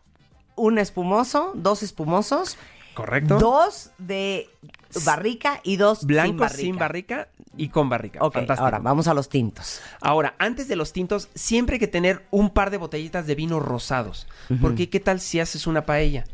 [0.54, 2.56] Un espumoso, dos espumosos,
[2.94, 3.38] Correcto.
[3.38, 4.48] dos de
[5.04, 7.16] barrica y dos Blancos sin sin barrica.
[7.16, 7.28] barrica
[7.58, 8.20] y con barrica.
[8.22, 8.64] Ok, Fantástico.
[8.64, 9.80] ahora vamos a los tintos.
[10.00, 13.62] Ahora, antes de los tintos, siempre hay que tener un par de botellitas de vinos
[13.62, 14.26] rosados.
[14.62, 16.24] Porque, ¿qué tal si haces una paella?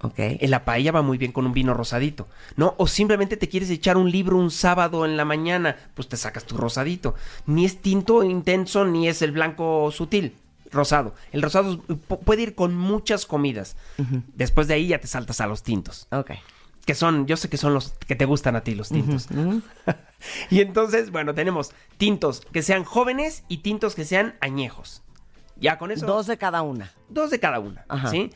[0.00, 0.14] Ok.
[0.18, 2.74] En la paella va muy bien con un vino rosadito, ¿no?
[2.78, 6.44] O simplemente te quieres echar un libro un sábado en la mañana, pues te sacas
[6.44, 7.14] tu rosadito.
[7.46, 10.36] Ni es tinto intenso, ni es el blanco sutil.
[10.70, 11.14] Rosado.
[11.32, 11.78] El rosado
[12.24, 13.76] puede ir con muchas comidas.
[14.34, 16.06] Después de ahí ya te saltas a los tintos.
[16.10, 16.32] Ok.
[16.84, 19.28] Que son, yo sé que son los que te gustan a ti, los tintos.
[20.50, 25.02] y entonces, bueno, tenemos tintos que sean jóvenes y tintos que sean añejos.
[25.56, 26.06] Ya con eso.
[26.06, 26.92] Dos de cada una.
[27.08, 28.10] Dos de cada una, Ajá.
[28.10, 28.30] ¿sí?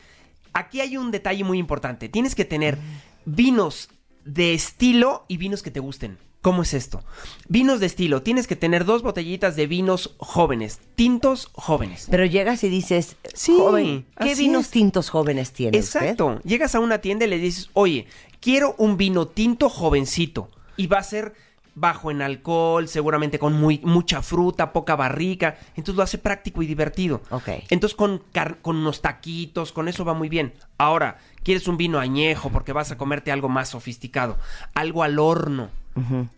[0.53, 2.09] Aquí hay un detalle muy importante.
[2.09, 2.77] Tienes que tener
[3.25, 3.89] vinos
[4.25, 6.17] de estilo y vinos que te gusten.
[6.41, 7.01] ¿Cómo es esto?
[7.47, 8.21] Vinos de estilo.
[8.21, 12.07] Tienes que tener dos botellitas de vinos jóvenes, tintos jóvenes.
[12.11, 14.71] Pero llegas y dices, Sí, joven, ¿qué vinos es.
[14.71, 16.01] tintos jóvenes tiene usted?
[16.01, 16.41] Exacto.
[16.43, 18.07] Llegas a una tienda y le dices, oye,
[18.41, 20.49] quiero un vino tinto jovencito.
[20.75, 21.33] Y va a ser
[21.75, 25.57] bajo en alcohol, seguramente con muy, mucha fruta, poca barrica.
[25.75, 27.21] Entonces lo hace práctico y divertido.
[27.31, 27.49] Ok.
[27.69, 28.21] Entonces con,
[28.61, 30.53] con unos taquitos, con eso va muy bien.
[30.77, 34.37] Ahora, quieres un vino añejo porque vas a comerte algo más sofisticado.
[34.75, 35.69] Algo al horno.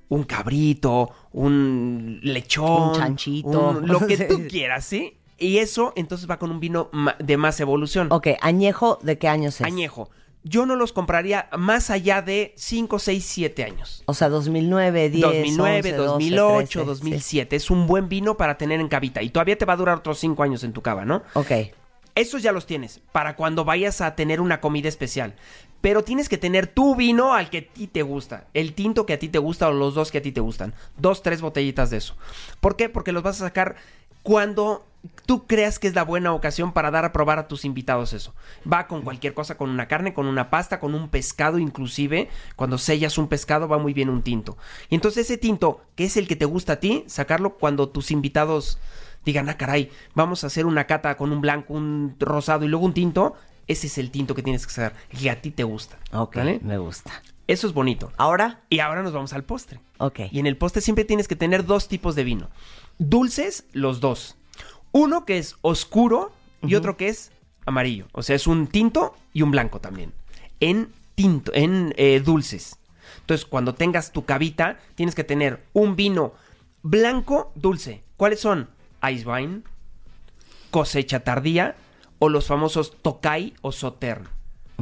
[0.09, 2.89] Un cabrito, un lechón.
[2.89, 3.69] Un chanchito.
[3.69, 5.17] un- lo que tú quieras, ¿sí?
[5.37, 6.89] Y eso entonces va con un vino
[7.19, 8.07] de más evolución.
[8.11, 9.67] Ok, añejo, ¿de qué años es?
[9.67, 10.09] Añejo.
[10.47, 14.03] Yo no los compraría más allá de 5, 6, 7 años.
[14.05, 17.55] O sea, 2009, 10, 2009, 11, 12, 2008, 13, 2007.
[17.55, 19.23] Es un buen vino para tener en cavita.
[19.23, 21.23] Y todavía te va a durar otros 5 años en tu cava, ¿no?
[21.33, 21.51] Ok.
[22.13, 25.33] Esos ya los tienes para cuando vayas a tener una comida especial.
[25.81, 28.45] Pero tienes que tener tu vino al que a ti te gusta.
[28.53, 30.75] El tinto que a ti te gusta o los dos que a ti te gustan.
[30.95, 32.15] Dos, tres botellitas de eso.
[32.59, 32.87] ¿Por qué?
[32.87, 33.77] Porque los vas a sacar
[34.21, 34.85] cuando
[35.25, 38.33] tú creas que es la buena ocasión para dar a probar a tus invitados eso.
[38.71, 42.29] Va con cualquier cosa, con una carne, con una pasta, con un pescado inclusive.
[42.55, 44.57] Cuando sellas un pescado va muy bien un tinto.
[44.89, 48.11] Y entonces ese tinto, que es el que te gusta a ti, sacarlo cuando tus
[48.11, 48.79] invitados
[49.25, 52.85] digan, ah, caray, vamos a hacer una cata con un blanco, un rosado y luego
[52.85, 53.35] un tinto.
[53.67, 55.97] Ese es el tinto que tienes que sacar, que a ti te gusta.
[56.11, 56.59] Ok, ¿vale?
[56.61, 57.11] me gusta.
[57.47, 58.11] Eso es bonito.
[58.17, 58.61] ¿Ahora?
[58.69, 59.79] Y ahora nos vamos al postre.
[59.99, 60.21] Ok.
[60.31, 62.49] Y en el postre siempre tienes que tener dos tipos de vino.
[62.97, 64.35] Dulces, los dos.
[64.97, 66.31] Uno que es oscuro
[66.61, 67.33] y otro que es
[67.65, 68.05] amarillo.
[68.13, 70.13] O sea, es un tinto y un blanco también.
[70.61, 72.77] En tinto, en eh, dulces.
[73.19, 76.31] Entonces, cuando tengas tu cavita, tienes que tener un vino
[76.81, 78.03] blanco dulce.
[78.15, 78.69] ¿Cuáles son?
[79.11, 79.63] Ice wine,
[80.71, 81.75] cosecha tardía
[82.19, 84.29] o los famosos Tokai o Sauternes.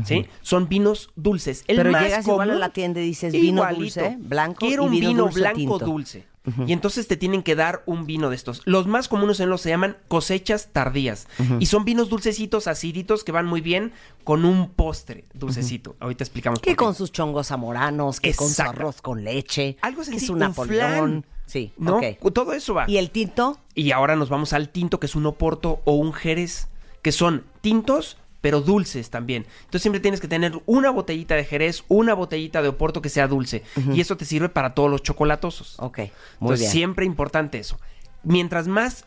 [0.06, 0.28] ¿Sí?
[0.42, 1.64] Son vinos dulces.
[1.68, 4.00] El Pero más llegas igual a común- la tienda y dices vino Igualito.
[4.02, 5.80] dulce, blanco Quiero y un vino vino dulce blanco tinto.
[5.80, 6.28] dulce.
[6.68, 8.62] Y entonces te tienen que dar un vino de estos.
[8.66, 11.28] Los más comunes en los se llaman cosechas tardías.
[11.60, 13.94] Y son vinos dulcecitos, aciditos, que van muy bien
[14.26, 15.96] con un postre dulcecito.
[16.02, 16.76] Ahorita explicamos por Que qué.
[16.76, 20.40] con sus chongos zamoranos, que con su arroz con leche, Algo que sencillo, su un
[20.40, 20.90] Napoleón.
[21.24, 21.26] flan.
[21.46, 22.00] Sí, ¿No?
[22.34, 22.86] Todo eso va.
[22.90, 23.60] ¿Y el tinto?
[23.76, 26.68] Y ahora nos vamos al tinto, que es un oporto o un jerez,
[27.02, 29.46] que son tintos, pero dulces también.
[29.62, 33.26] Entonces siempre tienes que tener una botellita de jerez, una botellita de oporto que sea
[33.30, 33.64] dulce.
[33.94, 35.78] Y eso te sirve para todos los chocolatosos.
[35.80, 36.08] Ok, muy
[36.42, 36.72] Entonces bien.
[36.72, 37.80] siempre importante eso.
[38.22, 39.06] Mientras más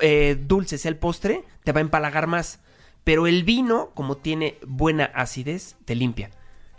[0.00, 2.60] eh, dulce sea el postre, te va a empalagar más.
[3.04, 6.30] Pero el vino, como tiene buena acidez, te limpia.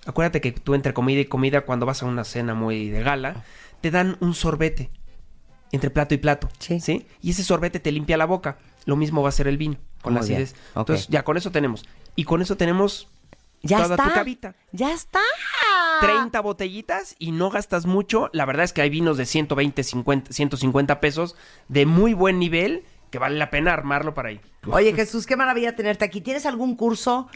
[0.08, 3.44] Acuérdate que tú entre comida y comida, cuando vas a una cena muy de gala,
[3.82, 4.90] te dan un sorbete
[5.72, 6.50] entre plato y plato.
[6.58, 7.06] Sí.
[7.22, 8.58] Y ese sorbete te limpia la boca.
[8.90, 10.60] Lo mismo va a ser el vino, con la Muy bien, acidez.
[10.76, 11.86] Entonces, ya con eso tenemos.
[12.16, 13.08] Y con eso tenemos
[13.62, 14.14] Ya toda tu está.
[14.16, 14.56] cabita.
[14.72, 15.20] Ya está.
[16.02, 18.30] 30 botellitas y no gastas mucho.
[18.34, 21.36] La verdad es que hay vinos de 120, 50, 150 pesos
[21.68, 24.40] de muy buen nivel que vale la pena armarlo para ahí.
[24.68, 26.22] Oye, Jesús, qué maravilla tenerte aquí.
[26.22, 27.28] ¿Tienes algún curso?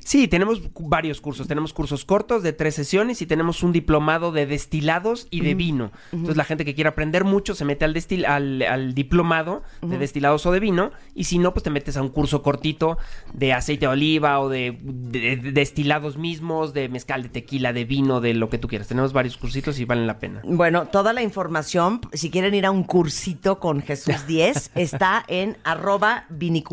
[0.00, 1.46] Sí, tenemos varios cursos.
[1.46, 5.92] Tenemos cursos cortos de tres sesiones y tenemos un diplomado de destilados y de vino.
[6.10, 9.98] Entonces la gente que quiere aprender mucho se mete al, destil al, al diplomado de
[9.98, 12.98] destilados o de vino y si no, pues te metes a un curso cortito
[13.32, 17.84] de aceite de oliva o de, de- de destilados mismos, de mezcal, de tequila, de
[17.84, 18.88] vino, de lo que tú quieras.
[18.88, 20.40] Tenemos varios cursitos y valen la pena.
[20.44, 25.58] Bueno, toda la información, si quieren ir a un cursito con Jesús 10, está en
[25.62, 26.71] arroba vinicultura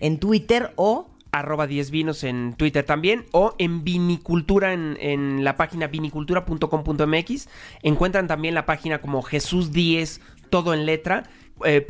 [0.00, 5.56] en Twitter o arroba 10 vinos en Twitter también o en vinicultura en, en la
[5.56, 7.48] página vinicultura.com.mx
[7.82, 11.24] encuentran también la página como Jesús 10 todo en letra
[11.64, 11.86] eh,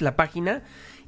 [0.00, 0.62] la página.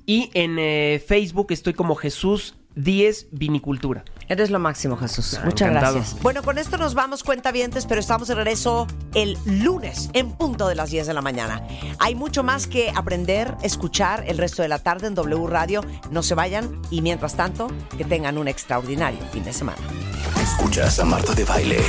[0.07, 5.35] Y en eh, Facebook estoy como Jesús 10 vinicultura Eres lo máximo, Jesús.
[5.35, 5.97] Ah, Muchas encantado.
[5.97, 6.23] gracias.
[6.23, 10.75] Bueno, con esto nos vamos cuentavientes, pero estamos de regreso el lunes en punto de
[10.75, 11.63] las 10 de la mañana.
[11.99, 15.85] Hay mucho más que aprender, escuchar el resto de la tarde en W Radio.
[16.11, 19.79] No se vayan y mientras tanto, que tengan un extraordinario fin de semana.
[20.43, 21.81] Escuchas a Marta de Baile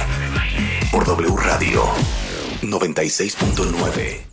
[0.91, 1.83] por W Radio
[2.61, 4.25] 96.9.